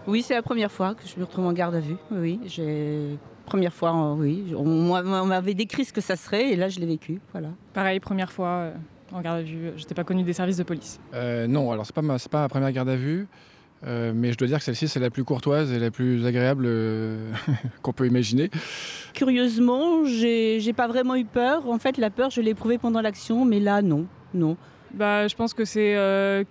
Oui, 0.06 0.22
c'est 0.22 0.34
la 0.34 0.42
première 0.42 0.72
fois 0.72 0.94
que 0.94 1.06
je 1.06 1.18
me 1.18 1.24
retrouve 1.24 1.46
en 1.46 1.52
garde 1.52 1.74
à 1.74 1.80
vue. 1.80 1.96
Oui, 2.10 2.40
j'ai 2.46 3.18
première 3.50 3.72
fois, 3.72 4.14
oui. 4.14 4.54
On, 4.56 5.26
m'avait 5.26 5.54
décrit 5.54 5.84
ce 5.84 5.92
que 5.92 6.00
ça 6.00 6.16
serait 6.16 6.52
et 6.52 6.56
là, 6.56 6.68
je 6.68 6.78
l'ai 6.78 6.86
vécu. 6.86 7.20
Voilà. 7.32 7.48
Pareil, 7.74 7.98
première 7.98 8.30
fois 8.30 8.48
euh, 8.48 8.72
en 9.12 9.20
garde 9.20 9.38
à 9.38 9.42
vue. 9.42 9.72
Je 9.76 9.82
n'étais 9.82 9.94
pas 9.94 10.04
connue 10.04 10.22
des 10.22 10.32
services 10.32 10.56
de 10.56 10.62
police. 10.62 11.00
Euh, 11.14 11.46
non, 11.46 11.72
alors 11.72 11.84
c'est 11.84 11.94
pas 11.94 12.02
ma, 12.02 12.16
pas 12.18 12.42
ma 12.42 12.48
première 12.48 12.72
garde 12.72 12.88
à 12.88 12.96
vue. 12.96 13.26
Euh, 13.86 14.12
mais 14.14 14.32
je 14.32 14.38
dois 14.38 14.46
dire 14.46 14.58
que 14.58 14.64
celle-ci, 14.64 14.88
c'est 14.88 15.00
la 15.00 15.10
plus 15.10 15.24
courtoise 15.24 15.72
et 15.72 15.78
la 15.78 15.90
plus 15.90 16.24
agréable 16.26 16.68
qu'on 17.82 17.92
peut 17.92 18.06
imaginer. 18.06 18.50
Curieusement, 19.14 20.04
j'ai 20.04 20.72
pas 20.74 20.86
vraiment 20.86 21.16
eu 21.16 21.24
peur. 21.24 21.68
En 21.68 21.78
fait, 21.78 21.98
la 21.98 22.10
peur, 22.10 22.30
je 22.30 22.40
l'ai 22.40 22.50
éprouvée 22.50 22.78
pendant 22.78 23.00
l'action, 23.00 23.44
mais 23.44 23.58
là, 23.58 23.82
non. 23.82 24.06
non. 24.32 24.56
Bah, 24.94 25.29
je 25.29 25.35
pense 25.35 25.55
que 25.55 25.64
c'est 25.64 25.94
euh, 25.96 26.44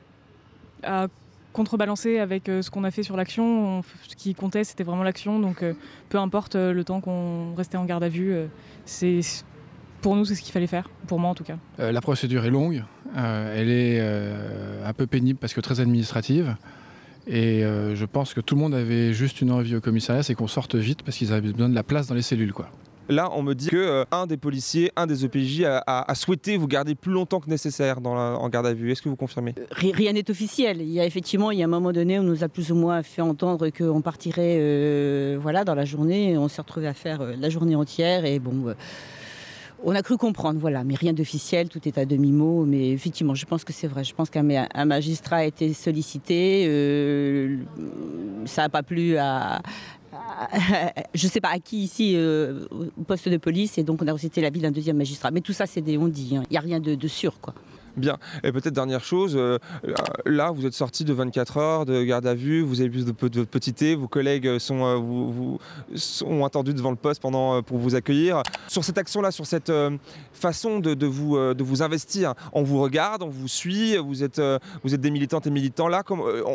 à 0.83 1.07
contrebalancer 1.53 2.19
avec 2.19 2.47
euh, 2.47 2.61
ce 2.61 2.69
qu'on 2.69 2.83
a 2.83 2.91
fait 2.91 3.03
sur 3.03 3.17
l'action. 3.17 3.81
Ce 4.07 4.15
qui 4.15 4.35
comptait, 4.35 4.63
c'était 4.63 4.83
vraiment 4.83 5.03
l'action. 5.03 5.39
Donc, 5.39 5.63
euh, 5.63 5.73
peu 6.09 6.17
importe 6.17 6.55
le 6.55 6.83
temps 6.83 7.01
qu'on 7.01 7.53
restait 7.55 7.77
en 7.77 7.85
garde 7.85 8.03
à 8.03 8.09
vue, 8.09 8.35
c'est 8.85 9.21
pour 10.01 10.15
nous, 10.15 10.23
c'est 10.23 10.35
ce 10.35 10.41
qu'il 10.41 10.53
fallait 10.53 10.67
faire, 10.67 10.89
pour 11.07 11.19
moi 11.19 11.29
en 11.29 11.35
tout 11.35 11.43
cas. 11.43 11.57
la 11.77 11.99
procédure 11.99 12.45
est 12.45 12.49
longue, 12.49 12.83
elle 13.15 13.69
est 13.69 13.99
un 13.99 14.93
peu 14.93 15.07
pénible 15.07 15.37
parce 15.37 15.53
que 15.53 15.59
très 15.59 15.81
administrative. 15.81 16.55
Et 17.27 17.61
je 17.61 18.05
pense 18.05 18.33
que 18.33 18.39
tout 18.39 18.55
le 18.55 18.61
monde 18.61 18.73
avait 18.73 19.11
juste 19.11 19.41
une 19.41 19.51
envie 19.51 19.75
au 19.75 19.81
commissariat, 19.81 20.23
c'est 20.23 20.35
qu'on 20.35 20.47
sorte 20.47 20.75
vite 20.75 21.03
parce 21.03 21.17
qu'ils 21.17 21.33
avaient 21.33 21.51
besoin 21.51 21.67
de 21.67 21.75
la 21.75 21.83
place 21.83 22.07
dans 22.07 22.15
les 22.15 22.21
cellules. 22.21 22.53
Quoi. 22.53 22.69
Là, 23.09 23.31
on 23.33 23.41
me 23.41 23.55
dit 23.55 23.69
que 23.69 23.75
euh, 23.75 24.05
un 24.11 24.27
des 24.27 24.37
policiers, 24.37 24.91
un 24.95 25.07
des 25.07 25.25
EPJ 25.25 25.63
a, 25.65 26.13
souhaité 26.13 26.57
vous 26.57 26.67
garder 26.67 26.93
plus 26.93 27.11
longtemps 27.11 27.39
que 27.39 27.49
nécessaire 27.49 27.97
en 28.05 28.49
garde 28.49 28.67
à 28.67 28.73
vue. 28.73 28.91
Est-ce 28.91 29.01
que 29.01 29.09
vous 29.09 29.15
confirmez? 29.15 29.55
Rien 29.71 30.13
n'est 30.13 30.29
officiel. 30.29 30.81
Il 30.81 30.91
y 30.91 30.99
a 30.99 31.05
effectivement, 31.05 31.49
il 31.49 31.57
y 31.57 31.63
a 31.63 31.65
un 31.65 31.69
moment 31.69 31.91
donné, 31.91 32.19
on 32.19 32.23
nous 32.23 32.43
a 32.43 32.47
plus 32.47 32.71
ou 32.71 32.75
moins 32.75 33.01
fait 33.01 33.23
entendre 33.23 33.69
qu'on 33.69 34.01
partirait 34.01 34.57
euh, 34.59 35.39
voilà, 35.41 35.63
dans 35.63 35.73
la 35.73 35.85
journée. 35.85 36.37
On 36.37 36.47
s'est 36.47 36.61
retrouvé 36.61 36.87
à 36.87 36.93
faire 36.93 37.21
euh, 37.21 37.33
la 37.35 37.49
journée 37.49 37.75
entière 37.75 38.25
et 38.25 38.37
bon 38.37 38.75
On 39.83 39.95
a 39.95 40.03
cru 40.03 40.17
comprendre, 40.17 40.59
voilà, 40.59 40.83
mais 40.83 40.93
rien 40.93 41.13
d'officiel, 41.13 41.67
tout 41.67 41.87
est 41.87 41.97
à 41.97 42.05
demi-mot. 42.05 42.65
Mais 42.65 42.91
effectivement, 42.91 43.33
je 43.33 43.45
pense 43.47 43.63
que 43.63 43.73
c'est 43.73 43.87
vrai. 43.87 44.03
Je 44.03 44.13
pense 44.13 44.29
qu'un 44.29 44.43
magistrat 44.85 45.37
a 45.37 45.45
été 45.45 45.73
sollicité. 45.73 46.65
Euh, 46.67 47.57
ça 48.45 48.63
n'a 48.63 48.69
pas 48.69 48.83
plu 48.83 49.17
à, 49.17 49.61
je 51.13 51.25
ne 51.25 51.31
sais 51.31 51.41
pas 51.41 51.49
à 51.49 51.59
qui 51.59 51.83
ici, 51.83 52.13
euh, 52.15 52.65
au 52.71 53.03
poste 53.03 53.27
de 53.29 53.37
police, 53.37 53.77
et 53.77 53.83
donc 53.83 54.01
on 54.01 54.07
a 54.07 54.13
la 54.13 54.41
l'avis 54.41 54.59
d'un 54.59 54.71
deuxième 54.71 54.97
magistrat. 54.97 55.31
Mais 55.31 55.41
tout 55.41 55.53
ça, 55.53 55.65
c'est 55.65 55.81
des 55.81 55.97
on-dit. 55.97 56.37
Hein. 56.37 56.43
Il 56.49 56.53
n'y 56.53 56.57
a 56.57 56.61
rien 56.61 56.79
de, 56.79 56.95
de 56.95 57.07
sûr, 57.07 57.39
quoi. 57.39 57.53
Bien. 57.97 58.17
Et 58.43 58.51
peut-être 58.51 58.73
dernière 58.73 59.03
chose, 59.03 59.35
euh, 59.35 59.57
là, 60.25 60.51
vous 60.51 60.65
êtes 60.65 60.73
sorti 60.73 61.05
de 61.05 61.13
24 61.13 61.57
heures 61.57 61.85
de 61.85 62.03
garde 62.03 62.25
à 62.27 62.33
vue, 62.33 62.61
vous 62.61 62.81
avez 62.81 62.89
plus 62.89 63.05
de, 63.05 63.11
de 63.27 63.43
petit 63.43 63.73
thé, 63.73 63.95
vos 63.95 64.07
collègues 64.07 64.59
sont, 64.59 64.85
euh, 64.85 64.95
vous, 64.95 65.59
sont 65.95 66.45
attendus 66.45 66.73
devant 66.73 66.91
le 66.91 66.95
poste 66.95 67.21
pendant, 67.21 67.57
euh, 67.57 67.61
pour 67.61 67.77
vous 67.77 67.95
accueillir. 67.95 68.43
Sur 68.67 68.83
cette 68.83 68.97
action-là, 68.97 69.31
sur 69.31 69.45
cette 69.45 69.71
façon 70.33 70.79
de, 70.79 71.05
vous, 71.05 71.37
de 71.37 71.63
vous 71.63 71.81
investir, 71.81 72.33
on 72.53 72.63
vous 72.63 72.81
regarde, 72.81 73.23
on 73.23 73.29
vous 73.29 73.47
suit, 73.47 73.97
vous 73.97 74.23
êtes, 74.23 74.41
vous 74.83 74.93
êtes 74.93 75.01
des 75.01 75.11
militantes 75.11 75.47
et 75.47 75.51
militants 75.51 75.87
là. 75.87 76.03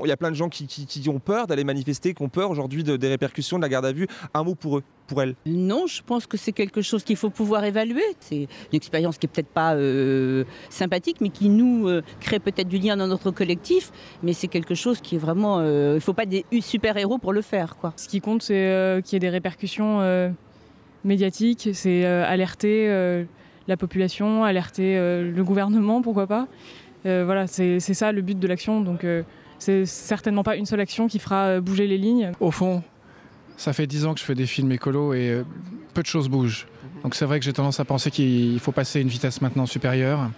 Il 0.05 0.09
y 0.09 0.13
a 0.13 0.17
plein 0.17 0.31
de 0.31 0.37
gens 0.37 0.49
qui, 0.49 1.09
ont 1.09 1.19
peur 1.19 1.47
d'aller 1.47 1.65
manifester, 1.65 2.15
qui 2.15 2.23
ont 2.23 2.29
peur 2.29 2.51
aujourd'hui 2.51 2.85
des 2.85 3.09
répercussions 3.09 3.57
de 3.57 3.63
la 3.63 3.69
garde 3.69 3.87
à 3.87 3.93
vue. 3.93 4.07
Un 4.33 4.43
mot 4.45 4.55
pour 4.55 4.79
eux 4.79 4.83
pour 5.07 5.23
elle 5.23 5.35
Non, 5.47 5.87
je 5.87 6.03
pense 6.03 6.27
que 6.27 6.37
c'est 6.37 6.53
quelque 6.53 6.83
chose 6.83 7.05
qu'il 7.05 7.17
faut 7.17 7.31
pouvoir 7.31 7.65
évaluer. 7.65 8.03
C'est 8.21 8.37
une 8.37 8.49
expérience 8.73 9.19
qui 9.19 9.27
est 9.27 9.29
peut-être 9.29 9.49
pas 9.49 9.75
euh, 9.75 10.45
sympathique, 10.71 11.19
mais 11.21 11.31
qui 11.35 11.51
nous 11.51 11.87
euh, 11.89 12.03
crée 12.21 12.39
peut-être 12.39 12.69
du 12.69 12.79
lien 12.79 12.97
dans 12.97 13.07
notre 13.07 13.31
collectif. 13.31 13.93
Mais 14.23 14.33
c'est 14.33 14.49
quelque 14.49 14.75
chose 14.75 15.03
qui 15.03 15.17
est 15.17 15.19
vraiment. 15.19 15.59
Euh, 15.59 15.93
il 15.93 15.97
ne 15.97 16.01
faut 16.01 16.15
pas 16.15 16.25
des 16.25 16.47
super-héros 16.61 17.19
pour 17.19 17.35
le 17.35 17.43
faire. 17.43 17.77
Quoi. 17.77 17.93
Ce 17.97 18.09
qui 18.09 18.23
compte, 18.23 18.43
c'est 18.43 19.03
qu'il 19.05 19.15
y 19.15 19.17
ait 19.17 19.21
des 19.21 19.29
répercussions 19.29 20.01
médiatiques, 21.05 21.69
c'est 21.75 22.05
alerter 22.05 22.89
la 23.69 23.77
population, 23.77 24.45
alerter 24.45 24.97
le 24.97 25.45
gouvernement, 25.45 26.01
pourquoi 26.01 26.27
pas. 26.27 26.47
voilà, 27.05 27.47
c'est 27.47 27.81
ça 27.81 28.13
le 28.13 28.23
but 28.23 28.39
de 28.39 28.47
l'action. 28.47 28.81
Donc 28.81 29.05
c'est 29.59 29.85
certainement 29.85 30.43
pas 30.43 30.57
une 30.57 30.67
seule 30.67 30.81
action 30.81 31.07
qui 31.07 31.19
fera 31.19 31.61
bouger 31.61 31.87
les 31.87 31.99
lignes. 31.99 32.33
Au 32.41 32.51
fond, 32.51 32.83
ça 33.57 33.73
fait 33.73 33.87
dix 33.87 34.05
ans 34.05 34.15
que 34.15 34.21
je 34.21 34.25
fais 34.25 34.35
des 34.35 34.47
films 34.47 34.73
écolos 34.73 35.15
et 35.15 35.31
euh, 35.31 35.45
peu 35.93 36.03
de 36.03 36.07
choses 36.07 36.29
bougent. 36.29 36.67
Donc 37.03 37.15
c'est 37.15 37.25
vrai 37.25 37.39
que 37.39 37.45
j'ai 37.45 37.53
tendance 37.53 37.81
à 37.81 37.85
penser 37.85 38.11
qu'il 38.11 38.59
faut 38.61 38.73
passer 38.73 39.01
une 39.01 39.09
vitesse 39.09 39.41
maintenant 39.41 39.67
supérieure 39.67 40.31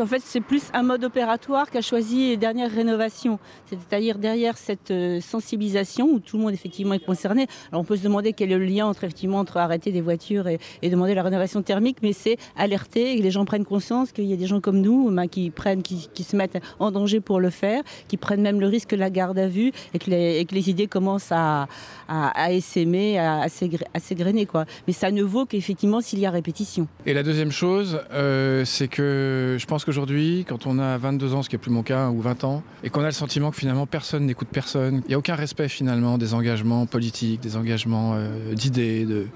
en 0.00 0.06
fait, 0.06 0.22
c'est 0.24 0.40
plus 0.40 0.64
un 0.72 0.82
mode 0.82 1.04
opératoire 1.04 1.70
qu'a 1.70 1.80
choisi 1.80 2.30
les 2.30 2.36
dernières 2.36 2.70
rénovations. 2.70 3.38
C'est-à-dire 3.66 4.18
derrière 4.18 4.56
cette 4.56 4.90
euh, 4.90 5.20
sensibilisation 5.20 6.06
où 6.06 6.20
tout 6.20 6.36
le 6.36 6.42
monde 6.42 6.52
effectivement 6.52 6.94
est 6.94 7.04
concerné. 7.04 7.46
Alors 7.70 7.82
on 7.82 7.84
peut 7.84 7.96
se 7.96 8.02
demander 8.02 8.32
quel 8.32 8.52
est 8.52 8.58
le 8.58 8.64
lien 8.64 8.86
entre 8.86 9.04
effectivement 9.04 9.38
entre 9.38 9.56
arrêter 9.56 9.92
des 9.92 10.00
voitures 10.00 10.46
et, 10.48 10.58
demander 10.82 11.14
la 11.14 11.22
rénovation 11.22 11.62
thermique, 11.62 11.98
mais 12.02 12.12
c'est 12.12 12.38
alerter 12.56 13.12
et 13.12 13.18
que 13.18 13.22
les 13.22 13.30
gens 13.30 13.44
prennent 13.44 13.64
conscience 13.64 14.12
qu'il 14.12 14.24
y 14.24 14.32
a 14.32 14.36
des 14.36 14.46
gens 14.46 14.60
comme 14.60 14.80
nous 14.80 15.10
ben, 15.10 15.26
qui 15.26 15.50
prennent, 15.50 15.82
qui, 15.82 16.22
se 16.22 16.36
mettent 16.36 16.58
en 16.78 16.90
danger 16.90 17.20
pour 17.20 17.40
le 17.40 17.50
faire, 17.50 17.82
qui 18.08 18.16
prennent 18.16 18.42
même 18.42 18.60
le 18.60 18.66
risque 18.66 18.90
de 18.90 18.96
la 18.96 19.10
garde 19.10 19.38
à 19.38 19.48
vue 19.48 19.72
et 19.94 19.98
que 19.98 20.10
les, 20.10 20.70
idées 20.70 20.86
commencent 20.86 21.32
à, 21.32 21.68
à, 22.08 22.28
à 22.28 22.52
essaimer, 22.52 23.18
à, 23.18 23.48
s'égrener. 23.48 24.46
Mais 24.86 24.92
ça 24.92 25.10
ne 25.10 25.22
vaut 25.22 25.46
qu'effectivement 25.46 26.00
s'il 26.00 26.18
y 26.18 26.26
a 26.26 26.30
répétition. 26.30 26.88
Et 27.06 27.14
la 27.14 27.22
deuxième 27.22 27.52
chose, 27.52 28.00
euh, 28.12 28.64
c'est 28.64 28.88
que 28.88 29.56
je 29.58 29.66
pense 29.66 29.84
que 29.84 29.87
aujourd'hui, 29.88 30.44
quand 30.48 30.66
on 30.66 30.78
a 30.78 30.96
22 30.98 31.34
ans, 31.34 31.42
ce 31.42 31.48
qui 31.48 31.56
n'est 31.56 31.60
plus 31.60 31.70
mon 31.70 31.82
cas, 31.82 32.10
ou 32.10 32.20
20 32.20 32.44
ans, 32.44 32.62
et 32.82 32.90
qu'on 32.90 33.02
a 33.02 33.06
le 33.06 33.12
sentiment 33.12 33.50
que 33.50 33.56
finalement 33.56 33.86
personne 33.86 34.26
n'écoute 34.26 34.48
personne, 34.50 35.02
il 35.06 35.08
n'y 35.08 35.14
a 35.14 35.18
aucun 35.18 35.34
respect 35.34 35.68
finalement 35.68 36.18
des 36.18 36.34
engagements 36.34 36.86
politiques, 36.86 37.40
des 37.40 37.56
engagements 37.56 38.12
euh, 38.14 38.54
d'idées. 38.54 39.04
De... 39.04 39.26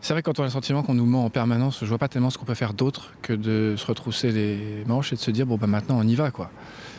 C'est 0.00 0.12
vrai 0.12 0.22
que 0.22 0.30
quand 0.30 0.38
on 0.38 0.42
a 0.42 0.46
le 0.46 0.52
sentiment 0.52 0.82
qu'on 0.82 0.94
nous 0.94 1.06
ment 1.06 1.24
en 1.24 1.30
permanence, 1.30 1.80
je 1.80 1.86
vois 1.86 1.98
pas 1.98 2.08
tellement 2.08 2.30
ce 2.30 2.38
qu'on 2.38 2.44
peut 2.44 2.54
faire 2.54 2.74
d'autre 2.74 3.12
que 3.22 3.32
de 3.32 3.74
se 3.76 3.86
retrousser 3.86 4.30
les 4.30 4.84
manches 4.86 5.12
et 5.12 5.16
de 5.16 5.20
se 5.20 5.30
dire 5.30 5.46
bon 5.46 5.56
bah 5.56 5.66
maintenant 5.66 5.98
on 5.98 6.06
y 6.06 6.14
va 6.14 6.30
quoi. 6.30 6.50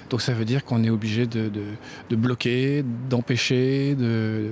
Donc 0.10 0.22
ça 0.22 0.34
veut 0.34 0.44
dire 0.44 0.66
qu'on 0.66 0.84
est 0.84 0.90
obligé 0.90 1.26
de, 1.26 1.50
bloquer, 2.12 2.84
d'empêcher, 3.10 3.96
de, 3.96 4.50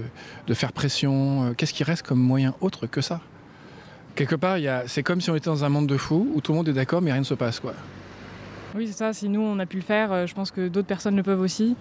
de, 0.48 0.54
faire 0.54 0.72
pression. 0.72 1.44
Euh, 1.44 1.54
qu'est-ce 1.54 1.74
qui 1.74 1.84
reste 1.84 2.04
comme 2.04 2.20
moyen 2.20 2.56
autre 2.62 2.88
que 2.88 3.02
ça? 3.02 3.20
Quelque 4.20 4.36
part, 4.36 4.58
c'est 4.88 5.02
comme 5.02 5.22
si 5.22 5.30
on 5.30 5.36
était 5.36 5.50
dans 5.50 5.64
un 5.64 5.70
monde 5.70 5.88
de 5.88 5.96
fous 5.96 6.28
où 6.34 6.42
tout 6.42 6.52
le 6.52 6.58
monde 6.58 6.68
est 6.68 6.74
d'accord 6.74 7.02
mais 7.02 7.12
rien 7.12 7.22
ne 7.22 7.26
se 7.26 7.36
passe. 7.36 7.60
Quoi. 7.60 7.74
Oui, 8.76 8.86
c'est 8.88 8.98
ça. 8.98 9.14
Si 9.14 9.30
nous, 9.30 9.42
on 9.42 9.58
a 9.60 9.66
pu 9.66 9.78
le 9.78 9.84
faire, 9.84 10.12
euh, 10.12 10.28
je 10.28 10.36
pense 10.36 10.52
que 10.52 10.68
d'autres 10.68 10.88
personnes 10.88 11.16
le 11.16 11.24
peuvent 11.24 11.40
aussi. 11.40 11.76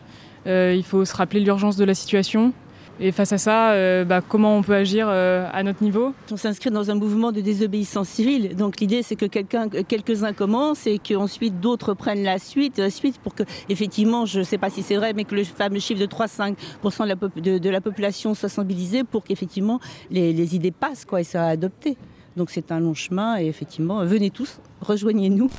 Euh, 0.47 0.72
il 0.76 0.84
faut 0.84 1.05
se 1.05 1.14
rappeler 1.14 1.41
l'urgence 1.41 1.76
de 1.76 1.84
la 1.84 1.95
situation. 1.95 2.53
Et 3.01 3.12
face 3.12 3.32
à 3.32 3.39
ça, 3.39 3.72
euh, 3.72 4.05
bah, 4.05 4.20
comment 4.26 4.57
on 4.57 4.62
peut 4.62 4.74
agir 4.74 5.09
à 5.09 5.62
notre 5.62 5.84
niveau? 5.84 6.14
On 6.32 6.36
s'inscrit 6.36 6.70
dans 6.70 6.91
un 6.91 6.95
mouvement 6.95 7.30
de 7.30 7.41
désobéissance 7.41 8.09
civile. 8.09 8.57
Donc 8.57 8.80
l'idée, 8.80 9.03
c'est 9.03 9.14
que 9.14 9.26
quelques-uns 9.26 10.32
commencent 10.32 10.86
et 10.86 10.99
qu'ensuite 10.99 11.61
d'autres 11.61 11.95
prennent 11.95 12.24
la 12.24 12.39
suite, 12.39 12.78
la 12.78 12.91
suite 12.91 13.18
pour 13.18 13.34
que, 13.34 13.45
effectivement, 13.68 14.26
je 14.26 14.41
ne 14.41 14.45
sais 14.45 14.59
pas 14.59 14.70
si 14.70 14.82
c'est 14.82 14.97
vrai, 14.97 15.12
mais 15.12 15.24
que 15.24 15.36
le 15.36 15.45
fameux 15.45 15.78
chiffre 15.78 16.01
de 16.01 16.07
3-5% 16.07 16.57
de, 17.61 17.70
la, 17.70 17.80
population 17.80 18.34
soit 18.34 18.49
sensibilisée 18.49 19.05
pour 19.05 19.22
qu'effectivement 19.22 19.78
les, 20.11 20.32
les, 20.32 20.57
idées 20.57 20.72
passent 20.72 21.05
quoi, 21.05 21.20
et 21.20 21.24
soient 21.24 21.43
adoptées. 21.43 21.97
Donc 22.39 22.53
c'est 22.53 22.70
un 22.70 22.78
long 22.78 22.95
chemin 22.95 23.41
et 23.41 23.47
effectivement, 23.47 24.07
venez 24.07 24.30
tous, 24.30 24.61
rejoignez-nous. 24.80 25.51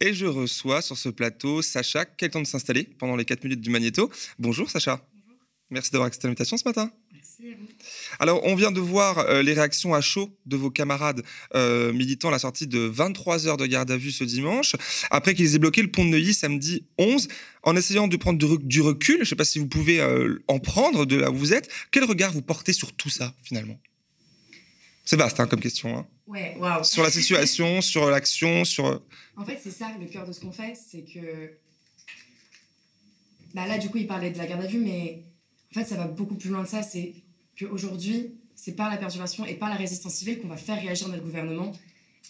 Et 0.00 0.14
je 0.14 0.26
reçois 0.26 0.80
sur 0.82 0.96
ce 0.96 1.08
plateau 1.08 1.62
Sacha, 1.62 2.04
quel 2.04 2.30
temps 2.30 2.40
de 2.40 2.46
s'installer 2.46 2.84
pendant 2.84 3.16
les 3.16 3.24
4 3.24 3.42
minutes 3.42 3.60
du 3.60 3.68
magnéto. 3.68 4.08
Bonjour 4.38 4.70
Sacha. 4.70 5.04
Bonjour. 5.12 5.36
Merci 5.70 5.90
d'avoir 5.90 6.06
accepté 6.06 6.28
l'invitation 6.28 6.56
ce 6.56 6.62
matin. 6.64 6.92
Merci 7.12 7.48
à 7.52 7.56
vous. 7.58 7.66
Alors, 8.20 8.40
on 8.44 8.54
vient 8.54 8.70
de 8.70 8.78
voir 8.78 9.18
euh, 9.18 9.42
les 9.42 9.52
réactions 9.52 9.94
à 9.94 10.00
chaud 10.00 10.30
de 10.46 10.56
vos 10.56 10.70
camarades 10.70 11.24
euh, 11.56 11.92
militants 11.92 12.28
à 12.28 12.32
la 12.32 12.38
sortie 12.38 12.68
de 12.68 12.78
23 12.78 13.48
heures 13.48 13.56
de 13.56 13.66
garde 13.66 13.90
à 13.90 13.96
vue 13.96 14.12
ce 14.12 14.22
dimanche, 14.22 14.76
après 15.10 15.34
qu'ils 15.34 15.56
aient 15.56 15.58
bloqué 15.58 15.82
le 15.82 15.90
pont 15.90 16.04
de 16.04 16.10
Neuilly 16.10 16.34
samedi 16.34 16.86
11. 16.98 17.26
En 17.64 17.74
essayant 17.74 18.06
de 18.06 18.16
prendre 18.16 18.38
du 18.38 18.80
recul, 18.80 19.16
je 19.16 19.20
ne 19.22 19.24
sais 19.24 19.34
pas 19.34 19.44
si 19.44 19.58
vous 19.58 19.66
pouvez 19.66 20.00
euh, 20.00 20.40
en 20.46 20.60
prendre 20.60 21.04
de 21.04 21.16
là 21.16 21.32
où 21.32 21.34
vous 21.34 21.52
êtes, 21.52 21.68
quel 21.90 22.04
regard 22.04 22.32
vous 22.32 22.42
portez 22.42 22.72
sur 22.72 22.92
tout 22.92 23.10
ça 23.10 23.34
finalement? 23.42 23.80
C'est 25.08 25.16
vaste 25.16 25.40
hein, 25.40 25.46
comme 25.46 25.60
question. 25.60 25.96
Hein. 25.96 26.06
Ouais, 26.26 26.54
waouh. 26.58 26.84
Sur 26.84 27.02
la 27.02 27.10
situation, 27.10 27.80
sur 27.92 28.10
l'action, 28.10 28.66
sur. 28.66 28.84
Euh, 28.84 28.98
en 29.38 29.44
fait, 29.46 29.58
c'est 29.62 29.70
ça 29.70 29.90
le 29.98 30.04
cœur 30.04 30.26
de 30.26 30.32
ce 30.32 30.40
qu'on 30.40 30.52
fait, 30.52 30.74
c'est 30.76 31.00
que. 31.00 31.52
Bah 33.54 33.66
là, 33.66 33.78
du 33.78 33.88
coup, 33.88 33.96
il 33.96 34.06
parlait 34.06 34.30
de 34.30 34.36
la 34.36 34.46
garde 34.46 34.62
à 34.62 34.66
vue, 34.66 34.80
mais 34.80 35.24
en 35.70 35.80
fait, 35.80 35.86
ça 35.86 35.96
va 35.96 36.06
beaucoup 36.06 36.34
plus 36.34 36.50
loin 36.50 36.62
de 36.62 36.68
ça. 36.68 36.82
C'est 36.82 37.14
qu'aujourd'hui, 37.58 38.34
c'est 38.54 38.76
par 38.76 38.90
la 38.90 38.98
perturbation 38.98 39.46
et 39.46 39.54
par 39.54 39.70
la 39.70 39.76
résistance 39.76 40.12
civile 40.12 40.40
qu'on 40.40 40.48
va 40.48 40.58
faire 40.58 40.78
réagir 40.78 41.08
notre 41.08 41.22
gouvernement. 41.22 41.72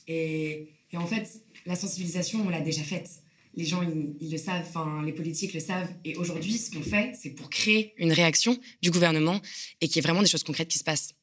Et, 0.06 0.68
et 0.92 0.96
en 0.96 1.06
fait, 1.08 1.42
la 1.66 1.74
sensibilisation, 1.74 2.44
on 2.46 2.48
l'a 2.48 2.60
déjà 2.60 2.84
faite. 2.84 3.10
Les 3.56 3.64
gens, 3.64 3.82
ils, 3.82 4.14
ils 4.20 4.30
le 4.30 4.38
savent, 4.38 4.64
enfin, 4.68 5.02
les 5.04 5.12
politiques 5.12 5.52
le 5.52 5.58
savent. 5.58 5.90
Et 6.04 6.14
aujourd'hui, 6.14 6.56
ce 6.56 6.70
qu'on 6.70 6.84
fait, 6.84 7.12
c'est 7.20 7.30
pour 7.30 7.50
créer 7.50 7.92
une 7.96 8.12
réaction 8.12 8.56
du 8.82 8.92
gouvernement 8.92 9.40
et 9.80 9.88
qu'il 9.88 9.96
y 9.96 9.98
ait 9.98 10.02
vraiment 10.02 10.22
des 10.22 10.28
choses 10.28 10.44
concrètes 10.44 10.68
qui 10.68 10.78
se 10.78 10.84
passent. 10.84 11.17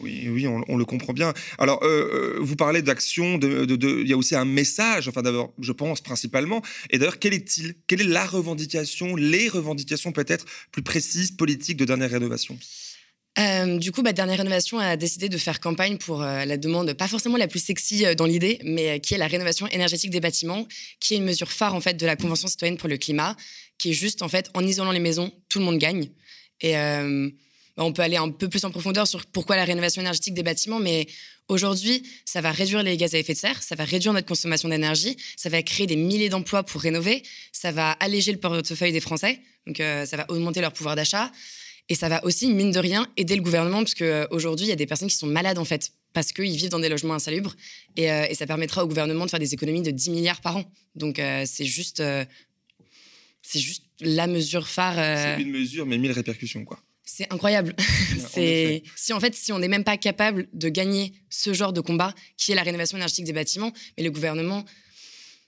Oui, 0.00 0.28
oui, 0.28 0.46
on, 0.46 0.76
le 0.76 0.84
comprend 0.84 1.12
bien. 1.12 1.34
Alors, 1.58 1.82
euh, 1.82 2.36
euh, 2.36 2.38
vous 2.40 2.54
parlez 2.54 2.82
d'action, 2.82 3.36
de, 3.36 3.66
il 4.00 4.08
y 4.08 4.12
a 4.12 4.16
aussi 4.16 4.36
un 4.36 4.44
message, 4.44 5.08
enfin 5.08 5.22
d'abord, 5.22 5.52
je 5.58 5.72
pense 5.72 6.00
principalement. 6.00 6.62
Et 6.90 6.98
d'ailleurs, 6.98 7.18
quel 7.18 7.34
est-il? 7.34 7.74
Quelle 7.88 8.02
est 8.02 8.04
la 8.04 8.24
revendication, 8.24 9.16
les 9.16 9.48
revendications 9.48 10.12
peut-être 10.12 10.44
plus 10.70 10.82
précises, 10.82 11.32
politiques 11.32 11.76
de 11.78 11.84
dernière 11.84 12.10
rénovation? 12.10 12.56
Euh, 13.40 13.78
du 13.78 13.90
coup, 13.90 14.02
bah, 14.02 14.12
Dernière 14.12 14.38
Rénovation 14.38 14.78
a 14.78 14.96
décidé 14.96 15.28
de 15.28 15.38
faire 15.38 15.60
campagne 15.60 15.96
pour 15.96 16.20
la 16.20 16.56
demande, 16.56 16.92
pas 16.94 17.06
forcément 17.06 17.36
la 17.36 17.46
plus 17.46 17.62
sexy 17.62 18.04
dans 18.16 18.26
l'idée, 18.26 18.58
mais 18.64 18.98
qui 19.00 19.14
est 19.14 19.18
la 19.18 19.28
rénovation 19.28 19.68
énergétique 19.68 20.10
des 20.10 20.20
bâtiments, 20.20 20.66
qui 20.98 21.14
est 21.14 21.18
une 21.18 21.24
mesure 21.24 21.50
phare 21.52 21.74
en 21.74 21.80
fait 21.80 21.94
de 21.94 22.06
la 22.06 22.16
Convention 22.16 22.48
citoyenne 22.48 22.76
pour 22.76 22.88
le 22.88 22.96
climat, 22.96 23.36
qui 23.78 23.90
est 23.90 23.94
juste 23.94 24.22
en 24.22 24.28
fait 24.28 24.50
en 24.54 24.64
isolant 24.64 24.90
les 24.90 25.00
maisons, 25.00 25.32
tout 25.48 25.60
le 25.60 25.64
monde 25.64 25.78
gagne. 25.78 26.10
Et 26.60 26.74
on 27.84 27.92
peut 27.92 28.02
aller 28.02 28.16
un 28.16 28.30
peu 28.30 28.48
plus 28.48 28.64
en 28.64 28.70
profondeur 28.70 29.06
sur 29.06 29.24
pourquoi 29.26 29.56
la 29.56 29.64
rénovation 29.64 30.02
énergétique 30.02 30.34
des 30.34 30.42
bâtiments, 30.42 30.80
mais 30.80 31.06
aujourd'hui, 31.48 32.02
ça 32.24 32.40
va 32.40 32.50
réduire 32.50 32.82
les 32.82 32.96
gaz 32.96 33.14
à 33.14 33.18
effet 33.18 33.34
de 33.34 33.38
serre, 33.38 33.62
ça 33.62 33.74
va 33.74 33.84
réduire 33.84 34.12
notre 34.12 34.26
consommation 34.26 34.68
d'énergie, 34.68 35.16
ça 35.36 35.48
va 35.48 35.62
créer 35.62 35.86
des 35.86 35.96
milliers 35.96 36.28
d'emplois 36.28 36.62
pour 36.62 36.80
rénover, 36.80 37.22
ça 37.52 37.72
va 37.72 37.92
alléger 37.92 38.32
le 38.32 38.38
portefeuille 38.38 38.92
des 38.92 39.00
Français, 39.00 39.40
donc 39.66 39.80
euh, 39.80 40.04
ça 40.06 40.16
va 40.16 40.26
augmenter 40.28 40.60
leur 40.60 40.72
pouvoir 40.72 40.96
d'achat, 40.96 41.30
et 41.88 41.94
ça 41.94 42.08
va 42.08 42.24
aussi, 42.24 42.52
mine 42.52 42.70
de 42.70 42.78
rien, 42.78 43.06
aider 43.16 43.36
le 43.36 43.42
gouvernement, 43.42 43.78
parce 43.78 43.94
qu'aujourd'hui, 43.94 44.66
il 44.66 44.68
y 44.68 44.72
a 44.72 44.76
des 44.76 44.86
personnes 44.86 45.08
qui 45.08 45.16
sont 45.16 45.26
malades 45.26 45.58
en 45.58 45.64
fait, 45.64 45.92
parce 46.12 46.32
qu'ils 46.32 46.56
vivent 46.56 46.70
dans 46.70 46.80
des 46.80 46.88
logements 46.88 47.14
insalubres, 47.14 47.54
et, 47.96 48.10
euh, 48.10 48.26
ça 48.34 48.46
permettra 48.46 48.84
au 48.84 48.88
gouvernement 48.88 49.24
de 49.24 49.30
faire 49.30 49.40
des 49.40 49.54
économies 49.54 49.82
de 49.82 49.90
10 49.90 50.10
milliards 50.10 50.40
par 50.40 50.56
an. 50.56 50.64
Donc 50.96 51.18
euh, 51.18 51.44
c'est 51.46 51.64
juste, 51.64 52.02
c'est 53.42 53.60
juste 53.60 53.84
la 54.00 54.26
mesure 54.26 54.68
phare. 54.68 54.96
C'est 54.96 55.42
une 55.42 55.50
mesure, 55.50 55.86
mais 55.86 55.96
mille 55.96 56.12
répercussions, 56.12 56.64
quoi. 56.64 56.78
C'est 57.10 57.32
incroyable. 57.32 57.74
c'est 58.30 58.82
si 58.94 59.14
en 59.14 59.20
fait, 59.20 59.34
si 59.34 59.50
on 59.50 59.58
n'est 59.58 59.68
même 59.68 59.82
pas 59.82 59.96
capable 59.96 60.46
de 60.52 60.68
gagner 60.68 61.14
ce 61.30 61.54
genre 61.54 61.72
de 61.72 61.80
combat, 61.80 62.14
qui 62.36 62.52
est 62.52 62.54
la 62.54 62.62
rénovation 62.62 62.98
énergétique 62.98 63.24
des 63.24 63.32
bâtiments, 63.32 63.72
mais 63.96 64.04
le 64.04 64.10
gouvernement, 64.10 64.62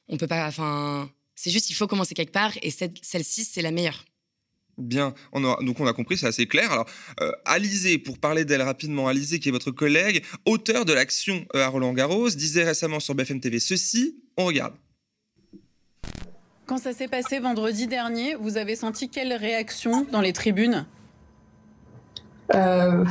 on 0.08 0.16
peut 0.16 0.26
pas. 0.26 0.48
Enfin, 0.48 1.10
c'est 1.34 1.50
juste, 1.50 1.68
il 1.68 1.74
faut 1.74 1.86
commencer 1.86 2.14
quelque 2.14 2.32
part, 2.32 2.52
et 2.62 2.70
celle-ci, 2.70 3.44
c'est 3.44 3.60
la 3.60 3.72
meilleure. 3.72 4.06
Bien, 4.78 5.14
on 5.32 5.42
donc 5.42 5.78
on 5.80 5.86
a 5.86 5.92
compris, 5.92 6.16
c'est 6.16 6.26
assez 6.26 6.46
clair. 6.46 6.72
Alors, 6.72 6.86
euh, 7.20 7.30
Alizé, 7.44 7.98
pour 7.98 8.18
parler 8.18 8.46
d'elle 8.46 8.62
rapidement, 8.62 9.08
Alizé, 9.08 9.38
qui 9.38 9.50
est 9.50 9.52
votre 9.52 9.70
collègue, 9.70 10.24
auteur 10.46 10.86
de 10.86 10.94
l'action 10.94 11.44
euh, 11.54 11.62
à 11.62 11.68
Roland 11.68 11.92
Garros, 11.92 12.30
disait 12.30 12.64
récemment 12.64 13.00
sur 13.00 13.14
BFM 13.14 13.38
TV 13.38 13.60
ceci, 13.60 14.16
on 14.38 14.46
regarde. 14.46 14.74
Quand 16.64 16.78
ça 16.78 16.94
s'est 16.94 17.08
passé 17.08 17.38
vendredi 17.38 17.86
dernier, 17.86 18.34
vous 18.34 18.56
avez 18.56 18.76
senti 18.76 19.10
quelle 19.10 19.34
réaction 19.34 20.06
dans 20.10 20.22
les 20.22 20.32
tribunes? 20.32 20.86
Euh, 22.54 23.04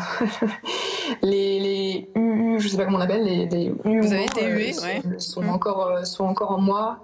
les, 1.22 1.60
les 1.60 2.10
je 2.58 2.68
sais 2.68 2.78
pas 2.78 2.86
comment 2.86 2.98
on 2.98 3.02
appelle, 3.02 3.24
les, 3.24 3.46
les 3.46 3.70
Vous 3.70 4.12
avez 4.12 4.26
été 4.26 4.46
hué, 4.48 4.74
sont, 5.18 5.48
encore, 5.48 6.06
sont 6.06 6.26
encore 6.26 6.52
en 6.52 6.60
moi. 6.60 7.00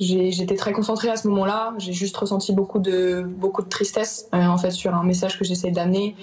J'étais 0.00 0.54
très 0.54 0.72
concentrée 0.72 1.08
à 1.08 1.16
ce 1.16 1.26
moment-là. 1.28 1.74
J'ai 1.78 1.92
juste 1.92 2.16
ressenti 2.16 2.52
beaucoup 2.52 2.78
de, 2.78 3.22
beaucoup 3.22 3.62
de 3.62 3.68
tristesse 3.68 4.28
euh, 4.32 4.46
en 4.46 4.56
fait 4.56 4.70
sur 4.70 4.94
un 4.94 5.02
message 5.02 5.38
que 5.38 5.44
j'essaie 5.44 5.70
d'amener. 5.70 6.14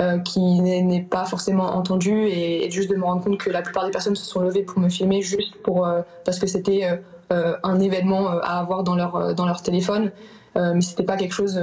Euh, 0.00 0.18
qui 0.20 0.40
n'est 0.40 1.02
pas 1.02 1.26
forcément 1.26 1.76
entendu 1.76 2.26
et, 2.26 2.68
juste 2.70 2.90
de 2.90 2.96
me 2.96 3.04
rendre 3.04 3.22
compte 3.22 3.36
que 3.36 3.50
la 3.50 3.60
plupart 3.60 3.84
des 3.84 3.90
personnes 3.90 4.16
se 4.16 4.24
sont 4.24 4.40
levées 4.40 4.62
pour 4.62 4.80
me 4.80 4.88
filmer 4.88 5.20
juste 5.20 5.54
pour 5.62 5.86
euh, 5.86 6.00
parce 6.24 6.38
que 6.38 6.46
c'était 6.46 6.88
un 7.30 7.78
événement 7.78 8.28
à 8.28 8.58
avoir 8.58 8.84
dans 8.84 8.94
leur 8.94 9.34
dans 9.34 9.46
leur 9.46 9.62
téléphone 9.62 10.10
mais 10.54 10.80
c'était 10.80 11.02
pas 11.02 11.16
quelque 11.16 11.32
chose 11.32 11.60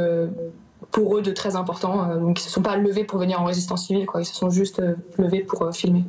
pour 0.92 1.18
eux 1.18 1.22
de 1.22 1.32
très 1.32 1.56
important 1.56 2.16
donc 2.20 2.40
ils 2.40 2.44
se 2.44 2.50
sont 2.50 2.62
pas 2.62 2.78
levés 2.78 3.04
pour 3.04 3.20
venir 3.20 3.42
en 3.42 3.46
résistance 3.46 3.88
civile 3.88 4.06
quoi 4.06 4.22
ils 4.22 4.26
se 4.26 4.36
sont 4.36 4.50
juste 4.50 4.82
levés 5.18 5.42
pour 5.42 5.70
filmer 5.74 6.06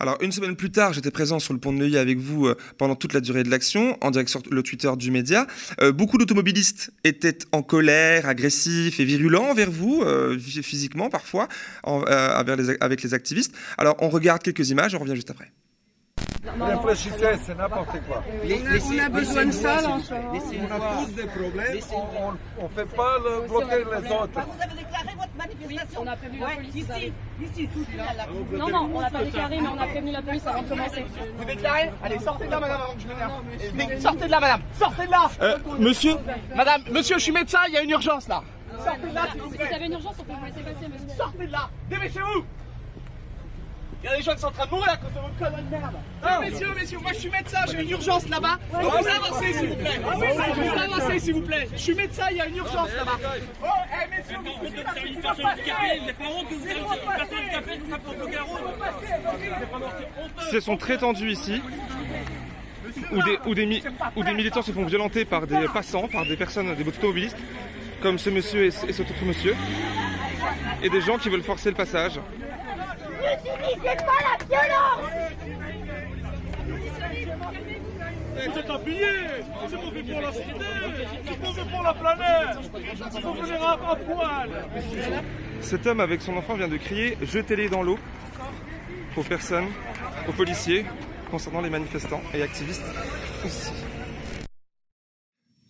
alors, 0.00 0.18
une 0.20 0.32
semaine 0.32 0.56
plus 0.56 0.70
tard, 0.70 0.92
j'étais 0.92 1.10
présent 1.10 1.38
sur 1.38 1.52
le 1.54 1.60
pont 1.60 1.72
de 1.72 1.78
Neuilly 1.78 1.96
avec 1.96 2.18
vous 2.18 2.46
euh, 2.46 2.56
pendant 2.78 2.94
toute 2.94 3.12
la 3.12 3.20
durée 3.20 3.42
de 3.42 3.50
l'action, 3.50 3.96
en 4.00 4.10
direct 4.10 4.28
sur 4.28 4.42
le 4.50 4.62
Twitter 4.62 4.90
du 4.96 5.10
média. 5.10 5.46
Euh, 5.80 5.92
beaucoup 5.92 6.18
d'automobilistes 6.18 6.92
étaient 7.04 7.38
en 7.52 7.62
colère, 7.62 8.28
agressifs 8.28 9.00
et 9.00 9.04
virulents 9.04 9.44
envers 9.44 9.70
vous, 9.70 10.02
euh, 10.02 10.38
physiquement 10.38 11.10
parfois, 11.10 11.48
avec 11.84 13.02
les 13.02 13.14
activistes. 13.14 13.54
Alors, 13.78 13.96
on 14.00 14.08
regarde 14.08 14.42
quelques 14.42 14.70
images, 14.70 14.94
on 14.94 14.98
revient 14.98 15.14
juste 15.14 15.30
après. 15.30 15.52
Réfléchissez, 16.60 17.36
c'est 17.42 17.56
n'importe 17.56 17.96
quoi. 18.06 18.22
on 18.44 18.98
a 18.98 19.08
besoin 19.08 19.46
de 19.46 19.50
ça 19.52 19.80
là 19.80 19.88
en 19.90 20.00
ce 20.00 20.14
moment. 20.14 20.32
On 20.32 20.74
a 20.74 21.04
tous 21.04 21.12
des 21.12 21.26
problèmes, 21.26 21.78
on 22.58 22.62
ne 22.64 22.68
fait 22.68 22.96
pas 22.96 23.18
le 23.18 23.48
bloquer 23.48 23.76
les 23.78 24.12
autres. 24.12 24.30
Vous 24.34 24.62
avez 24.62 24.74
déclaré 24.74 25.16
votre 25.16 25.36
manifestation 25.38 26.02
On 26.02 26.06
a 26.06 26.16
prévenu 26.16 26.38
la 26.40 26.46
police. 26.48 26.74
Ici, 26.74 27.12
ici, 27.62 27.68
Non, 28.52 28.68
non, 28.68 28.90
on 28.94 29.00
n'a 29.00 29.10
pas 29.10 29.24
déclaré, 29.24 29.60
mais 29.60 29.68
on 29.68 29.80
a 29.80 29.86
prévenu 29.86 30.12
la 30.12 30.22
police 30.22 30.46
avant 30.46 30.62
de 30.62 30.68
commencer. 30.68 31.04
Vous 31.38 31.44
déclarez 31.44 31.90
Allez, 32.02 32.18
sortez 32.18 32.46
de 32.46 32.50
là, 32.50 32.60
madame, 32.60 32.80
avant 32.82 32.94
que 32.94 33.00
je 33.00 33.08
m'énerve. 33.08 34.00
Sortez 34.00 34.26
de 34.26 34.30
là, 34.30 34.40
madame 34.40 34.60
Sortez 34.78 35.06
de 35.06 35.10
là 35.10 35.30
euh, 35.40 35.58
Monsieur 35.78 36.14
Madame, 36.54 36.82
monsieur, 36.90 37.16
je 37.18 37.22
suis 37.22 37.32
médecin, 37.32 37.58
il 37.68 37.74
y 37.74 37.76
a 37.76 37.82
une 37.82 37.90
urgence 37.90 38.28
là 38.28 38.42
Sortez 38.84 39.08
de 39.08 39.14
là 39.14 39.26
Si 39.32 39.38
vous 39.38 39.74
avez 39.74 39.86
une 39.86 39.92
urgence, 39.92 40.14
on 40.18 40.24
peut 40.24 40.32
vous 40.38 40.44
laisser 40.44 40.60
passer, 40.60 40.88
monsieur. 40.92 41.16
Sortez 41.16 41.46
de 41.46 41.52
là 41.52 41.70
Dépêchez-vous 41.88 42.44
il 44.04 44.10
y 44.10 44.12
a 44.12 44.16
des 44.18 44.22
gens 44.22 44.34
qui 44.34 44.40
sont 44.40 44.48
en 44.48 44.50
train 44.50 44.66
de 44.66 44.70
mourir 44.70 44.90
à 44.90 44.96
cause 44.98 45.12
de 45.14 45.18
votre 45.18 45.38
connerie 45.38 45.62
de 45.62 45.70
merde. 45.70 45.94
Ah, 46.22 46.40
messieurs, 46.40 46.68
messieurs, 46.78 46.98
moi 47.00 47.12
je 47.14 47.18
suis 47.20 47.30
médecin, 47.30 47.58
j'ai 47.70 47.82
une 47.82 47.90
urgence 47.90 48.28
là-bas. 48.28 48.58
Vous 48.70 49.08
avancez 49.08 49.52
s'il 49.54 49.68
vous 49.68 49.76
plaît. 49.76 50.00
Vous 50.02 50.92
avancez 50.92 51.18
s'il 51.20 51.34
vous 51.34 51.40
plaît. 51.40 51.68
Je 51.72 51.78
suis 51.78 51.94
médecin, 51.94 52.24
il 52.30 52.36
y 52.36 52.40
a 52.42 52.46
une 52.46 52.56
urgence 52.56 52.90
là-bas. 52.94 53.18
Oh, 53.62 53.66
eh 53.90 54.10
messieurs, 54.10 54.36
vous 54.44 54.50
Il 54.66 54.72
n'est 56.04 56.12
pas 56.12 56.24
honte 56.24 56.48
que 56.50 56.54
vous 56.54 56.66
avez 56.68 56.78
une 56.80 56.86
personne 57.16 57.36
handicapée, 57.38 57.80
la 58.34 58.42
route. 58.42 58.60
Ce 60.52 60.60
sont 60.60 60.76
très 60.76 60.98
tendus 60.98 61.30
ici. 61.30 61.62
Où 63.10 63.22
des, 63.22 63.38
où, 63.46 63.54
des, 63.54 63.82
où 64.16 64.22
des 64.22 64.34
militants 64.34 64.60
se 64.60 64.70
font 64.70 64.84
violenter 64.84 65.24
par 65.24 65.46
des 65.46 65.66
passants, 65.72 66.08
par 66.08 66.26
des 66.26 66.36
personnes, 66.36 66.74
des 66.74 66.86
automobilistes, 66.86 67.38
comme 68.02 68.18
ce 68.18 68.28
monsieur 68.28 68.64
et, 68.64 68.68
et 68.68 68.92
cet 68.92 69.10
autre 69.10 69.24
monsieur, 69.24 69.56
et 70.82 70.90
des 70.90 71.00
gens 71.00 71.16
qui 71.16 71.30
veulent 71.30 71.42
forcer 71.42 71.70
le 71.70 71.74
passage. 71.76 72.20
N'utilisez 73.24 73.96
pas 73.96 74.20
la 74.22 74.36
violence 74.44 75.12
Vous 78.34 78.58
êtes 78.58 78.70
un 78.70 78.78
pilier 78.78 79.06
C'est 79.68 79.76
mauvais 79.76 80.02
pour 80.02 80.20
la 80.20 80.32
cité 80.32 80.44
C'est 81.26 81.40
mauvais 81.40 81.70
pour 81.70 81.82
la 81.82 81.94
planète 81.94 82.70
Il 83.14 83.20
faut 83.22 83.34
venir 83.34 83.62
à, 83.62 83.96
poil 83.96 84.50
Cet 85.60 85.86
homme 85.86 86.00
avec 86.00 86.20
son 86.20 86.36
enfant 86.36 86.54
vient 86.54 86.68
de 86.68 86.76
crier 86.76 87.16
«Jetez-les 87.22 87.68
dans 87.68 87.82
l'eau» 87.82 87.98
aux 89.16 89.22
personnes, 89.22 89.68
aux 90.28 90.32
policiers, 90.32 90.84
concernant 91.30 91.60
les 91.60 91.70
manifestants 91.70 92.22
et 92.34 92.42
activistes 92.42 92.82
aussi. 93.44 93.70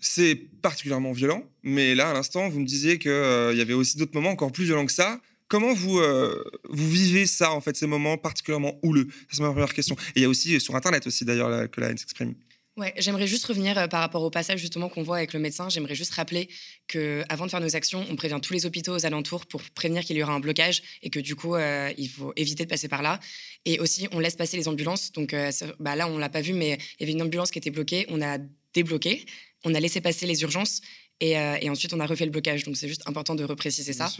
C'est 0.01 0.35
particulièrement 0.63 1.13
violent, 1.13 1.43
mais 1.63 1.95
là, 1.95 2.11
à 2.11 2.15
l'instant, 2.15 2.49
vous 2.49 2.61
me 2.61 2.67
disiez 2.67 2.99
qu'il 2.99 3.11
euh, 3.11 3.55
y 3.55 3.61
avait 3.61 3.75
aussi 3.75 3.97
d'autres 3.97 4.15
moments 4.15 4.31
encore 4.31 4.53
plus 4.53 4.65
violents 4.65 4.87
que 4.87 4.93
ça. 4.93 5.21
Comment 5.49 5.75
vous, 5.75 5.99
euh, 5.99 6.43
vous 6.69 6.91
vivez 6.91 7.27
ça, 7.27 7.53
en 7.53 7.61
fait, 7.61 7.77
ces 7.77 7.87
moments 7.87 8.17
particulièrement 8.17 8.79
houleux? 8.83 9.09
C'est 9.31 9.43
ma 9.43 9.51
première 9.51 9.75
question. 9.75 9.95
Et 10.17 10.21
il 10.21 10.23
y 10.23 10.25
a 10.25 10.29
aussi 10.29 10.61
sur 10.61 10.75
Internet 10.75 11.07
aussi, 11.07 11.25
d'ailleurs, 11.25 11.71
que 11.71 11.81
la 11.81 11.91
haine 11.91 11.99
s'exprime. 11.99 12.35
Ouais, 12.77 12.93
j'aimerais 12.97 13.29
juste 13.29 13.45
revenir 13.45 13.79
euh, 13.79 13.87
par 13.87 14.01
rapport 14.01 14.23
au 14.23 14.31
passage 14.31 14.59
justement 14.59 14.89
qu'on 14.89 15.05
voit 15.05 15.19
avec 15.19 15.33
le 15.33 15.39
médecin. 15.39 15.69
J'aimerais 15.69 15.95
juste 15.95 16.13
rappeler 16.15 16.49
que 16.89 17.23
avant 17.29 17.47
de 17.47 17.51
faire 17.53 17.61
nos 17.61 17.77
actions, 17.77 18.05
on 18.11 18.17
prévient 18.17 18.41
tous 18.43 18.53
les 18.53 18.67
hôpitaux 18.67 18.97
aux 18.97 19.07
alentours 19.07 19.47
pour 19.47 19.63
prévenir 19.63 20.03
qu'il 20.03 20.17
y 20.17 20.23
aura 20.25 20.33
un 20.33 20.41
blocage 20.41 20.83
et 21.01 21.09
que 21.09 21.21
du 21.21 21.37
coup, 21.37 21.55
euh, 21.55 21.93
il 21.97 22.09
faut 22.09 22.33
éviter 22.35 22.65
de 22.65 22.69
passer 22.69 22.89
par 22.89 23.01
là. 23.01 23.21
Et 23.65 23.79
aussi, 23.79 24.09
on 24.11 24.19
laisse 24.19 24.35
passer 24.35 24.57
les 24.57 24.67
ambulances. 24.67 25.13
Donc 25.13 25.37
bah 25.79 25.95
là, 25.95 26.09
on 26.09 26.19
l'a 26.19 26.29
pas 26.29 26.41
vu, 26.41 26.53
mais 26.53 26.77
il 26.99 27.01
y 27.01 27.05
avait 27.05 27.13
une 27.13 27.23
ambulance 27.23 27.53
qui 27.53 27.59
était 27.59 27.71
bloquée. 27.71 28.07
On 28.09 28.21
a 28.21 28.39
débloqué, 28.75 29.25
on 29.63 29.73
a 29.73 29.79
laissé 29.79 30.01
passer 30.01 30.27
les 30.27 30.43
urgences 30.43 30.81
et, 31.21 31.33
et 31.33 31.71
ensuite 31.71 31.95
on 31.95 32.01
a 32.01 32.07
refait 32.07 32.25
le 32.25 32.33
blocage. 32.33 32.65
Donc 32.65 32.77
c'est 32.77 32.89
juste 32.89 33.03
important 33.07 33.37
de 33.37 33.45
repréciser 33.45 33.93
ça. 33.93 34.13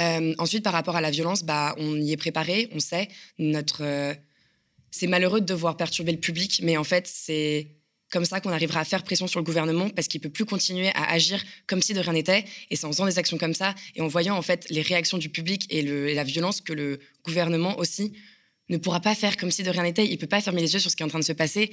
Euh, 0.00 0.34
ensuite, 0.38 0.64
par 0.64 0.72
rapport 0.72 0.96
à 0.96 1.00
la 1.00 1.10
violence, 1.10 1.42
bah, 1.42 1.74
on 1.78 2.00
y 2.00 2.12
est 2.12 2.16
préparé, 2.16 2.68
on 2.72 2.80
sait. 2.80 3.08
Notre, 3.38 3.82
euh, 3.84 4.14
c'est 4.90 5.06
malheureux 5.06 5.40
de 5.40 5.46
devoir 5.46 5.76
perturber 5.76 6.12
le 6.12 6.18
public, 6.18 6.60
mais 6.62 6.76
en 6.76 6.84
fait, 6.84 7.06
c'est 7.06 7.68
comme 8.10 8.24
ça 8.24 8.40
qu'on 8.40 8.50
arrivera 8.50 8.80
à 8.80 8.84
faire 8.84 9.04
pression 9.04 9.28
sur 9.28 9.38
le 9.38 9.44
gouvernement 9.44 9.88
parce 9.88 10.08
qu'il 10.08 10.20
peut 10.20 10.30
plus 10.30 10.44
continuer 10.44 10.88
à 10.94 11.12
agir 11.12 11.44
comme 11.66 11.80
si 11.80 11.94
de 11.94 12.00
rien 12.00 12.12
n'était. 12.12 12.44
Et 12.70 12.76
c'est 12.76 12.86
en 12.86 12.92
faisant 12.92 13.06
des 13.06 13.18
actions 13.18 13.38
comme 13.38 13.54
ça 13.54 13.74
et 13.94 14.00
en 14.00 14.08
voyant 14.08 14.36
en 14.36 14.42
fait 14.42 14.66
les 14.68 14.82
réactions 14.82 15.16
du 15.16 15.28
public 15.28 15.66
et, 15.70 15.82
le, 15.82 16.12
la 16.12 16.24
violence 16.24 16.60
que 16.60 16.72
le 16.72 16.98
gouvernement 17.24 17.78
aussi 17.78 18.12
ne 18.68 18.78
pourra 18.78 19.00
pas 19.00 19.14
faire 19.14 19.36
comme 19.36 19.52
si 19.52 19.62
de 19.62 19.70
rien 19.70 19.84
n'était. 19.84 20.06
Il 20.06 20.18
peut 20.18 20.26
pas 20.26 20.40
fermer 20.40 20.60
les 20.60 20.72
yeux 20.72 20.80
sur 20.80 20.90
ce 20.90 20.96
qui 20.96 21.04
est 21.04 21.06
en 21.06 21.08
train 21.08 21.20
de 21.20 21.24
se 21.24 21.32
passer. 21.32 21.70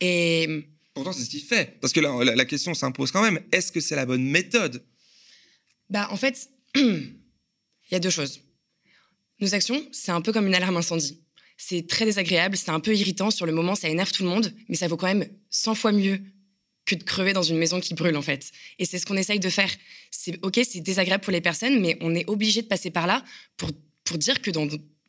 Et 0.00 0.66
pourtant, 0.94 1.12
c'est 1.12 1.22
ce 1.22 1.30
qu'il 1.30 1.42
fait. 1.42 1.78
Parce 1.80 1.92
que 1.92 2.00
là, 2.00 2.12
la, 2.24 2.34
la 2.34 2.44
question 2.44 2.74
s'impose 2.74 3.12
quand 3.12 3.22
même. 3.22 3.38
Est-ce 3.52 3.70
que 3.70 3.78
c'est 3.80 3.94
la 3.94 4.06
bonne 4.06 4.24
méthode? 4.24 4.84
Bah, 5.90 6.08
en 6.10 6.16
fait. 6.16 6.48
Il 7.92 7.94
y 7.94 7.96
a 7.96 8.00
deux 8.00 8.08
choses. 8.08 8.40
Nos 9.40 9.54
actions, 9.54 9.86
c'est 9.92 10.12
un 10.12 10.22
peu 10.22 10.32
comme 10.32 10.46
une 10.46 10.54
alarme 10.54 10.78
incendie. 10.78 11.20
C'est 11.58 11.86
très 11.86 12.06
désagréable, 12.06 12.56
c'est 12.56 12.70
un 12.70 12.80
peu 12.80 12.96
irritant 12.96 13.30
sur 13.30 13.44
le 13.44 13.52
moment, 13.52 13.74
ça 13.74 13.90
énerve 13.90 14.10
tout 14.12 14.22
le 14.22 14.30
monde, 14.30 14.54
mais 14.70 14.76
ça 14.76 14.88
vaut 14.88 14.96
quand 14.96 15.08
même 15.08 15.28
100 15.50 15.74
fois 15.74 15.92
mieux 15.92 16.22
que 16.86 16.94
de 16.94 17.02
crever 17.02 17.34
dans 17.34 17.42
une 17.42 17.58
maison 17.58 17.80
qui 17.80 17.92
brûle 17.92 18.16
en 18.16 18.22
fait. 18.22 18.50
Et 18.78 18.86
c'est 18.86 18.98
ce 18.98 19.04
qu'on 19.04 19.18
essaye 19.18 19.40
de 19.40 19.48
faire. 19.50 19.70
C'est 20.10 20.42
ok, 20.42 20.58
c'est 20.66 20.80
désagréable 20.80 21.22
pour 21.22 21.34
les 21.34 21.42
personnes, 21.42 21.82
mais 21.82 21.98
on 22.00 22.14
est 22.14 22.26
obligé 22.30 22.62
de 22.62 22.66
passer 22.66 22.90
par 22.90 23.06
là 23.06 23.22
pour 23.58 23.70
pour 24.04 24.16
dire 24.16 24.40
que 24.40 24.50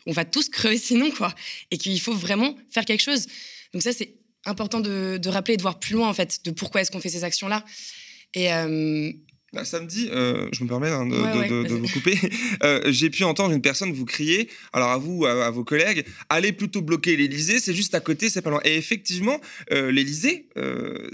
on 0.06 0.12
va 0.12 0.26
tous 0.26 0.50
crever 0.50 0.78
sinon 0.78 1.10
quoi, 1.10 1.34
et 1.72 1.78
qu'il 1.78 2.02
faut 2.02 2.14
vraiment 2.14 2.54
faire 2.70 2.84
quelque 2.84 3.02
chose. 3.02 3.28
Donc 3.72 3.82
ça 3.82 3.94
c'est 3.94 4.16
important 4.44 4.82
de, 4.82 5.18
de, 5.24 5.30
rappeler, 5.30 5.56
de 5.56 5.62
voir 5.62 5.80
plus 5.80 5.94
loin 5.94 6.10
en 6.10 6.14
fait, 6.14 6.44
de 6.44 6.52
pourquoi 6.52 6.82
est-ce 6.82 6.92
qu'on 6.92 7.00
fait 7.00 7.08
ces 7.08 7.24
actions 7.24 7.48
là. 7.48 7.64
Et 8.34 8.50
bah, 9.54 9.66
samedi, 9.66 10.10
euh, 10.12 10.50
je 10.52 10.64
me 10.64 10.70
permets 10.70 10.90
hein, 10.90 11.06
de, 11.06 11.74
vous 11.74 11.88
couper, 11.88 12.18
euh, 12.64 12.82
j'ai 12.92 13.10
pu 13.10 13.24
entendre 13.24 13.54
une 13.54 13.62
personne 13.62 13.94
vous 13.94 14.06
crier, 14.06 14.50
alors 14.74 14.90
à 14.90 14.98
vous, 14.98 15.26
à, 15.26 15.50
vos 15.52 15.64
collègues, 15.64 16.06
allez 16.30 16.52
plutôt 16.52 16.82
bloquer 16.82 17.16
l'Elysée, 17.16 17.60
c'est 17.60 17.74
juste 17.74 17.94
à 17.94 18.00
côté, 18.00 18.30
c'est 18.30 18.42
pas 18.42 18.50
loin. 18.50 18.62
Et 18.66 18.76
effectivement, 18.76 19.40
euh, 19.72 19.92
l'Elysée 19.92 20.50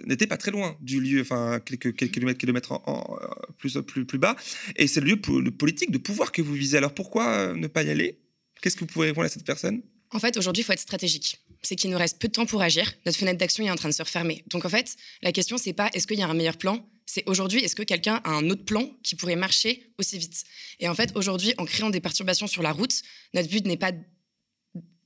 n'était 0.05 0.27
pas 0.27 0.37
très 0.37 0.51
loin 0.51 0.77
du 0.79 1.01
lieu, 1.01 1.21
enfin 1.21 1.59
quelques, 1.63 1.95
quelques 1.95 2.13
kilomètres, 2.13 2.39
kilomètres 2.39 2.71
en, 2.71 3.19
plus, 3.57 3.77
plus, 3.85 4.05
plus 4.05 4.19
bas, 4.19 4.35
et 4.77 4.87
c'est 4.87 5.01
le 5.01 5.07
lieu 5.07 5.21
le 5.41 5.51
politique 5.51 5.91
de 5.91 5.97
pouvoir 5.97 6.31
que 6.31 6.41
vous 6.41 6.53
visez. 6.53 6.77
Alors 6.77 6.93
pourquoi 6.93 7.53
ne 7.53 7.67
pas 7.67 7.83
y 7.83 7.89
aller? 7.89 8.19
Qu'est-ce 8.61 8.75
que 8.75 8.81
vous 8.81 8.87
pouvez 8.87 9.07
répondre 9.07 9.25
à 9.25 9.29
cette 9.29 9.45
personne? 9.45 9.81
En 10.11 10.19
fait, 10.19 10.37
aujourd'hui, 10.37 10.61
il 10.61 10.65
faut 10.65 10.73
être 10.73 10.79
stratégique 10.79 11.39
c'est 11.61 11.75
qu'il 11.75 11.89
nous 11.91 11.97
reste 11.97 12.19
peu 12.19 12.27
de 12.27 12.33
temps 12.33 12.45
pour 12.45 12.61
agir. 12.61 12.93
Notre 13.05 13.17
fenêtre 13.17 13.37
d'action 13.37 13.65
est 13.65 13.71
en 13.71 13.75
train 13.75 13.89
de 13.89 13.93
se 13.93 14.01
refermer. 14.03 14.43
Donc 14.47 14.65
en 14.65 14.69
fait, 14.69 14.95
la 15.21 15.31
question 15.31 15.57
c'est 15.57 15.73
pas 15.73 15.89
est-ce 15.93 16.07
qu'il 16.07 16.19
y 16.19 16.21
a 16.21 16.27
un 16.27 16.33
meilleur 16.33 16.57
plan, 16.57 16.85
c'est 17.12 17.28
aujourd'hui, 17.28 17.64
est-ce 17.64 17.76
que 17.76 17.82
quelqu'un 17.82 18.22
a 18.24 18.30
un 18.30 18.51
autre 18.51 18.66
plan 18.66 18.88
qui 19.01 19.16
pourrait 19.16 19.36
marcher 19.36 19.91
aussi 19.97 20.20
vite? 20.20 20.43
Et 20.80 20.88
en 20.88 20.93
fait, 20.93 21.12
aujourd'hui, 21.16 21.55
en 21.57 21.66
créant 21.66 21.89
des 21.89 22.01
perturbations 22.01 22.45
sur 22.45 22.62
la 22.62 22.72
route, 22.72 23.01
notre 23.34 23.49
but 23.49 23.66
n'est 23.66 23.78
pas 23.78 23.93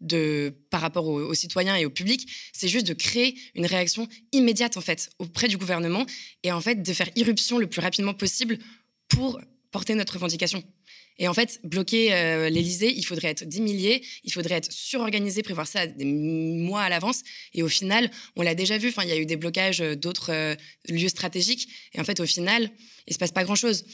de, 0.02 0.54
par 0.70 0.82
rapport 0.82 1.08
aux, 1.08 1.34
citoyens 1.34 1.78
et 1.78 1.86
au 1.86 1.90
public, 1.90 2.30
c'est 2.52 2.68
juste 2.68 2.88
de 2.88 2.94
créer 2.94 3.40
une 3.56 3.66
réaction 3.66 4.10
immédiate 4.34 4.76
en 4.76 4.82
fait 4.82 5.12
auprès 5.18 5.48
du 5.48 5.56
gouvernement 5.56 6.06
et 6.44 6.52
en 6.52 6.60
fait 6.60 6.84
de 6.84 6.94
faire 6.94 7.10
irruption 7.16 7.58
le 7.58 7.68
plus 7.68 7.80
rapidement 7.80 8.14
possible 8.14 8.60
pour 9.08 9.40
porter 9.72 9.96
notre 9.96 10.16
revendication. 10.16 10.62
Et 11.20 11.28
en 11.28 11.34
fait, 11.34 11.60
bloquer 11.64 12.14
euh, 12.14 12.50
l'Elysée, 12.50 12.94
il 12.96 13.04
faudrait 13.04 13.30
être 13.30 13.46
10 13.46 13.62
milliers, 13.62 14.04
il 14.24 14.34
faudrait 14.34 14.56
être 14.56 14.72
surorganisé, 14.72 15.44
prévoir 15.44 15.68
ça 15.68 15.88
des 15.88 16.06
mois 16.06 16.82
à 16.82 16.90
l'avance. 16.90 17.22
Et 17.54 17.64
au 17.64 17.70
final, 17.70 18.10
on 18.36 18.42
l'a 18.42 18.56
déjà 18.56 18.78
vu, 18.78 18.94
il 19.02 19.10
y 19.10 19.12
a 19.12 19.18
eu 19.18 19.26
des 19.26 19.38
blocages 19.38 19.80
d'autres 19.80 20.56
lieux 20.90 21.10
stratégiques. 21.10 21.68
Et 21.94 22.00
en 22.00 22.04
fait, 22.04 22.20
au 22.20 22.26
final, 22.26 22.70
il 23.08 23.14
se 23.14 23.20
passe 23.20 23.32
pas 23.32 23.44
grand-chose 23.44 23.86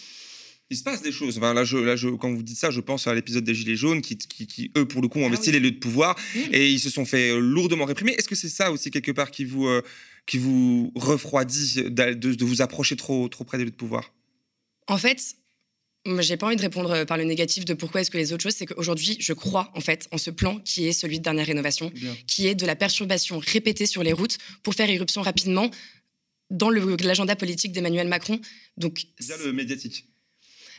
il 0.70 0.78
se 0.78 0.84
passe 0.84 1.02
des 1.02 1.12
choses. 1.12 1.38
Enfin, 1.38 1.54
là, 1.54 1.64
je, 1.64 1.78
là 1.78 1.96
je, 1.96 2.10
quand 2.10 2.32
vous 2.32 2.44
dites 2.44 2.58
ça, 2.58 2.70
je 2.70 2.80
pense 2.80 3.08
à 3.08 3.16
l'épisode 3.16 3.44
des 3.44 3.56
Gilets 3.56 3.76
jaunes 3.76 4.02
qui, 4.02 4.18
qui, 4.18 4.72
eux, 4.78 4.88
pour 4.88 5.02
le 5.02 5.08
coup, 5.08 5.20
ont 5.20 5.24
ah 5.24 5.28
investi 5.28 5.52
les 5.52 5.60
lieux 5.60 5.72
de 5.72 5.80
pouvoir 5.80 6.16
et 6.52 6.70
ils 6.70 6.80
se 6.80 6.90
sont 6.90 7.06
fait 7.06 7.32
euh, 7.32 7.40
lourdement 7.40 7.86
réprimer. 7.86 8.14
Est-ce 8.14 8.28
que 8.28 8.36
c'est 8.36 8.50
ça 8.50 8.72
aussi, 8.72 8.92
quelque 8.92 9.12
part, 9.12 9.32
qui 9.32 9.46
vous, 9.46 9.68
euh, 9.68 9.82
qui 10.26 10.38
vous 10.38 10.92
refroidit 10.96 11.84
de, 11.86 12.14
de, 12.14 12.46
vous 12.46 12.62
approcher 12.62 12.96
trop, 12.96 13.28
trop 13.30 13.44
près 13.44 13.58
des 13.58 13.66
lieux 13.66 13.72
de 13.72 13.76
pouvoir? 13.76 14.14
En 14.88 14.98
fait, 14.98 15.36
j'ai 16.20 16.38
pas 16.38 16.48
envie 16.48 16.56
de 16.56 16.62
répondre 16.62 16.92
euh, 16.92 17.06
par 17.06 17.18
le 17.18 17.24
négatif 17.24 17.66
de 17.66 17.74
pourquoi 17.74 18.02
est-ce 18.02 18.12
que 18.12 18.18
les 18.18 18.34
autres 18.34 18.44
choses, 18.44 18.56
c'est 18.56 18.66
qu'aujourd'hui, 18.66 19.18
je 19.20 19.34
crois 19.34 19.72
en 19.76 19.82
fait 19.82 20.08
en 20.12 20.18
ce 20.18 20.32
plan 20.32 20.60
qui 20.60 20.88
est 20.88 20.94
celui 20.94 21.20
de 21.20 21.24
dernière 21.24 21.46
rénovation, 21.46 21.92
qui 22.28 22.48
est 22.48 22.56
de 22.56 22.66
la 22.66 22.76
perturbation 22.76 23.40
répétée 23.40 23.86
sur 23.86 24.04
les 24.04 24.14
routes 24.14 24.38
pour 24.64 24.74
faire 24.74 24.90
irruption 24.90 25.22
rapidement 25.22 25.70
dans 26.50 26.70
l'agenda 26.70 27.36
politique 27.36 27.72
d'Emmanuel 27.72 28.08
Macron. 28.08 28.40
Donc, 28.78 29.06
via 29.20 29.38
le 29.38 29.54
médiatique 29.54 30.06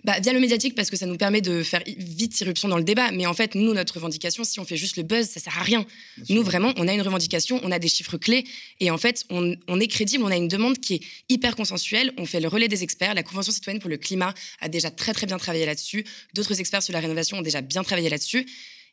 bah, 0.04 0.18
via 0.20 0.32
le 0.32 0.40
médiatique 0.40 0.74
parce 0.74 0.90
que 0.90 0.96
ça 0.96 1.06
nous 1.06 1.16
permet 1.16 1.40
de 1.40 1.62
faire 1.62 1.82
vite 1.86 2.40
irruption 2.40 2.68
dans 2.68 2.78
le 2.78 2.84
débat. 2.84 3.10
Mais 3.12 3.26
en 3.26 3.34
fait, 3.34 3.54
nous, 3.54 3.74
notre 3.74 3.94
revendication, 3.94 4.44
si 4.44 4.60
on 4.60 4.64
fait 4.64 4.76
juste 4.76 4.96
le 4.96 5.02
buzz, 5.02 5.28
ça 5.28 5.40
sert 5.40 5.56
à 5.58 5.62
rien. 5.62 5.86
nous, 6.28 6.42
vraiment, 6.42 6.72
on 6.76 6.88
a 6.88 6.92
une 6.92 7.02
revendication, 7.02 7.60
on 7.62 7.70
a 7.70 7.78
des 7.78 7.88
chiffres 7.88 8.16
clés. 8.16 8.44
Et 8.80 8.90
en 8.90 8.98
fait, 8.98 9.24
on, 9.30 9.80
est 9.80 9.86
crédible, 9.86 10.24
on 10.24 10.30
a 10.30 10.36
une 10.36 10.48
demande 10.48 10.78
qui 10.78 10.94
est 10.94 11.00
hyper 11.28 11.56
consensuelle. 11.56 12.12
On 12.18 12.26
fait 12.26 12.40
le 12.40 12.48
relais 12.48 12.68
des 12.68 12.82
experts. 12.82 13.14
La 13.14 13.22
Convention 13.22 13.52
citoyenne 13.52 13.80
pour 13.80 13.90
le 13.90 13.96
climat 13.96 14.34
a 14.60 14.68
déjà 14.68 14.90
très, 14.90 15.12
très 15.12 15.26
bien 15.26 15.38
travaillé 15.38 15.66
là-dessus. 15.66 16.04
D'autres 16.34 16.60
experts 16.60 16.82
sur 16.82 16.92
la 16.92 17.00
rénovation 17.00 17.38
ont 17.38 17.42
déjà 17.42 17.60
bien 17.60 17.82
travaillé 17.82 18.08
là-dessus. 18.08 18.46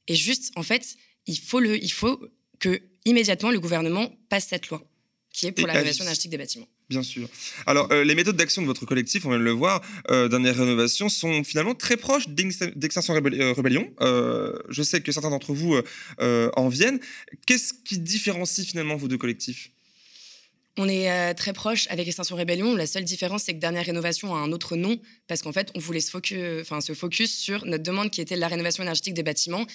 Et 0.08 0.16
juste, 0.16 0.52
en 0.56 0.64
fait, 0.64 0.96
il 1.26 1.38
faut, 1.38 1.60
le, 1.60 1.82
il 1.82 1.92
faut 1.92 2.20
que 2.60 2.82
immédiatement 3.06 3.52
le 3.52 3.60
gouvernement 3.60 4.12
passe 4.30 4.48
cette 4.48 4.70
loi 4.70 4.84
qui 5.32 5.46
est 5.48 5.52
pour 5.52 5.68
la 5.68 5.74
rénovation 5.74 6.04
énergétique 6.04 6.32
des 6.32 6.38
bâtiments. 6.38 6.68
Bien 6.90 7.04
sûr. 7.04 7.28
Alors, 7.66 7.92
euh, 7.92 8.06
les 8.06 8.16
méthodes 8.16 8.38
d'action 8.38 8.62
de 8.62 8.68
votre 8.68 8.86
collectif, 8.86 9.26
on 9.26 9.30
vient 9.30 9.40
de 9.40 9.44
le 9.44 9.52
voir, 9.52 9.82
euh, 10.10 10.30
dernière 10.30 10.56
rénovation, 10.56 11.10
sont 11.10 11.44
finalement 11.44 11.76
très 11.76 11.98
proches 11.98 12.30
d'Extinction 12.30 13.14
euh, 13.14 13.54
Rébellion. 13.54 13.92
Euh, 14.00 14.58
je 14.70 14.84
sais 14.84 15.02
que 15.02 15.12
certains 15.12 15.30
d'entre 15.30 15.54
vous 15.54 15.78
en 16.20 16.70
viennent. 16.70 17.00
Qu'est-ce 17.46 17.74
qui 17.74 18.00
différencie 18.00 18.66
finalement 18.66 18.96
vos 18.96 19.10
deux 19.10 19.18
collectifs? 19.18 19.72
On 20.78 20.88
est 20.88 21.34
très 21.34 21.54
proche 21.54 21.88
avec 21.90 22.08
Extinction 22.08 22.36
Rébellion. 22.36 22.76
La 22.76 22.86
seule 22.86 23.04
différence, 23.04 23.44
c'est 23.44 23.54
que 23.54 23.60
Dernière 23.60 23.86
Rénovation 23.86 24.36
a 24.36 24.40
un 24.40 24.52
autre 24.52 24.76
nom, 24.78 24.98
parce 25.28 25.42
qu'en 25.42 25.52
fait, 25.52 25.72
on 25.76 25.80
voulait 25.80 26.00
se 26.00 26.12
focus, 26.12 26.38
enfin, 26.62 26.80
se 26.82 26.94
focus 26.94 27.36
sur 27.36 27.66
notre 27.66 27.84
demande 27.84 28.12
qui 28.12 28.22
était 28.22 28.36
la 28.36 28.48
rénovation 28.48 28.84
énergétique 28.84 29.16
des 29.16 29.24
bâtiments. 29.24 29.66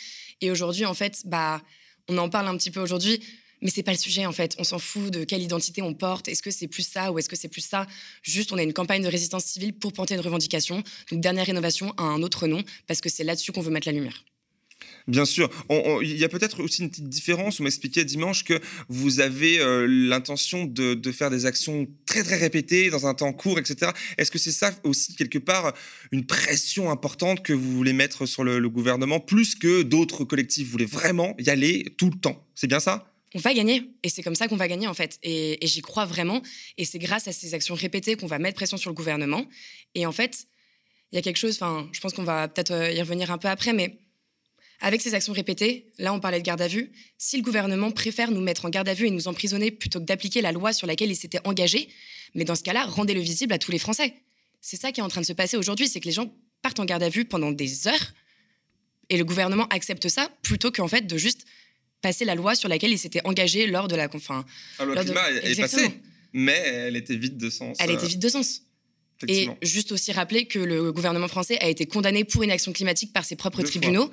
Et 0.41 0.51
aujourd'hui, 0.51 0.87
en 0.87 0.95
fait, 0.95 1.23
bah, 1.27 1.61
on 2.09 2.17
en 2.19 2.31
parle 2.31 2.49
un 2.49 2.57
petit 2.57 2.71
peu 2.71 2.81
aujourd'hui 2.81 3.21
mais 3.63 3.71
c'est 3.71 3.83
pas 3.83 3.93
le 3.93 3.99
sujet 3.99 4.27
en 4.27 4.33
fait. 4.33 4.55
On 4.59 4.65
s'en 4.65 4.79
fout 4.79 5.11
de 5.11 5.25
quelle 5.25 5.43
identité 5.43 5.81
on 5.81 5.95
porte. 5.95 6.29
Est-ce 6.29 6.43
que 6.43 6.51
c'est 6.51 6.69
plus 6.69 6.87
ça 6.87 7.13
ou 7.13 7.19
est-ce 7.19 7.29
que 7.29 7.37
c'est 7.37 7.49
plus 7.49 7.65
ça? 7.65 7.87
Juste, 8.23 8.53
on 8.53 8.59
a 8.59 8.63
une 8.63 8.73
campagne 8.75 9.03
de 9.03 9.09
résistance 9.09 9.45
civile 9.45 9.73
pour 9.73 9.93
porter 9.93 10.15
une 10.15 10.21
revendication. 10.21 10.83
Donc, 11.11 11.21
dernière 11.21 11.47
rénovation 11.47 11.95
a 11.97 12.03
un 12.03 12.23
autre 12.23 12.47
nom 12.47 12.63
parce 12.87 13.01
que 13.01 13.09
c'est 13.09 13.25
là-dessus 13.25 13.53
qu'on 13.53 13.63
veut 13.63 13.71
mettre 13.71 13.89
la 13.89 13.93
lumière. 13.93 14.25
Bien 15.09 15.25
sûr. 15.25 15.51
Il 16.03 16.17
y 16.17 16.25
a 16.25 16.29
peut-être 16.29 16.63
aussi 16.63 16.83
une 16.83 16.91
petite 16.91 17.09
différence. 17.09 17.61
On 17.61 17.65
m'expliquait 17.65 18.05
dimanche 18.05 18.45
que 18.45 18.61
vous 18.89 19.21
avez 19.21 19.59
euh, 19.59 19.87
l'intention 19.87 20.65
de, 20.65 21.13
faire 21.13 21.31
des 21.31 21.47
actions 21.47 21.87
très 22.07 22.23
très 22.23 22.37
répétées 22.37 22.91
dans 22.91 23.07
un 23.07 23.15
temps 23.15 23.33
court, 23.33 23.59
etc. 23.59 23.93
Est-ce 24.19 24.31
que 24.31 24.39
c'est 24.39 24.53
ça 24.53 24.73
aussi 24.85 25.15
quelque 25.15 25.39
part 25.39 25.73
une 26.11 26.25
pression 26.25 26.91
importante 26.91 27.43
que 27.43 27.53
vous 27.53 27.73
voulez 27.73 27.93
mettre 27.93 28.27
sur 28.27 28.45
le, 28.45 28.69
gouvernement, 28.69 29.21
plus 29.21 29.55
que 29.55 29.83
d'autres 29.83 30.25
collectifs 30.25 30.67
Vous 30.67 30.73
voulez 30.73 30.87
vraiment 30.87 31.35
y 31.39 31.51
aller 31.51 31.95
tout 31.99 32.11
le 32.11 32.19
temps? 32.19 32.47
C'est 32.55 32.69
bien 32.69 32.81
ça? 32.81 33.12
On 33.35 33.39
va 33.39 33.55
gagner. 33.55 33.91
Et 34.03 34.09
c'est 34.09 34.23
comme 34.23 34.35
ça 34.35 34.49
qu'on 34.49 34.57
va 34.57 34.69
gagner, 34.69 34.87
en 34.87 34.95
fait. 34.95 35.19
Et, 35.23 35.59
j'y 35.63 35.81
crois 35.81 36.05
vraiment. 36.05 36.43
Et 36.79 36.85
c'est 36.85 36.99
grâce 36.99 37.29
à 37.29 37.33
ces 37.33 37.55
actions 37.55 37.75
répétées 37.75 38.17
qu'on 38.17 38.27
va 38.27 38.39
mettre 38.39 38.57
pression 38.57 38.77
sur 38.77 38.91
le 38.91 38.95
gouvernement. 38.95 39.45
Et 39.95 40.07
en 40.07 40.13
fait, 40.13 40.47
il 41.11 41.17
y 41.17 41.19
a 41.19 41.23
quelque 41.23 41.37
chose, 41.37 41.57
enfin, 41.57 41.89
je 41.93 42.01
pense 42.01 42.13
qu'on 42.13 42.25
va 42.25 42.49
peut-être 42.49 42.73
euh, 42.73 42.91
y 42.91 43.01
revenir 43.01 43.31
un 43.31 43.39
peu 43.39 43.49
après, 43.49 43.73
mais 43.73 43.99
avec 44.81 45.01
ces 45.01 45.15
actions 45.15 45.33
répétées, 45.33 45.93
là, 45.99 46.13
on 46.13 46.21
parlait 46.21 46.41
de 46.41 46.45
garde 46.45 46.61
à 46.61 46.69
vue. 46.69 46.91
Si 47.19 47.37
le 47.37 47.43
gouvernement 47.43 47.91
préfère 47.91 48.31
nous 48.31 48.41
mettre 48.41 48.65
en 48.65 48.71
garde 48.71 48.89
à 48.89 48.95
vue 48.95 49.07
et 49.07 49.11
nous 49.11 49.29
emprisonner 49.29 49.71
plutôt 49.71 50.01
que 50.01 50.05
d'appliquer 50.05 50.43
la 50.43 50.53
loi 50.53 50.73
sur 50.73 50.87
laquelle 50.87 51.11
il 51.11 51.17
s'était 51.17 51.41
engagé, 51.45 51.89
mais 52.35 52.45
dans 52.45 52.57
ce 52.57 52.63
cas-là, 52.63 52.85
rendez-le 52.87 53.21
visible 53.21 53.53
à 53.53 53.59
tous 53.59 53.71
les 53.71 53.79
Français. 53.79 54.15
C'est 54.61 54.81
ça 54.81 54.91
qui 54.91 55.01
est 55.01 55.03
en 55.05 55.09
train 55.09 55.21
de 55.21 55.27
se 55.27 55.33
passer 55.33 55.57
aujourd'hui, 55.57 55.89
c'est 55.89 56.01
que 56.01 56.07
les 56.07 56.13
gens 56.13 56.33
partent 56.63 56.81
en 56.81 56.85
garde 56.85 57.03
à 57.03 57.09
vue 57.09 57.25
pendant 57.25 57.53
des 57.53 57.87
heures 57.89 58.13
et 59.09 59.19
le 59.19 59.25
gouvernement 59.25 59.67
accepte 59.69 60.09
ça 60.09 60.31
plutôt 60.43 60.71
qu'en 60.71 60.89
fait 60.89 61.07
de 61.07 61.19
juste 61.19 61.45
passer 62.03 62.25
la 62.25 62.35
loi 62.35 62.55
sur 62.55 62.69
laquelle 62.69 62.91
il 62.91 62.99
s'était 62.99 63.25
engagé 63.25 63.67
lors 63.67 63.89
de 63.89 63.97
la. 63.97 64.09
Enfin, 64.13 64.45
ah, 64.79 64.85
la 64.85 64.95
loi 64.95 65.05
climat 65.05 65.31
est 65.31 65.59
passée, 65.59 66.01
mais 66.33 66.59
elle 66.59 66.97
était 66.97 67.17
vide 67.17 67.39
de 67.39 67.49
sens. 67.49 67.79
Elle 67.81 67.91
était 67.91 68.05
euh, 68.05 68.09
vide 68.09 68.21
de 68.21 68.29
sens. 68.29 68.63
Et 69.29 69.49
juste 69.63 69.93
aussi 69.93 70.13
rappeler 70.13 70.47
que 70.47 70.59
le 70.59 70.93
gouvernement 70.93 71.29
français 71.29 71.57
a 71.61 71.69
été 71.69 71.87
condamné 71.87 72.25
pour 72.25 72.43
une 72.43 72.51
action 72.51 72.73
climatique 72.73 73.13
par 73.13 73.25
ses 73.25 73.37
propres 73.37 73.63
tribunaux. 73.63 74.11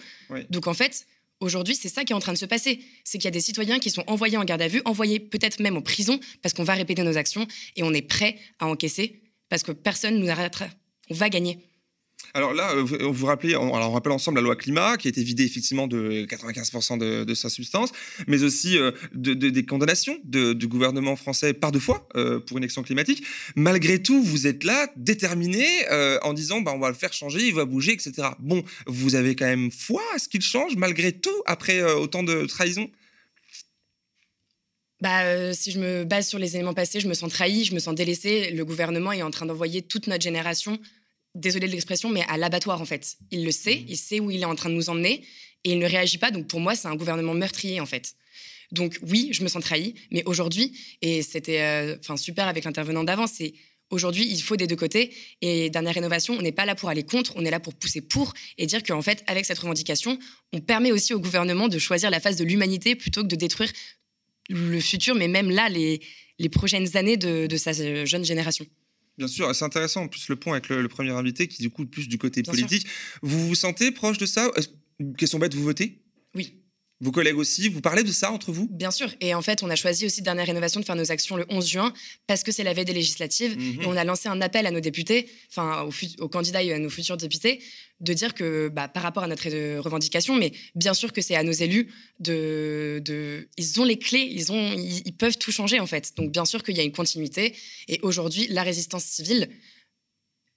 Donc 0.52 0.68
en 0.68 0.76
fait, 0.76 1.08
aujourd'hui, 1.40 1.76
c'est 1.76 1.90
ça 1.90 2.04
qui 2.04 2.14
est 2.14 2.16
en 2.16 2.20
train 2.20 2.34
de 2.34 2.38
se 2.38 2.46
passer. 2.46 2.80
C'est 3.04 3.18
qu'il 3.18 3.26
y 3.26 3.30
a 3.30 3.32
des 3.32 3.42
citoyens 3.42 3.80
qui 3.80 3.90
sont 3.90 4.04
envoyés 4.08 4.38
en 4.38 4.46
garde 4.46 4.62
à 4.62 4.68
vue, 4.68 4.82
envoyés 4.86 5.20
peut-être 5.20 5.60
même 5.62 5.78
en 5.78 5.82
prison, 5.82 6.20
parce 6.42 6.54
qu'on 6.54 6.64
va 6.64 6.74
répéter 6.74 7.04
nos 7.04 7.18
actions 7.18 7.48
et 7.76 7.84
on 7.84 7.94
est 7.94 8.04
prêt 8.04 8.38
à 8.60 8.68
encaisser, 8.68 9.22
parce 9.50 9.64
que 9.64 9.72
personne 9.72 10.16
ne 10.16 10.20
nous 10.20 10.30
arrêtera. 10.30 10.70
On 11.10 11.16
va 11.16 11.30
gagner. 11.30 11.58
Alors 12.34 12.54
là, 12.54 12.72
euh, 12.74 12.84
vous 12.84 13.14
vous 13.14 13.26
rappelez, 13.26 13.56
on, 13.56 13.72
rappelle 13.72 14.12
ensemble 14.12 14.38
la 14.38 14.44
loi 14.44 14.56
climat 14.56 14.98
qui 14.98 15.08
a 15.08 15.10
été 15.10 15.24
vidée 15.24 15.46
effectivement 15.46 15.88
de 15.88 16.26
95% 16.26 16.98
de, 17.26 17.34
sa 17.34 17.50
substance, 17.50 17.92
mais 18.28 18.44
aussi 18.44 18.78
euh, 18.78 18.92
de, 19.14 19.34
des 19.34 19.66
condamnations 19.66 20.18
du 20.24 20.68
gouvernement 20.68 21.16
français 21.16 21.54
par 21.54 21.72
deux 21.72 21.80
fois 21.80 22.08
euh, 22.16 22.40
pour 22.40 22.58
une 22.58 22.64
action 22.64 22.84
climatique. 22.84 23.24
Malgré 23.56 24.02
tout, 24.02 24.22
vous 24.22 24.48
êtes 24.48 24.64
là, 24.64 24.88
déterminé, 24.96 25.66
en 26.22 26.34
disant 26.34 26.62
bah, 26.62 26.72
on 26.76 26.80
va 26.80 26.90
le 26.90 26.96
faire 26.96 27.14
changer, 27.14 27.48
il 27.48 27.54
va 27.54 27.66
bouger, 27.66 27.94
etc. 27.94 28.30
Bon, 28.40 28.64
vous 28.86 29.16
avez 29.16 29.36
quand 29.36 29.46
même 29.46 29.72
foi 29.72 30.02
à 30.16 30.20
ce 30.20 30.28
qu'il 30.28 30.42
change 30.42 30.76
malgré 30.76 31.12
tout 31.12 31.30
après 31.46 31.82
autant 31.94 32.24
de 32.24 32.46
trahison? 32.46 32.90
Bah, 35.02 35.54
si 35.54 35.72
je 35.72 35.80
me 35.80 36.04
base 36.04 36.28
sur 36.28 36.40
les 36.40 36.56
éléments 36.56 36.74
passés, 36.74 37.00
je 37.00 37.08
me 37.08 37.14
sens 37.14 37.32
trahi, 37.32 37.64
je 37.64 37.74
me 37.74 37.80
sens 37.80 37.96
délaissé. 37.96 38.52
Le 38.52 38.66
gouvernement 38.66 39.12
est 39.12 39.24
en 39.24 39.32
train 39.32 39.46
d'envoyer 39.46 39.82
toute 39.82 40.08
notre 40.08 40.24
génération 40.24 40.78
désolé 41.40 41.68
de 41.68 41.72
l'expression, 41.72 42.10
mais 42.10 42.24
à 42.28 42.38
l'abattoir 42.38 42.82
en 42.82 42.86
fait. 42.86 43.18
Il 43.32 43.44
le 43.44 43.52
sait, 43.52 43.78
mmh. 43.78 43.86
il 43.88 43.98
sait 43.98 44.20
où 44.20 44.32
il 44.32 44.42
est 44.42 44.46
en 44.46 44.56
train 44.56 44.70
de 44.70 44.76
nous 44.76 44.90
emmener 44.90 45.24
et 45.64 45.72
il 45.72 45.80
ne 45.80 45.86
réagit 45.88 46.18
pas. 46.18 46.32
Donc 46.32 46.48
pour 46.48 46.60
moi, 46.60 46.76
c'est 46.76 46.88
un 46.88 46.96
gouvernement 46.96 47.34
meurtrier 47.34 47.80
en 47.80 47.86
fait. 47.86 48.14
Donc 48.72 49.00
oui, 49.02 49.30
je 49.32 49.44
me 49.44 49.48
sens 49.48 49.64
trahi, 49.64 49.96
mais 50.12 50.24
aujourd'hui, 50.26 50.78
et 51.02 51.22
c'était 51.22 51.62
euh, 51.62 51.98
enfin 52.00 52.18
super 52.18 52.48
avec 52.48 52.66
l'intervenant 52.66 53.04
d'avant, 53.04 53.26
c'est 53.26 53.54
aujourd'hui, 53.90 54.28
il 54.30 54.42
faut 54.42 54.56
des 54.56 54.68
deux 54.68 54.76
côtés. 54.76 55.12
Et 55.42 55.70
dernière 55.70 55.96
rénovation, 55.96 56.36
on 56.38 56.42
n'est 56.42 56.52
pas 56.52 56.66
là 56.66 56.76
pour 56.76 56.90
aller 56.90 57.04
contre, 57.04 57.34
on 57.36 57.46
est 57.46 57.50
là 57.50 57.60
pour 57.60 57.74
pousser 57.74 58.02
pour 58.02 58.34
et 58.58 58.68
dire 58.68 58.84
qu'en 58.84 59.02
fait, 59.02 59.24
avec 59.28 59.46
cette 59.46 59.60
revendication, 59.60 60.20
on 60.54 60.60
permet 60.60 60.92
aussi 60.92 61.14
au 61.14 61.20
gouvernement 61.20 61.68
de 61.68 61.80
choisir 61.80 62.10
la 62.12 62.20
phase 62.20 62.36
de 62.36 62.44
l'humanité 62.44 62.96
plutôt 62.96 63.24
que 63.24 63.28
de 63.28 63.36
détruire 63.36 63.72
le 64.50 64.80
futur, 64.80 65.16
mais 65.16 65.28
même 65.28 65.50
là, 65.50 65.70
les, 65.70 66.00
les 66.38 66.50
prochaines 66.50 66.98
années 66.98 67.18
de, 67.18 67.48
de 67.48 67.58
sa 67.58 67.74
jeune 68.06 68.26
génération. 68.26 68.66
Bien 69.20 69.28
sûr, 69.28 69.54
c'est 69.54 69.66
intéressant 69.66 70.04
en 70.04 70.08
plus 70.08 70.30
le 70.30 70.38
point 70.38 70.54
avec 70.54 70.70
le, 70.70 70.88
premier 70.88 71.12
invité 71.12 71.50
qui 71.50 71.62
du 71.62 71.70
coup 71.70 71.86
plus 71.86 72.08
du 72.08 72.18
côté 72.18 72.42
politique. 72.42 72.88
Vous 73.22 73.50
vous 73.50 73.56
sentez 73.56 73.92
proche 73.92 74.18
de 74.18 74.26
ça? 74.26 74.50
Question 75.18 75.40
bête, 75.40 75.54
vous 75.54 75.64
votez? 75.64 76.02
Oui. 76.36 76.59
Vos 77.02 77.12
collègues 77.12 77.38
aussi, 77.38 77.70
vous 77.70 77.80
parlez 77.80 78.04
de 78.04 78.12
ça 78.12 78.30
entre 78.30 78.52
vous? 78.52 78.68
Bien 78.70 78.92
sûr. 78.92 79.10
Et 79.22 79.34
en 79.34 79.42
fait, 79.42 79.64
on 79.64 79.70
a 79.70 79.76
choisi 79.78 80.06
aussi, 80.06 80.22
dernière 80.22 80.46
rénovation, 80.46 80.82
de 80.82 80.86
faire 80.86 80.98
nos 80.98 81.12
actions 81.12 81.38
le 81.38 81.46
11 81.50 81.66
juin 81.66 81.94
parce 82.28 82.44
que 82.44 82.52
c'est 82.52 82.64
la 82.64 82.74
veille 82.74 82.84
des 82.84 82.94
législatives. 82.94 83.58
Mhm. 83.58 83.82
Et 83.82 83.86
on 83.86 83.96
a 83.96 84.04
lancé 84.04 84.28
un 84.28 84.42
appel 84.42 84.66
à 84.66 84.72
nos 84.72 84.82
députés, 84.82 85.30
enfin 85.50 85.88
aux, 86.20 86.28
candidats 86.28 86.62
et 86.62 86.74
à 86.74 86.80
nos 86.80 86.90
futurs 86.90 87.16
députés, 87.16 87.62
de 88.02 88.14
dire 88.14 88.34
que 88.34 88.68
bah, 88.68 88.90
par 88.90 89.04
rapport 89.04 89.24
à 89.24 89.28
notre 89.28 89.48
revendication, 89.80 90.36
mais 90.36 90.52
bien 90.76 90.94
sûr 90.94 91.14
que 91.14 91.22
c'est 91.22 91.36
à 91.36 91.44
nos 91.44 91.54
élus 91.54 91.88
de, 92.20 93.02
de, 93.06 93.48
Ils 93.58 93.80
ont 93.80 93.86
les 93.86 93.98
clés, 93.98 94.28
ils, 94.30 94.52
ont, 94.52 94.74
ils, 94.74 95.16
peuvent 95.16 95.38
tout 95.38 95.54
changer 95.54 95.80
en 95.80 95.88
fait. 95.88 96.12
Donc 96.18 96.34
bien 96.34 96.44
sûr 96.44 96.64
qu'il 96.64 96.76
y 96.76 96.82
a 96.82 96.84
une 96.84 96.92
continuité. 96.92 97.56
Et 97.88 98.00
aujourd'hui, 98.02 98.48
la 98.50 98.64
résistance 98.64 99.06
civile, 99.06 99.50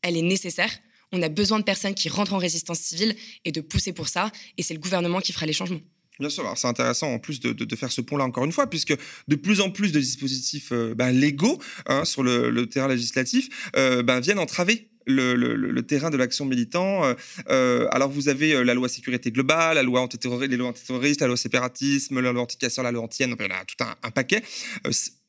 elle 0.02 0.16
est 0.16 0.22
nécessaire. 0.22 0.76
On 1.12 1.22
a 1.22 1.28
besoin 1.28 1.60
de 1.60 1.64
personnes 1.64 1.94
qui 1.94 2.08
rentrent 2.08 2.32
en 2.32 2.38
résistance 2.38 2.80
civile 2.80 3.14
et 3.44 3.52
de 3.52 3.60
pousser 3.60 3.92
pour 3.92 4.08
ça. 4.08 4.32
Et 4.58 4.64
c'est 4.64 4.74
le 4.74 4.80
gouvernement 4.80 5.20
qui 5.20 5.32
fera 5.32 5.46
les 5.46 5.52
changements. 5.52 5.80
Bien 6.20 6.28
sûr, 6.28 6.50
c'est 6.56 6.68
intéressant 6.68 7.12
en 7.12 7.18
plus 7.18 7.40
de, 7.40 7.76
faire 7.76 7.90
ce 7.90 8.00
pont-là 8.00 8.24
encore 8.24 8.44
une 8.44 8.52
fois, 8.52 8.68
puisque 8.68 8.94
de 9.28 9.36
plus 9.36 9.60
en 9.60 9.70
plus 9.70 9.92
de 9.92 10.00
dispositifs 10.00 10.70
euh, 10.72 10.94
ben, 10.94 11.10
légaux 11.10 11.58
hein, 11.86 12.04
sur 12.04 12.22
le, 12.22 12.66
terrain 12.66 12.88
législatif 12.88 13.70
euh, 13.76 14.02
ben, 14.02 14.20
viennent 14.20 14.38
entraver 14.38 14.88
le, 15.06 15.80
terrain 15.80 16.10
de 16.10 16.16
l'action 16.16 16.44
militant. 16.44 17.14
Euh, 17.48 17.88
alors, 17.90 18.10
vous 18.10 18.28
avez 18.28 18.62
la 18.62 18.74
loi 18.74 18.88
sécurité 18.88 19.32
globale, 19.32 19.74
la 19.76 19.82
loi 19.82 20.00
antiterroriste, 20.00 21.20
la 21.20 21.26
loi 21.26 21.36
séparatisme, 21.36 22.20
la 22.20 22.30
loi 22.30 22.42
anticasseur, 22.42 22.84
la 22.84 22.92
loi 22.92 23.02
antienne, 23.02 23.34
il 23.36 23.42
y 23.42 23.46
en 23.46 23.56
a 23.56 23.64
tout 23.64 23.82
un, 23.82 24.10
paquet. 24.10 24.42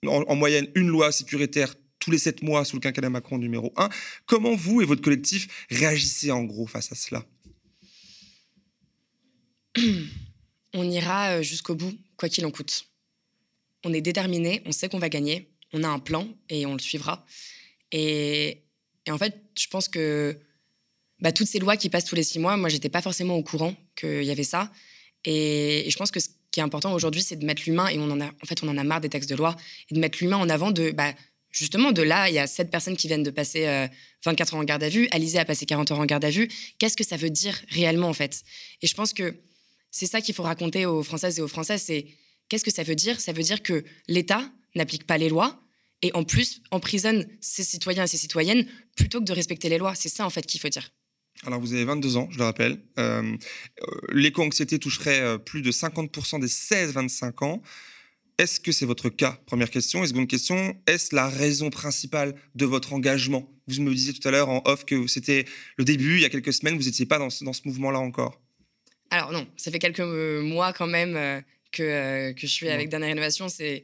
En, 0.05 0.35
moyenne, 0.35 0.67
une 0.75 0.89
loi 0.89 1.11
sécuritaire 1.11 1.73
tous 1.97 2.11
les 2.11 2.19
sept 2.19 2.43
mois 2.43 2.65
sous 2.65 2.75
le 2.75 2.81
quinquennat 2.81 3.09
Macron 3.09 3.37
numéro 3.37 3.73
un. 3.77 3.89
Comment 4.25 4.53
vous 4.53 4.81
et 4.81 4.85
votre 4.85 5.01
collectif 5.01 5.47
réagissez 5.71 6.29
en 6.31 6.43
gros 6.43 6.67
face 6.67 6.91
à 6.91 6.95
cela? 6.95 7.25
on 10.73 10.89
ira 10.89 11.41
jusqu'au 11.41 11.75
bout, 11.75 11.93
quoi 12.17 12.29
qu'il 12.29 12.45
en 12.45 12.51
coûte. 12.51 12.85
On 13.83 13.93
est 13.93 14.01
déterminé, 14.01 14.61
on 14.65 14.71
sait 14.71 14.89
qu'on 14.89 14.99
va 14.99 15.09
gagner, 15.09 15.49
on 15.73 15.83
a 15.83 15.87
un 15.87 15.99
plan 15.99 16.27
et 16.49 16.65
on 16.65 16.73
le 16.73 16.79
suivra. 16.79 17.25
Et, 17.91 18.63
en 19.09 19.17
fait, 19.17 19.35
je 19.57 19.67
pense 19.67 19.87
que 19.87 20.37
bah, 21.19 21.31
toutes 21.31 21.47
ces 21.47 21.59
lois 21.59 21.77
qui 21.77 21.89
passent 21.89 22.05
tous 22.05 22.15
les 22.15 22.23
six 22.23 22.39
mois, 22.39 22.57
moi, 22.57 22.69
j'étais 22.69 22.89
pas 22.89 23.01
forcément 23.01 23.35
au 23.35 23.43
courant 23.43 23.75
qu'il 23.95 24.23
y 24.23 24.31
avait 24.31 24.43
ça. 24.43 24.71
Et, 25.25 25.85
je 25.89 25.95
pense 25.97 26.11
que 26.11 26.19
ce 26.19 26.29
qui 26.51 26.59
est 26.59 26.63
important 26.63 26.93
aujourd'hui, 26.93 27.21
c'est 27.21 27.35
de 27.35 27.45
mettre 27.45 27.63
l'humain, 27.65 27.87
et 27.87 27.99
on 27.99 28.09
en 28.09 28.21
a, 28.21 28.27
en 28.27 28.45
fait, 28.45 28.63
on 28.63 28.67
en 28.67 28.77
a 28.77 28.83
marre 28.83 29.01
des 29.01 29.09
textes 29.09 29.29
de 29.29 29.35
loi, 29.35 29.55
et 29.89 29.95
de 29.95 29.99
mettre 29.99 30.19
l'humain 30.21 30.37
en 30.37 30.49
avant 30.49 30.71
de, 30.71 30.91
bah, 30.91 31.13
justement, 31.51 31.91
de 31.91 32.01
là, 32.01 32.29
il 32.29 32.35
y 32.35 32.39
a 32.39 32.47
sept 32.47 32.71
personnes 32.71 32.97
qui 32.97 33.07
viennent 33.07 33.23
de 33.23 33.31
passer 33.31 33.65
24 34.25 34.53
euh, 34.53 34.55
heures 34.55 34.61
en 34.61 34.63
garde 34.63 34.83
à 34.83 34.89
vue, 34.89 35.07
Alizé 35.11 35.39
a 35.39 35.45
passé 35.45 35.65
40 35.65 35.91
heures 35.91 35.99
en 35.99 36.05
garde 36.05 36.25
à 36.25 36.29
vue. 36.29 36.47
Qu'est-ce 36.79 36.97
que 36.97 37.03
ça 37.03 37.17
veut 37.17 37.29
dire 37.29 37.59
réellement, 37.69 38.09
en 38.09 38.13
fait? 38.13 38.43
Et 38.81 38.87
je 38.87 38.93
pense 38.95 39.13
que 39.13 39.35
c'est 39.93 40.07
ça 40.07 40.19
qu'il 40.19 40.35
faut 40.35 40.43
raconter 40.43 40.85
aux 40.85 41.03
Françaises 41.03 41.39
et 41.39 41.41
aux 41.41 41.47
Français, 41.47 41.77
c'est 41.77 42.07
qu'est-ce 42.49 42.65
que 42.65 42.73
ça 42.73 42.83
veut 42.83 42.95
dire? 42.95 43.21
Ça 43.21 43.31
veut 43.31 43.43
dire 43.43 43.63
que 43.63 43.85
l'État 44.09 44.51
n'applique 44.75 45.05
pas 45.05 45.17
les 45.17 45.29
lois, 45.29 45.63
et 46.01 46.11
en 46.15 46.23
plus 46.23 46.61
emprisonne 46.71 47.25
ses 47.39 47.63
citoyens 47.63 48.03
et 48.03 48.07
ses 48.07 48.17
citoyennes 48.17 48.65
plutôt 48.97 49.19
que 49.19 49.25
de 49.25 49.31
respecter 49.31 49.69
les 49.69 49.77
lois. 49.77 49.95
C'est 49.95 50.09
ça, 50.09 50.25
en 50.25 50.29
fait, 50.29 50.45
qu'il 50.45 50.59
faut 50.59 50.67
dire. 50.67 50.91
Alors, 51.45 51.59
vous 51.59 51.73
avez 51.73 51.85
22 51.85 52.17
ans, 52.17 52.27
je 52.31 52.39
le 52.39 52.43
rappelle. 52.43 52.81
Euh, 52.97 53.21
euh, 53.23 53.85
l'éco-anxiété 54.11 54.79
toucherait 54.79 55.21
euh, 55.21 55.37
plus 55.37 55.61
de 55.61 55.71
50% 55.71 56.41
des 56.41 56.47
16-25 56.47 57.45
ans. 57.45 57.61
Est-ce 58.39 58.59
que 58.59 58.71
c'est 58.71 58.85
votre 58.85 59.09
cas? 59.09 59.39
Première 59.45 59.69
question. 59.69 60.03
Et 60.03 60.07
seconde 60.07 60.27
question, 60.27 60.75
est-ce 60.87 61.15
la 61.15 61.29
raison 61.29 61.69
principale 61.69 62.35
de 62.55 62.65
votre 62.65 62.93
engagement? 62.93 63.49
Vous 63.67 63.81
me 63.81 63.93
disiez 63.93 64.13
tout 64.13 64.27
à 64.27 64.31
l'heure 64.31 64.49
en 64.49 64.61
off 64.65 64.85
que 64.85 65.07
c'était 65.07 65.45
le 65.77 65.85
début, 65.85 66.15
il 66.15 66.21
y 66.21 66.25
a 66.25 66.29
quelques 66.29 66.51
semaines, 66.51 66.75
vous 66.75 66.83
n'étiez 66.83 67.05
pas 67.05 67.19
dans 67.19 67.29
ce, 67.29 67.45
mouvement-là 67.65 67.99
encore. 67.99 68.41
Alors 69.13 69.31
non, 69.31 69.47
ça 69.57 69.69
fait 69.69 69.79
quelques 69.79 69.99
mois 69.99 70.73
quand 70.73 70.87
même 70.87 71.43
que, 71.71 72.31
que 72.31 72.41
je 72.41 72.47
suis 72.47 72.67
avec 72.67 72.89
Dernière 72.89 73.09
Rénovation. 73.09 73.47
C'est 73.47 73.83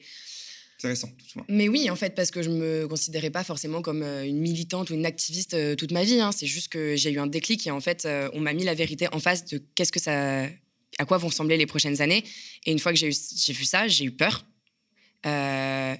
récent, 0.87 1.09
tout 1.33 1.41
Mais 1.49 1.67
oui, 1.67 1.89
en 1.89 1.95
fait, 1.95 2.15
parce 2.15 2.31
que 2.31 2.41
je 2.41 2.49
me 2.49 2.87
considérais 2.87 3.29
pas 3.29 3.43
forcément 3.43 3.81
comme 3.81 4.01
euh, 4.01 4.25
une 4.25 4.39
militante 4.39 4.89
ou 4.89 4.93
une 4.93 5.05
activiste 5.05 5.53
euh, 5.53 5.75
toute 5.75 5.91
ma 5.91 6.03
vie. 6.03 6.21
Hein. 6.21 6.31
C'est 6.31 6.47
juste 6.47 6.69
que 6.69 6.95
j'ai 6.95 7.11
eu 7.11 7.19
un 7.19 7.27
déclic 7.27 7.67
et 7.67 7.71
en 7.71 7.81
fait, 7.81 8.05
euh, 8.05 8.29
on 8.33 8.39
m'a 8.39 8.53
mis 8.53 8.63
la 8.63 8.73
vérité 8.73 9.07
en 9.11 9.19
face 9.19 9.45
de 9.45 9.61
qu'est-ce 9.75 9.91
que 9.91 9.99
ça, 9.99 10.43
à 10.97 11.05
quoi 11.05 11.17
vont 11.17 11.27
ressembler 11.27 11.57
les 11.57 11.65
prochaines 11.65 12.01
années. 12.01 12.23
Et 12.65 12.71
une 12.71 12.79
fois 12.79 12.93
que 12.93 12.97
j'ai 12.97 13.09
vu 13.09 13.65
ça, 13.65 13.87
j'ai 13.87 14.05
eu 14.05 14.11
peur. 14.11 14.45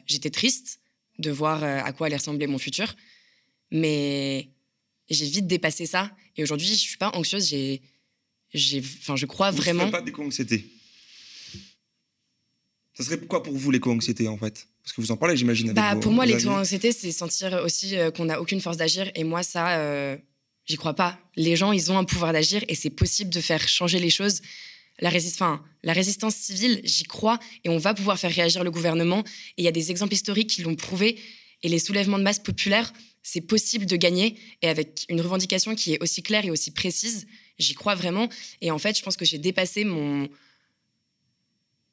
J'étais 0.08 0.30
triste 0.30 0.80
de 1.18 1.32
voir 1.32 1.64
à 1.64 1.92
quoi 1.92 2.08
allait 2.08 2.16
ressembler 2.16 2.48
mon 2.48 2.58
futur, 2.58 2.96
mais 3.72 4.50
j'ai 5.10 5.26
vite 5.26 5.48
dépassé 5.48 5.86
ça. 5.86 6.16
Et 6.38 6.44
aujourd'hui, 6.44 6.68
je 6.68 6.76
suis 6.76 6.98
pas 6.98 7.12
anxieuse. 7.14 7.50
J'ai, 7.50 7.82
j'ai, 8.54 8.80
enfin, 8.80 9.16
je 9.16 9.26
crois 9.26 9.52
Vous 9.52 9.58
vraiment. 9.58 9.86
Ne 9.86 9.92
pas 9.92 10.02
d'éco-anxiété. 10.02 10.66
Ça 12.94 13.06
serait 13.06 13.18
quoi 13.20 13.44
pour 13.44 13.56
vous 13.56 13.72
l'éco-anxiété 13.72 14.28
en 14.28 14.38
fait? 14.38 14.68
Parce 14.84 14.94
que 14.94 15.02
vous 15.02 15.12
en 15.12 15.18
parlez, 15.18 15.38
j'imagine. 15.38 15.72
Bah, 15.72 15.96
pour 15.96 16.12
moi, 16.12 16.26
l'éco-anxiété, 16.26 16.92
c'est 16.92 17.12
sentir 17.12 17.62
aussi 17.64 17.96
euh, 17.96 18.12
qu'on 18.12 18.26
n'a 18.26 18.42
aucune 18.42 18.60
force 18.60 18.78
d'agir. 18.78 19.10
Et 19.16 19.24
moi, 19.24 19.44
ça, 19.44 19.78
euh, 19.78 20.18
j'y 20.66 20.78
crois 20.78 20.96
pas. 20.96 21.20
Les 21.36 21.56
gens, 21.56 21.72
ils 21.72 21.92
ont 21.92 21.98
un 21.98 22.04
pouvoir 22.04 22.34
d'agir 22.34 22.64
et 22.68 22.76
c'est 22.76 22.90
possible 22.90 23.30
de 23.30 23.40
faire 23.40 23.68
changer 23.68 24.00
les 24.00 24.10
choses. 24.10 24.42
La, 25.00 25.12
la 25.84 25.94
résistance 25.94 26.36
civile, 26.36 26.82
j'y 26.84 27.04
crois 27.04 27.40
et 27.64 27.70
on 27.70 27.78
va 27.78 27.94
pouvoir 27.94 28.20
faire 28.20 28.34
réagir 28.34 28.64
le 28.64 28.72
gouvernement. 28.72 29.24
Et 29.58 29.62
il 29.62 29.64
y 29.64 29.70
a 29.70 29.72
des 29.72 29.92
exemples 29.92 30.14
historiques 30.14 30.50
qui 30.50 30.62
l'ont 30.64 30.76
prouvé. 30.76 31.18
Et 31.62 31.70
les 31.70 31.80
soulèvements 31.80 32.18
de 32.18 32.24
masse 32.24 32.40
populaires, 32.40 32.92
c'est 33.24 33.42
possible 33.42 33.86
de 33.86 33.96
gagner. 33.96 34.38
Et 34.62 34.68
avec 34.68 35.06
une 35.08 35.22
revendication 35.22 35.76
qui 35.76 35.94
est 35.94 36.04
aussi 36.04 36.22
claire 36.22 36.46
et 36.46 36.52
aussi 36.52 36.72
précise, 36.72 37.28
j'y 37.60 37.76
crois 37.76 37.96
vraiment. 37.96 38.30
Et 38.62 38.72
en 38.72 38.80
fait, 38.80 38.98
je 38.98 39.04
pense 39.04 39.18
que 39.18 39.26
j'ai 39.26 39.38
dépassé 39.38 39.84
mon, 39.84 40.30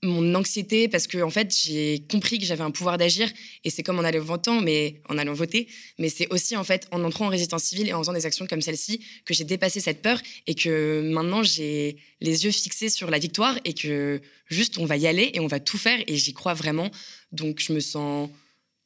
mon 0.03 0.35
anxiété 0.35 0.89
parce 0.89 1.07
que 1.07 1.19
en 1.19 1.31
fait 1.31 1.55
j'ai 1.55 2.05
compris 2.11 2.39
que 2.39 2.45
j'avais 2.45 2.63
un 2.63 2.71
pouvoir 2.71 2.99
d'agir. 2.99 3.31
Et 3.65 3.71
c'est 3.71 3.83
comme 3.83 3.99
en 3.99 4.05
allant 4.05 4.23
voter 4.23 4.61
mais 4.63 5.01
en 5.09 5.19
allant 5.19 5.33
voter. 5.33 5.69
Mais 5.99 6.09
c'est 6.09 6.29
aussi 6.33 6.57
en 6.57 6.65
entrant 7.05 7.27
en 7.27 7.29
résistance 7.29 7.65
civile 7.65 7.89
et 7.89 7.93
en 7.93 7.99
faisant 8.01 8.13
des 8.13 8.27
actions 8.27 8.47
comme 8.47 8.63
celle-ci 8.63 9.05
que 9.25 9.35
j'ai 9.35 9.45
dépassé 9.45 9.81
cette 9.81 10.03
peur 10.03 10.21
et 10.47 10.55
que 10.55 11.03
maintenant 11.13 11.43
j'ai 11.43 11.97
les 12.21 12.45
yeux 12.45 12.53
fixés 12.53 12.89
sur 12.89 13.11
la 13.11 13.19
victoire 13.19 13.59
et 13.65 13.75
que 13.75 14.21
juste 14.47 14.79
on 14.79 14.87
va 14.87 14.97
y 14.97 15.07
aller 15.07 15.31
et 15.35 15.41
on 15.41 15.47
va 15.47 15.61
tout 15.61 15.79
faire 15.79 15.99
et 16.07 16.17
j'y 16.17 16.33
crois 16.33 16.55
vraiment. 16.55 16.91
Donc 17.33 17.61
je 17.61 17.73
me 17.73 17.81
sens 17.81 18.31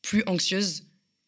plus 0.03 0.22
anxieuse 0.26 0.85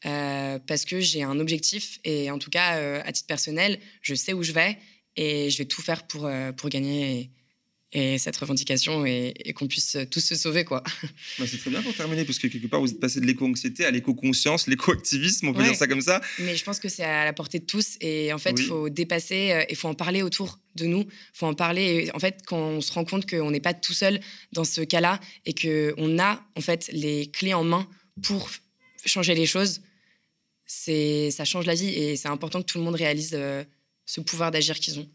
euh, 0.06 0.58
parce 0.66 0.84
que 0.84 1.00
j'ai 1.00 1.22
un 1.22 1.38
objectif 1.38 2.00
et 2.04 2.30
en 2.30 2.38
tout 2.38 2.50
cas 2.50 2.76
euh, 2.78 3.02
à 3.04 3.12
titre 3.12 3.28
personnel 3.28 3.78
je 4.00 4.14
sais 4.14 4.32
où 4.32 4.42
je 4.42 4.52
vais 4.52 4.76
et 5.16 5.50
je 5.50 5.58
vais 5.58 5.66
tout 5.66 5.82
faire 5.82 6.06
pour, 6.06 6.26
euh, 6.26 6.52
pour 6.52 6.68
gagner 6.68 7.30
et 7.92 8.18
cette 8.18 8.36
revendication 8.36 9.04
et, 9.04 9.34
qu'on 9.54 9.66
puisse 9.66 9.98
tous 10.10 10.20
se 10.20 10.34
sauver 10.34 10.64
quoi. 10.64 10.82
Bah, 11.38 11.46
c'est 11.46 11.58
très 11.58 11.70
bien 11.70 11.82
pour 11.82 11.94
terminer 11.94 12.24
parce 12.24 12.38
que 12.38 12.46
quelque 12.46 12.66
part 12.66 12.80
vous 12.80 12.90
êtes 12.90 13.00
passé 13.00 13.20
de 13.20 13.26
l'éco-anxiété 13.26 13.84
à 13.84 13.90
l'éco-conscience, 13.90 14.66
l'éco-activisme, 14.66 15.48
on 15.48 15.52
peut 15.52 15.62
dire 15.62 15.74
ça 15.74 15.86
comme 15.86 16.00
ça. 16.00 16.20
Mais 16.38 16.56
je 16.56 16.64
pense 16.64 16.78
que 16.78 16.88
c'est 16.88 17.04
à 17.04 17.24
la 17.24 17.32
portée 17.32 17.58
de 17.58 17.66
tous 17.66 17.96
et 18.00 18.32
en 18.32 18.38
fait 18.38 18.54
il 18.58 18.64
faut 18.64 18.88
dépasser 18.88 19.34
et 19.34 19.66
il 19.70 19.76
faut 19.76 19.88
en 19.88 19.94
parler 19.94 20.22
autour 20.22 20.58
de 20.74 20.86
nous, 20.86 21.02
il 21.02 21.34
faut 21.34 21.46
en 21.46 21.54
parler 21.54 22.10
en 22.14 22.18
fait 22.18 22.40
quand 22.46 22.58
on 22.58 22.80
se 22.80 22.92
rend 22.92 23.04
compte 23.04 23.28
qu'on 23.28 23.50
n'est 23.50 23.60
pas 23.60 23.74
tout 23.74 23.92
seul 23.92 24.20
dans 24.52 24.64
ce 24.64 24.80
cas-là 24.80 25.20
et 25.44 25.52
que 25.52 25.94
on 25.98 26.18
a 26.18 26.42
en 26.56 26.60
fait 26.60 26.88
les 26.92 27.30
clés 27.30 27.54
en 27.54 27.64
main 27.64 27.86
pour 28.22 28.50
changer 29.04 29.34
les 29.34 29.46
choses, 29.46 29.82
c'est 30.64 31.30
ça 31.30 31.44
change 31.44 31.66
la 31.66 31.74
vie 31.74 31.88
et 31.88 32.16
c'est 32.16 32.28
important 32.28 32.62
que 32.62 32.66
tout 32.66 32.78
le 32.78 32.84
monde 32.84 32.94
réalise 32.94 33.32
euh, 33.34 33.64
ce 34.12 34.20
pouvoir 34.20 34.50
d'agir 34.50 34.78
qu'ils 34.78 34.98
ont. 34.98 35.08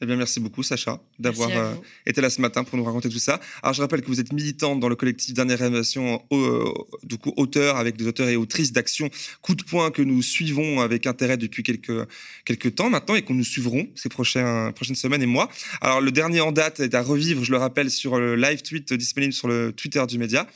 Eh 0.00 0.06
bien, 0.06 0.16
merci 0.16 0.40
beaucoup, 0.40 0.64
Sacha, 0.64 1.00
d'avoir 1.20 1.50
euh, 1.50 1.74
été 2.06 2.20
là 2.20 2.28
ce 2.28 2.40
matin 2.40 2.64
pour 2.64 2.76
nous 2.76 2.82
raconter 2.82 3.08
tout 3.08 3.20
ça. 3.20 3.40
Alors, 3.62 3.72
je 3.72 3.80
rappelle 3.80 4.02
que 4.02 4.08
vous 4.08 4.18
êtes 4.18 4.32
militante 4.32 4.80
dans 4.80 4.88
le 4.88 4.96
collectif 4.96 5.32
Dernière 5.32 5.60
Rénovation, 5.60 6.20
euh, 6.32 6.64
du 7.04 7.18
coup, 7.18 7.32
auteur 7.36 7.76
avec 7.76 7.96
des 7.96 8.04
auteurs 8.08 8.28
et 8.28 8.34
autrices 8.34 8.72
d'actions 8.72 9.10
Coup 9.42 9.54
de 9.54 9.62
poing 9.62 9.92
que 9.92 10.02
nous 10.02 10.20
suivons 10.20 10.80
avec 10.80 11.06
intérêt 11.06 11.36
depuis 11.36 11.62
quelques, 11.62 12.08
quelques 12.44 12.74
temps 12.74 12.90
maintenant 12.90 13.14
et 13.14 13.22
qu'on 13.22 13.34
nous 13.34 13.44
suivrons 13.44 13.86
ces 13.94 14.08
prochains, 14.08 14.72
prochaines 14.72 14.96
semaines 14.96 15.22
et 15.22 15.26
mois. 15.26 15.48
Alors, 15.80 16.00
le 16.00 16.10
dernier 16.10 16.40
en 16.40 16.50
date 16.50 16.80
est 16.80 16.96
à 16.96 17.02
revivre, 17.02 17.44
je 17.44 17.52
le 17.52 17.58
rappelle, 17.58 17.92
sur 17.92 18.18
le 18.18 18.34
live 18.34 18.62
tweet 18.62 18.92
disponible 18.92 19.32
sur 19.32 19.46
le 19.46 19.72
Twitter 19.72 20.04
du 20.08 20.18
média. 20.18 20.48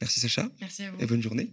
Merci, 0.00 0.18
Sacha. 0.18 0.48
Merci 0.60 0.82
à 0.82 0.90
vous. 0.90 1.00
Et 1.00 1.06
bonne 1.06 1.22
journée. 1.22 1.52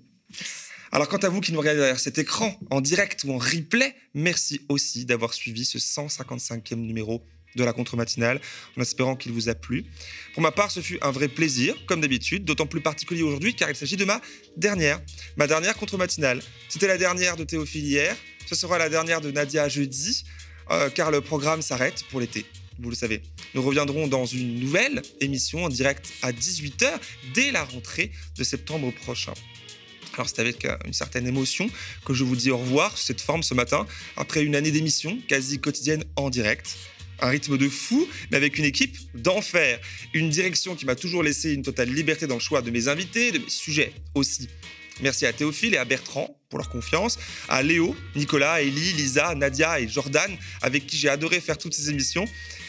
Alors, 0.91 1.07
quant 1.07 1.17
à 1.17 1.29
vous 1.29 1.41
qui 1.41 1.51
nous 1.51 1.59
regardez 1.59 1.79
derrière 1.79 1.99
cet 1.99 2.17
écran, 2.17 2.57
en 2.69 2.81
direct 2.81 3.23
ou 3.25 3.33
en 3.33 3.37
replay, 3.37 3.95
merci 4.13 4.61
aussi 4.69 5.05
d'avoir 5.05 5.33
suivi 5.33 5.65
ce 5.65 5.77
155e 5.77 6.75
numéro 6.75 7.25
de 7.55 7.63
la 7.63 7.73
contre-matinale, 7.73 8.39
en 8.77 8.81
espérant 8.81 9.15
qu'il 9.15 9.31
vous 9.31 9.49
a 9.49 9.55
plu. 9.55 9.85
Pour 10.33 10.43
ma 10.43 10.51
part, 10.51 10.71
ce 10.71 10.81
fut 10.81 10.97
un 11.01 11.11
vrai 11.11 11.27
plaisir, 11.27 11.75
comme 11.85 12.01
d'habitude, 12.01 12.43
d'autant 12.43 12.67
plus 12.67 12.81
particulier 12.81 13.23
aujourd'hui 13.23 13.55
car 13.55 13.69
il 13.69 13.75
s'agit 13.75 13.97
de 13.97 14.05
ma 14.05 14.21
dernière, 14.57 15.01
ma 15.37 15.47
dernière 15.47 15.75
contre-matinale. 15.75 16.41
C'était 16.69 16.87
la 16.87 16.97
dernière 16.97 17.37
de 17.37 17.43
Théophile 17.43 17.85
hier, 17.85 18.15
ce 18.45 18.55
sera 18.55 18.77
la 18.77 18.89
dernière 18.89 19.21
de 19.21 19.31
Nadia 19.31 19.69
jeudi, 19.69 20.25
euh, 20.71 20.89
car 20.89 21.11
le 21.11 21.21
programme 21.21 21.61
s'arrête 21.61 22.03
pour 22.11 22.19
l'été. 22.19 22.45
Vous 22.79 22.89
le 22.89 22.95
savez. 22.95 23.21
Nous 23.53 23.61
reviendrons 23.61 24.07
dans 24.07 24.25
une 24.25 24.59
nouvelle 24.59 25.01
émission 25.21 25.63
en 25.63 25.69
direct 25.69 26.11
à 26.21 26.33
18h 26.33 26.91
dès 27.33 27.51
la 27.51 27.63
rentrée 27.63 28.11
de 28.37 28.43
septembre 28.43 28.91
prochain. 28.91 29.33
Alors 30.17 30.29
c'est 30.29 30.39
avec 30.39 30.65
euh, 30.65 30.77
une 30.85 30.93
certaine 30.93 31.27
émotion 31.27 31.69
que 32.05 32.13
je 32.13 32.23
vous 32.23 32.35
dis 32.35 32.51
au 32.51 32.57
revoir 32.57 32.97
sous 32.97 33.05
cette 33.05 33.21
forme 33.21 33.43
ce 33.43 33.53
matin, 33.53 33.85
après 34.17 34.43
une 34.43 34.55
année 34.55 34.71
d'émission 34.71 35.17
quasi 35.27 35.59
quotidienne 35.59 36.03
en 36.15 36.29
direct 36.29 36.77
un 37.21 37.29
rythme 37.29 37.57
de 37.57 37.69
fou, 37.69 38.07
mais 38.29 38.37
avec 38.37 38.57
une 38.57 38.65
équipe 38.65 38.97
d'enfer. 39.13 39.79
Une 40.13 40.29
direction 40.29 40.75
qui 40.75 40.85
m'a 40.85 40.95
toujours 40.95 41.23
laissé 41.23 41.53
une 41.53 41.61
totale 41.61 41.89
liberté 41.89 42.27
dans 42.27 42.35
le 42.35 42.41
choix 42.41 42.61
de 42.61 42.69
mes 42.71 42.89
invités, 42.89 43.31
de 43.31 43.39
mes 43.39 43.49
sujets 43.49 43.93
aussi. 44.15 44.49
Merci 45.01 45.25
à 45.25 45.33
Théophile 45.33 45.73
et 45.73 45.77
à 45.77 45.85
Bertrand 45.85 46.37
pour 46.49 46.57
leur 46.57 46.69
confiance, 46.69 47.19
à 47.49 47.61
Léo, 47.63 47.95
Nicolas, 48.15 48.61
Ellie, 48.61 48.93
Lisa, 48.93 49.35
Nadia 49.35 49.79
et 49.79 49.87
Jordan, 49.87 50.31
avec 50.61 50.87
qui 50.87 50.97
j'ai 50.97 51.09
adoré 51.09 51.41
faire 51.41 51.57
toutes 51.57 51.73
ces 51.73 51.89
émissions. 51.89 52.25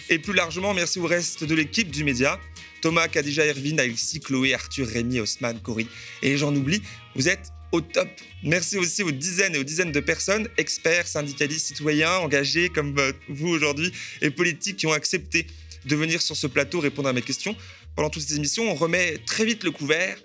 Et 0.09 0.19
plus 0.19 0.33
largement, 0.33 0.75
merci 0.75 0.99
au 0.99 1.07
reste 1.07 1.45
de 1.45 1.55
l'équipe 1.55 1.91
du 1.91 2.05
média, 2.05 2.41
Thomas, 2.87 3.09
Kadija, 3.09 3.45
Erwin, 3.45 3.81
Alexis, 3.81 4.21
Chloé, 4.21 4.55
Arthur, 4.55 4.87
Rémi, 4.87 5.19
Osman, 5.19 5.59
Cory. 5.59 5.89
Et 6.23 6.37
j'en 6.37 6.55
oublie, 6.55 6.81
vous 7.17 7.29
êtes 7.29 7.51
au 7.73 7.81
top. 7.81 8.07
Merci 8.45 8.79
aussi 8.79 9.03
aux 9.03 9.11
dizaines 9.11 9.57
et 9.57 9.59
aux 9.59 9.65
dizaines 9.65 9.91
de 9.91 9.99
personnes, 9.99 10.47
experts, 10.57 11.09
syndicalistes, 11.09 11.67
citoyens, 11.67 12.19
engagés 12.19 12.69
comme 12.69 12.97
euh, 13.01 13.11
vous 13.29 13.49
aujourd'hui, 13.49 13.91
et 14.23 14.31
politiques 14.31 14.77
qui 14.77 14.87
ont 14.87 14.93
accepté 14.93 15.49
de 15.85 15.97
venir 15.97 16.23
sur 16.23 16.37
ce 16.37 16.47
plateau 16.47 16.79
répondre 16.79 17.09
à 17.09 17.13
mes 17.13 17.23
questions. 17.23 17.57
Pendant 17.97 18.09
toutes 18.09 18.23
ces 18.23 18.37
émissions, 18.37 18.71
on 18.71 18.77
remet 18.77 19.19
très 19.27 19.45
vite 19.45 19.65
le 19.65 19.73
couvert 19.73 20.17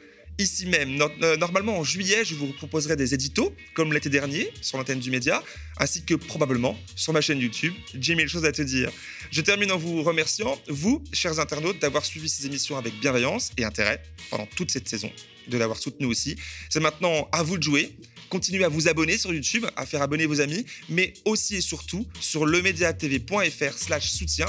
ici 0.41 0.65
même. 0.65 0.99
Euh, 1.21 1.37
normalement, 1.37 1.77
en 1.77 1.83
juillet, 1.83 2.23
je 2.25 2.35
vous 2.35 2.47
proposerai 2.47 2.95
des 2.95 3.13
éditos, 3.13 3.53
comme 3.73 3.93
l'été 3.93 4.09
dernier, 4.09 4.51
sur 4.61 4.77
l'antenne 4.77 4.99
du 4.99 5.11
média, 5.11 5.43
ainsi 5.77 6.03
que 6.03 6.15
probablement 6.15 6.77
sur 6.95 7.13
ma 7.13 7.21
chaîne 7.21 7.39
YouTube. 7.39 7.73
J'ai 7.99 8.15
mille 8.15 8.27
choses 8.27 8.45
à 8.45 8.51
te 8.51 8.61
dire. 8.61 8.91
Je 9.31 9.41
termine 9.41 9.71
en 9.71 9.77
vous 9.77 10.03
remerciant, 10.03 10.59
vous, 10.67 11.03
chers 11.13 11.39
internautes, 11.39 11.79
d'avoir 11.79 12.05
suivi 12.05 12.29
ces 12.29 12.45
émissions 12.45 12.77
avec 12.77 12.93
bienveillance 12.99 13.51
et 13.57 13.63
intérêt 13.63 14.01
pendant 14.29 14.45
toute 14.45 14.71
cette 14.71 14.87
saison 14.89 15.11
de 15.47 15.57
l'avoir 15.57 15.77
soutenu 15.77 16.05
aussi. 16.05 16.35
C'est 16.69 16.79
maintenant 16.79 17.27
à 17.31 17.43
vous 17.43 17.57
de 17.57 17.63
jouer. 17.63 17.95
Continuez 18.29 18.63
à 18.63 18.69
vous 18.69 18.87
abonner 18.87 19.17
sur 19.17 19.33
YouTube, 19.33 19.65
à 19.75 19.85
faire 19.85 20.01
abonner 20.01 20.25
vos 20.25 20.39
amis, 20.39 20.65
mais 20.87 21.13
aussi 21.25 21.57
et 21.57 21.61
surtout 21.61 22.07
sur 22.21 22.45
lemediatv.fr 22.45 23.77
slash 23.77 24.09
soutien 24.09 24.45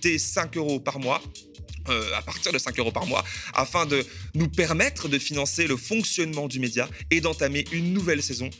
dès 0.00 0.16
5 0.16 0.56
euros 0.56 0.80
par 0.80 0.98
mois. 0.98 1.20
Euh, 1.88 2.14
à 2.14 2.22
partir 2.22 2.52
de 2.52 2.58
5 2.58 2.78
euros 2.78 2.92
par 2.92 3.06
mois, 3.06 3.24
afin 3.54 3.86
de 3.86 4.04
nous 4.34 4.48
permettre 4.48 5.08
de 5.08 5.18
financer 5.18 5.66
le 5.66 5.76
fonctionnement 5.76 6.46
du 6.46 6.60
média 6.60 6.88
et 7.10 7.20
d'entamer 7.20 7.64
une 7.72 7.94
nouvelle 7.94 8.22
saison 8.22 8.50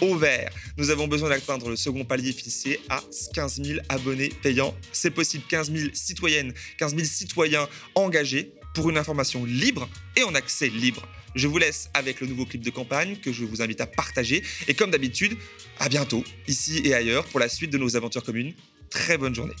au 0.00 0.16
vert. 0.16 0.50
Nous 0.78 0.90
avons 0.90 1.06
besoin 1.06 1.28
d'atteindre 1.28 1.68
le 1.68 1.76
second 1.76 2.04
palier 2.04 2.32
fixé 2.32 2.80
à 2.88 3.02
15 3.34 3.62
000 3.62 3.80
abonnés 3.88 4.30
payants. 4.42 4.74
C'est 4.92 5.10
possible, 5.10 5.44
15 5.48 5.72
000 5.72 5.90
citoyennes, 5.92 6.54
15 6.78 6.94
000 6.94 7.04
citoyens 7.06 7.68
engagés 7.94 8.52
pour 8.74 8.88
une 8.88 8.96
information 8.96 9.44
libre 9.44 9.88
et 10.16 10.22
en 10.22 10.34
accès 10.34 10.68
libre. 10.68 11.06
Je 11.34 11.46
vous 11.46 11.58
laisse 11.58 11.90
avec 11.94 12.20
le 12.20 12.26
nouveau 12.26 12.44
clip 12.44 12.62
de 12.62 12.70
campagne 12.70 13.16
que 13.16 13.32
je 13.32 13.44
vous 13.44 13.62
invite 13.62 13.80
à 13.80 13.86
partager. 13.86 14.42
Et 14.68 14.74
comme 14.74 14.90
d'habitude, 14.90 15.36
à 15.78 15.88
bientôt, 15.88 16.24
ici 16.48 16.80
et 16.84 16.94
ailleurs, 16.94 17.24
pour 17.26 17.40
la 17.40 17.48
suite 17.48 17.70
de 17.70 17.78
nos 17.78 17.96
aventures 17.96 18.24
communes. 18.24 18.54
Très 18.90 19.16
bonne 19.16 19.34
journée. 19.34 19.54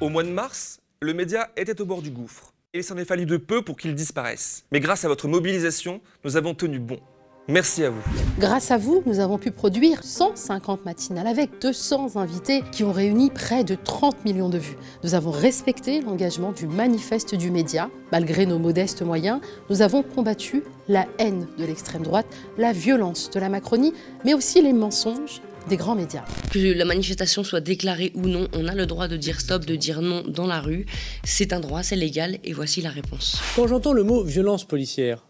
Au 0.00 0.08
mois 0.08 0.22
de 0.22 0.30
mars, 0.30 0.80
le 1.04 1.14
média 1.14 1.50
était 1.56 1.80
au 1.80 1.84
bord 1.84 2.02
du 2.02 2.10
gouffre. 2.10 2.54
Et 2.72 2.78
il 2.78 2.84
s'en 2.84 2.96
est 2.96 3.04
fallu 3.04 3.26
de 3.26 3.36
peu 3.36 3.62
pour 3.62 3.76
qu'il 3.76 3.94
disparaisse. 3.94 4.64
Mais 4.72 4.80
grâce 4.80 5.04
à 5.04 5.08
votre 5.08 5.28
mobilisation, 5.28 6.00
nous 6.24 6.36
avons 6.36 6.54
tenu 6.54 6.78
bon. 6.78 6.98
Merci 7.46 7.84
à 7.84 7.90
vous. 7.90 8.00
Grâce 8.38 8.70
à 8.70 8.78
vous, 8.78 9.02
nous 9.04 9.20
avons 9.20 9.36
pu 9.36 9.50
produire 9.50 10.02
150 10.02 10.86
matinales 10.86 11.26
avec 11.26 11.60
200 11.60 12.16
invités 12.16 12.62
qui 12.72 12.84
ont 12.84 12.90
réuni 12.90 13.30
près 13.30 13.64
de 13.64 13.74
30 13.74 14.24
millions 14.24 14.48
de 14.48 14.56
vues. 14.56 14.78
Nous 15.02 15.14
avons 15.14 15.30
respecté 15.30 16.00
l'engagement 16.00 16.52
du 16.52 16.66
manifeste 16.66 17.34
du 17.34 17.50
média. 17.50 17.90
Malgré 18.12 18.46
nos 18.46 18.58
modestes 18.58 19.02
moyens, 19.02 19.40
nous 19.68 19.82
avons 19.82 20.02
combattu 20.02 20.62
la 20.88 21.06
haine 21.18 21.46
de 21.58 21.66
l'extrême 21.66 22.02
droite, 22.02 22.26
la 22.56 22.72
violence 22.72 23.30
de 23.30 23.38
la 23.38 23.50
Macronie, 23.50 23.92
mais 24.24 24.32
aussi 24.32 24.62
les 24.62 24.72
mensonges 24.72 25.42
des 25.68 25.76
grands 25.76 25.94
médias. 25.94 26.24
Que 26.50 26.58
la 26.58 26.84
manifestation 26.84 27.44
soit 27.44 27.60
déclarée 27.60 28.12
ou 28.14 28.26
non, 28.26 28.48
on 28.52 28.68
a 28.68 28.74
le 28.74 28.86
droit 28.86 29.08
de 29.08 29.16
dire 29.16 29.40
stop, 29.40 29.64
de 29.64 29.76
dire 29.76 30.00
non 30.02 30.22
dans 30.26 30.46
la 30.46 30.60
rue. 30.60 30.86
C'est 31.24 31.52
un 31.52 31.60
droit, 31.60 31.82
c'est 31.82 31.96
légal, 31.96 32.38
et 32.44 32.52
voici 32.52 32.82
la 32.82 32.90
réponse. 32.90 33.40
Quand 33.56 33.66
j'entends 33.66 33.92
le 33.92 34.02
mot 34.02 34.24
violence 34.24 34.64
policière, 34.64 35.24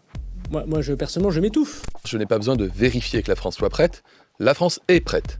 moi, 0.51 0.63
moi 0.67 0.81
je, 0.81 0.93
personnellement, 0.93 1.31
je 1.31 1.39
m'étouffe. 1.39 1.83
Je 2.05 2.17
n'ai 2.17 2.25
pas 2.25 2.37
besoin 2.37 2.55
de 2.55 2.69
vérifier 2.75 3.23
que 3.23 3.29
la 3.29 3.35
France 3.35 3.55
soit 3.55 3.69
prête. 3.69 4.03
La 4.39 4.53
France 4.53 4.79
est 4.87 5.01
prête. 5.01 5.39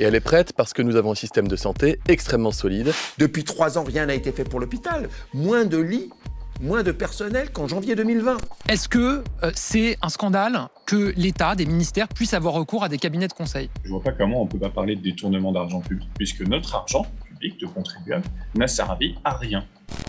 Et 0.00 0.04
elle 0.04 0.14
est 0.14 0.20
prête 0.20 0.52
parce 0.52 0.72
que 0.72 0.82
nous 0.82 0.96
avons 0.96 1.12
un 1.12 1.16
système 1.16 1.48
de 1.48 1.56
santé 1.56 1.98
extrêmement 2.08 2.52
solide. 2.52 2.92
Depuis 3.18 3.44
trois 3.44 3.76
ans, 3.78 3.84
rien 3.84 4.06
n'a 4.06 4.14
été 4.14 4.32
fait 4.32 4.44
pour 4.44 4.60
l'hôpital. 4.60 5.08
Moins 5.34 5.64
de 5.64 5.78
lits, 5.78 6.10
moins 6.60 6.82
de 6.82 6.92
personnel 6.92 7.50
qu'en 7.50 7.68
janvier 7.68 7.94
2020. 7.94 8.36
Est-ce 8.68 8.88
que 8.88 9.22
euh, 9.42 9.50
c'est 9.54 9.96
un 10.02 10.08
scandale 10.08 10.68
que 10.86 11.12
l'État, 11.16 11.54
des 11.54 11.66
ministères, 11.66 12.08
puissent 12.08 12.34
avoir 12.34 12.54
recours 12.54 12.84
à 12.84 12.88
des 12.88 12.98
cabinets 12.98 13.28
de 13.28 13.32
conseil? 13.32 13.70
Je 13.84 13.90
vois 13.90 14.02
pas 14.02 14.12
comment 14.12 14.42
on 14.42 14.46
peut 14.46 14.58
pas 14.58 14.70
parler 14.70 14.96
de 14.96 15.02
détournement 15.02 15.52
d'argent 15.52 15.80
public, 15.80 16.08
puisque 16.16 16.42
notre 16.42 16.74
argent 16.74 17.06
public 17.24 17.60
de 17.60 17.66
contribuables 17.66 18.24
n'a 18.54 18.68
servi 18.68 19.14
à 19.24 19.36
rien. 19.36 19.64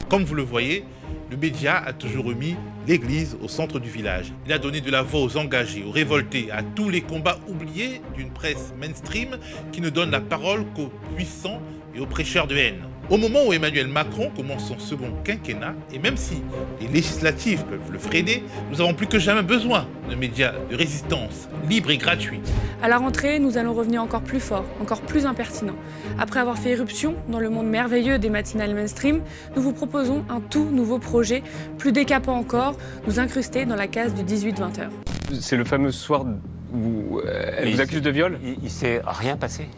Comme 0.10 0.24
vous 0.24 0.36
le 0.36 0.44
voyez, 0.44 0.86
le 1.30 1.36
média 1.36 1.78
a 1.78 1.92
toujours 1.92 2.26
remis 2.26 2.56
l'Église 2.88 3.38
au 3.44 3.50
centre 3.50 3.80
du 3.80 3.90
village. 3.90 4.32
Il 4.46 4.54
a 4.54 4.58
donné 4.58 4.80
de 4.80 4.90
la 4.90 5.02
voix 5.02 5.22
aux 5.22 5.38
engagés, 5.38 5.84
aux 5.84 5.92
révoltés, 5.92 6.50
à 6.52 6.64
tous 6.64 6.90
les 6.90 7.02
combats 7.02 7.40
oubliés 7.48 8.02
d'une 8.16 8.32
presse 8.32 8.74
mainstream 8.80 9.38
qui 9.72 9.82
ne 9.82 9.90
donne 9.90 10.12
la 10.12 10.22
parole 10.22 10.66
qu'aux 10.74 10.92
puissants 11.16 11.62
et 11.94 12.00
aux 12.00 12.06
prêcheurs 12.06 12.48
de 12.48 12.56
haine. 12.56 12.84
Au 13.10 13.16
moment 13.16 13.40
où 13.48 13.54
Emmanuel 13.54 13.88
Macron 13.88 14.30
commence 14.36 14.68
son 14.68 14.78
second 14.80 15.14
quinquennat, 15.24 15.76
et 15.94 16.00
même 16.00 16.18
si 16.18 16.42
les 16.82 16.90
législatives 16.90 17.64
peuvent 17.64 17.90
le 17.90 18.00
freiner, 18.00 18.44
nous 18.70 18.82
avons 18.82 18.94
plus 18.94 19.08
que 19.08 19.18
jamais 19.18 19.44
besoin 19.44 19.88
de 20.10 20.16
médias 20.16 20.54
de 20.70 20.76
résistance, 20.76 21.48
libres 21.70 21.92
et 21.92 21.98
gratuits. 21.98 22.42
À 22.84 22.90
la 22.90 22.98
rentrée, 22.98 23.40
nous 23.40 23.58
allons 23.58 23.74
revenir 23.74 24.04
encore 24.04 24.24
plus 24.24 24.42
fort, 24.42 24.66
encore 24.82 25.00
plus 25.00 25.26
impertinent. 25.26 25.76
Après 26.20 26.42
avoir 26.42 26.58
fait 26.58 26.72
éruption 26.72 27.16
dans 27.30 27.40
le 27.40 27.50
monde 27.50 27.68
merveilleux 27.68 28.20
des 28.20 28.30
matinales 28.30 28.76
mainstream, 28.76 29.22
nous 29.56 29.62
vous 29.62 29.72
proposons 29.72 30.26
un 30.28 30.42
tout 30.42 30.66
nouveau 30.66 31.00
projet, 31.00 31.44
plus 31.78 31.94
décapant 31.94 32.36
encore, 32.36 32.76
nous 33.08 33.22
incruster 33.22 33.64
dans 33.64 33.78
la 33.78 33.88
case 33.88 34.16
du 34.16 34.24
18-20 34.24 34.82
heures. 34.82 34.92
C'est 35.40 35.56
le 35.56 35.64
fameux 35.64 35.94
soir 35.94 36.26
où 36.74 37.20
euh, 37.20 37.52
elle 37.58 37.74
vous 37.74 37.80
accuse 37.80 38.02
de 38.02 38.10
viol? 38.10 38.38
Il, 38.44 38.62
ne 38.62 38.68
s'est 38.68 39.02
rien 39.06 39.38
passé. 39.38 39.70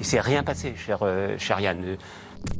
Il 0.00 0.06
s'est 0.06 0.20
rien 0.20 0.42
passé, 0.42 0.72
cher, 0.74 1.00
euh, 1.02 1.36
cher 1.36 1.60
Yann. 1.60 1.98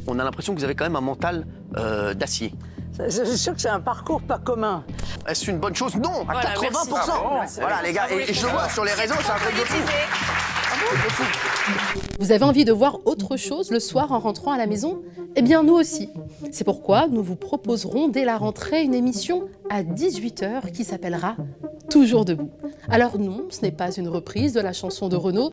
On 0.07 0.19
a 0.19 0.25
l'impression 0.25 0.55
que 0.55 0.59
vous 0.59 0.65
avez 0.65 0.75
quand 0.75 0.85
même 0.85 0.97
un 0.97 1.01
mental 1.01 1.47
euh, 1.77 2.15
d'acier. 2.15 2.55
Je 2.99 3.25
suis 3.25 3.39
sûr 3.39 3.55
que 3.55 3.61
c'est 3.61 3.69
un 3.69 3.81
parcours 3.81 4.21
pas 4.21 4.39
commun. 4.39 4.85
Est-ce 5.27 5.51
une 5.51 5.59
bonne 5.59 5.75
chose? 5.75 5.97
Non, 5.97 6.29
à 6.29 6.43
80%. 6.43 7.61
voilà 7.61 7.83
les 7.83 7.93
gars, 7.93 8.11
et, 8.11 8.33
je 8.33 8.43
le 8.45 8.53
vois 8.53 8.69
sur 8.69 8.85
les 8.85 8.93
réseaux, 8.93 9.15
c'est 9.23 9.31
un 9.31 9.37
truc 9.37 9.55
de 9.55 9.65
fou. 9.65 9.79
Vous 12.19 12.33
avez 12.33 12.45
envie 12.45 12.65
de 12.65 12.73
voir 12.73 12.99
autre 13.07 13.37
chose 13.37 13.71
le 13.71 13.81
soir 13.81 14.13
en 14.13 14.19
rentrant 14.19 14.53
à 14.53 14.59
la 14.59 14.67
maison? 14.67 15.01
Eh 15.37 15.43
bien 15.43 15.63
nous 15.63 15.75
aussi. 15.75 16.11
C'est 16.51 16.65
pourquoi 16.65 17.07
nous 17.09 17.23
vous 17.23 17.37
proposerons 17.37 18.09
dès 18.09 18.25
la 18.25 18.37
rentrée 18.37 18.83
une 18.83 18.95
émission 18.95 19.49
à 19.71 19.83
18h 19.83 20.71
qui 20.73 20.85
s'appellera 20.85 21.37
Toujours 21.89 22.25
debout. 22.25 22.51
Alors 22.91 23.19
non, 23.19 23.47
ce 23.51 23.63
n'est 23.63 23.73
pas 23.73 23.93
une 23.93 24.09
reprise 24.09 24.53
de 24.53 24.61
la 24.61 24.73
chanson 24.73 25.09
de 25.09 25.17
Renaud. 25.17 25.51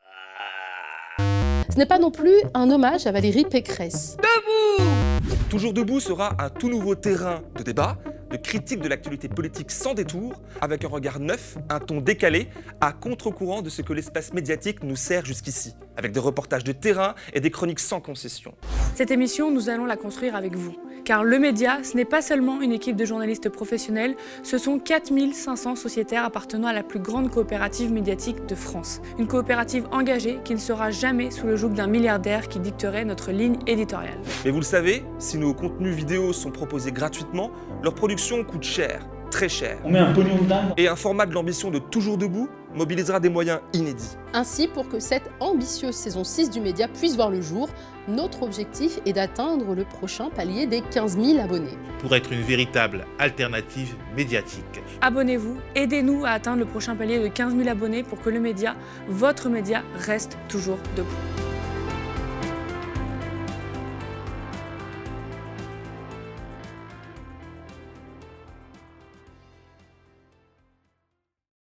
Ce 1.72 1.78
n'est 1.78 1.86
pas 1.86 2.00
non 2.00 2.10
plus 2.10 2.34
un 2.56 2.72
hommage 2.72 3.06
à 3.06 3.12
Valérie 3.12 3.46
Pécresse. 3.46 4.18
Debout 4.18 5.40
Toujours 5.50 5.74
debout 5.74 6.00
sera 6.00 6.32
un 6.40 6.50
tout 6.50 6.70
nouveau 6.70 6.96
terrain 6.96 7.42
de 7.58 7.64
débat, 7.64 7.98
de 8.30 8.38
critique 8.38 8.82
de 8.82 8.88
l'actualité 8.88 9.28
politique 9.28 9.72
sans 9.72 9.94
détour, 9.94 10.42
avec 10.62 10.86
un 10.86 10.88
regard 10.88 11.20
neuf, 11.20 11.58
un 11.70 11.80
ton 11.80 12.02
décalé, 12.02 12.50
à 12.82 12.92
contre-courant 12.92 13.62
de 13.62 13.70
ce 13.70 13.82
que 13.82 13.94
l'espace 13.94 14.34
médiatique 14.34 14.84
nous 14.84 14.96
sert 14.96 15.26
jusqu'ici, 15.26 15.74
avec 15.98 16.12
des 16.12 16.20
reportages 16.20 16.64
de 16.64 16.72
terrain 16.72 17.16
et 17.34 17.40
des 17.40 17.52
chroniques 17.52 17.80
sans 17.80 18.02
concession. 18.02 18.54
Cette 18.96 19.12
émission, 19.12 19.52
nous 19.52 19.70
allons 19.70 19.86
la 19.86 19.98
construire 19.98 20.36
avec 20.36 20.56
vous. 20.56 20.76
Car 21.06 21.24
le 21.24 21.40
média, 21.40 21.80
ce 21.84 21.96
n'est 21.96 22.06
pas 22.06 22.22
seulement 22.22 22.62
une 22.62 22.72
équipe 22.72 22.96
de 22.96 23.06
journalistes 23.06 23.50
professionnels, 23.50 24.16
ce 24.44 24.58
sont 24.58 24.78
4500 24.78 25.76
sociétaires 25.76 26.24
appartenant 26.24 26.68
à 26.68 26.74
la 26.74 26.84
plus 26.84 27.00
grande 27.00 27.32
coopérative 27.32 27.92
médiatique 27.92 28.46
de 28.46 28.54
France. 28.54 29.02
Une 29.18 29.28
coopérative 29.28 29.88
engagée 29.92 30.40
qui 30.44 30.54
ne 30.54 30.60
sera 30.60 30.92
jamais 30.92 31.32
sous 31.32 31.48
le 31.48 31.56
joug 31.56 31.70
d'un 31.70 31.88
milliardaire 31.88 32.48
qui 32.48 32.60
dicterait 32.60 33.06
notre 33.06 33.32
ligne 33.32 33.58
éditoriale. 33.66 34.20
Mais 34.46 34.52
vous 34.52 34.60
le 34.60 34.66
savez, 34.66 35.04
si 35.18 35.38
nos 35.38 35.54
contenus 35.54 35.96
vidéo 35.96 36.34
sont 36.34 36.52
proposés 36.52 36.92
gratuitement, 36.92 37.50
leur 37.82 37.96
production 37.96 38.19
coûte 38.44 38.64
cher 38.64 39.00
très 39.30 39.50
cher. 39.50 39.78
On 39.84 39.90
met 39.90 40.00
un 40.00 40.12
pognon 40.12 40.38
Et 40.78 40.88
un 40.88 40.96
format 40.96 41.26
de 41.26 41.34
l'ambition 41.34 41.72
de 41.72 41.80
Toujours 41.80 42.18
Debout 42.18 42.50
mobilisera 42.76 43.20
des 43.20 43.30
moyens 43.30 43.60
inédits. 43.74 44.18
Ainsi, 44.34 44.68
pour 44.68 44.88
que 44.90 45.00
cette 45.00 45.30
ambitieuse 45.40 45.96
saison 45.96 46.24
6 46.24 46.50
du 46.50 46.60
média 46.60 46.88
puisse 46.88 47.16
voir 47.16 47.30
le 47.32 47.42
jour, 47.42 47.70
notre 48.08 48.44
objectif 48.44 49.00
est 49.06 49.14
d'atteindre 49.14 49.74
le 49.74 49.84
prochain 49.86 50.30
palier 50.30 50.68
des 50.68 50.82
15 50.82 51.18
000 51.18 51.40
abonnés. 51.40 51.78
Pour 52.00 52.16
être 52.16 52.32
une 52.32 52.42
véritable 52.42 53.06
alternative 53.18 53.96
médiatique. 54.16 54.82
Abonnez-vous, 55.02 55.58
aidez-nous 55.76 56.26
à 56.26 56.30
atteindre 56.30 56.60
le 56.60 56.66
prochain 56.66 56.96
palier 56.96 57.20
de 57.20 57.28
15 57.28 57.56
000 57.56 57.70
abonnés 57.70 58.04
pour 58.04 58.22
que 58.22 58.30
le 58.30 58.40
média, 58.40 58.76
votre 59.08 59.50
média, 59.50 59.84
reste 59.96 60.38
toujours 60.48 60.78
debout. 60.96 61.59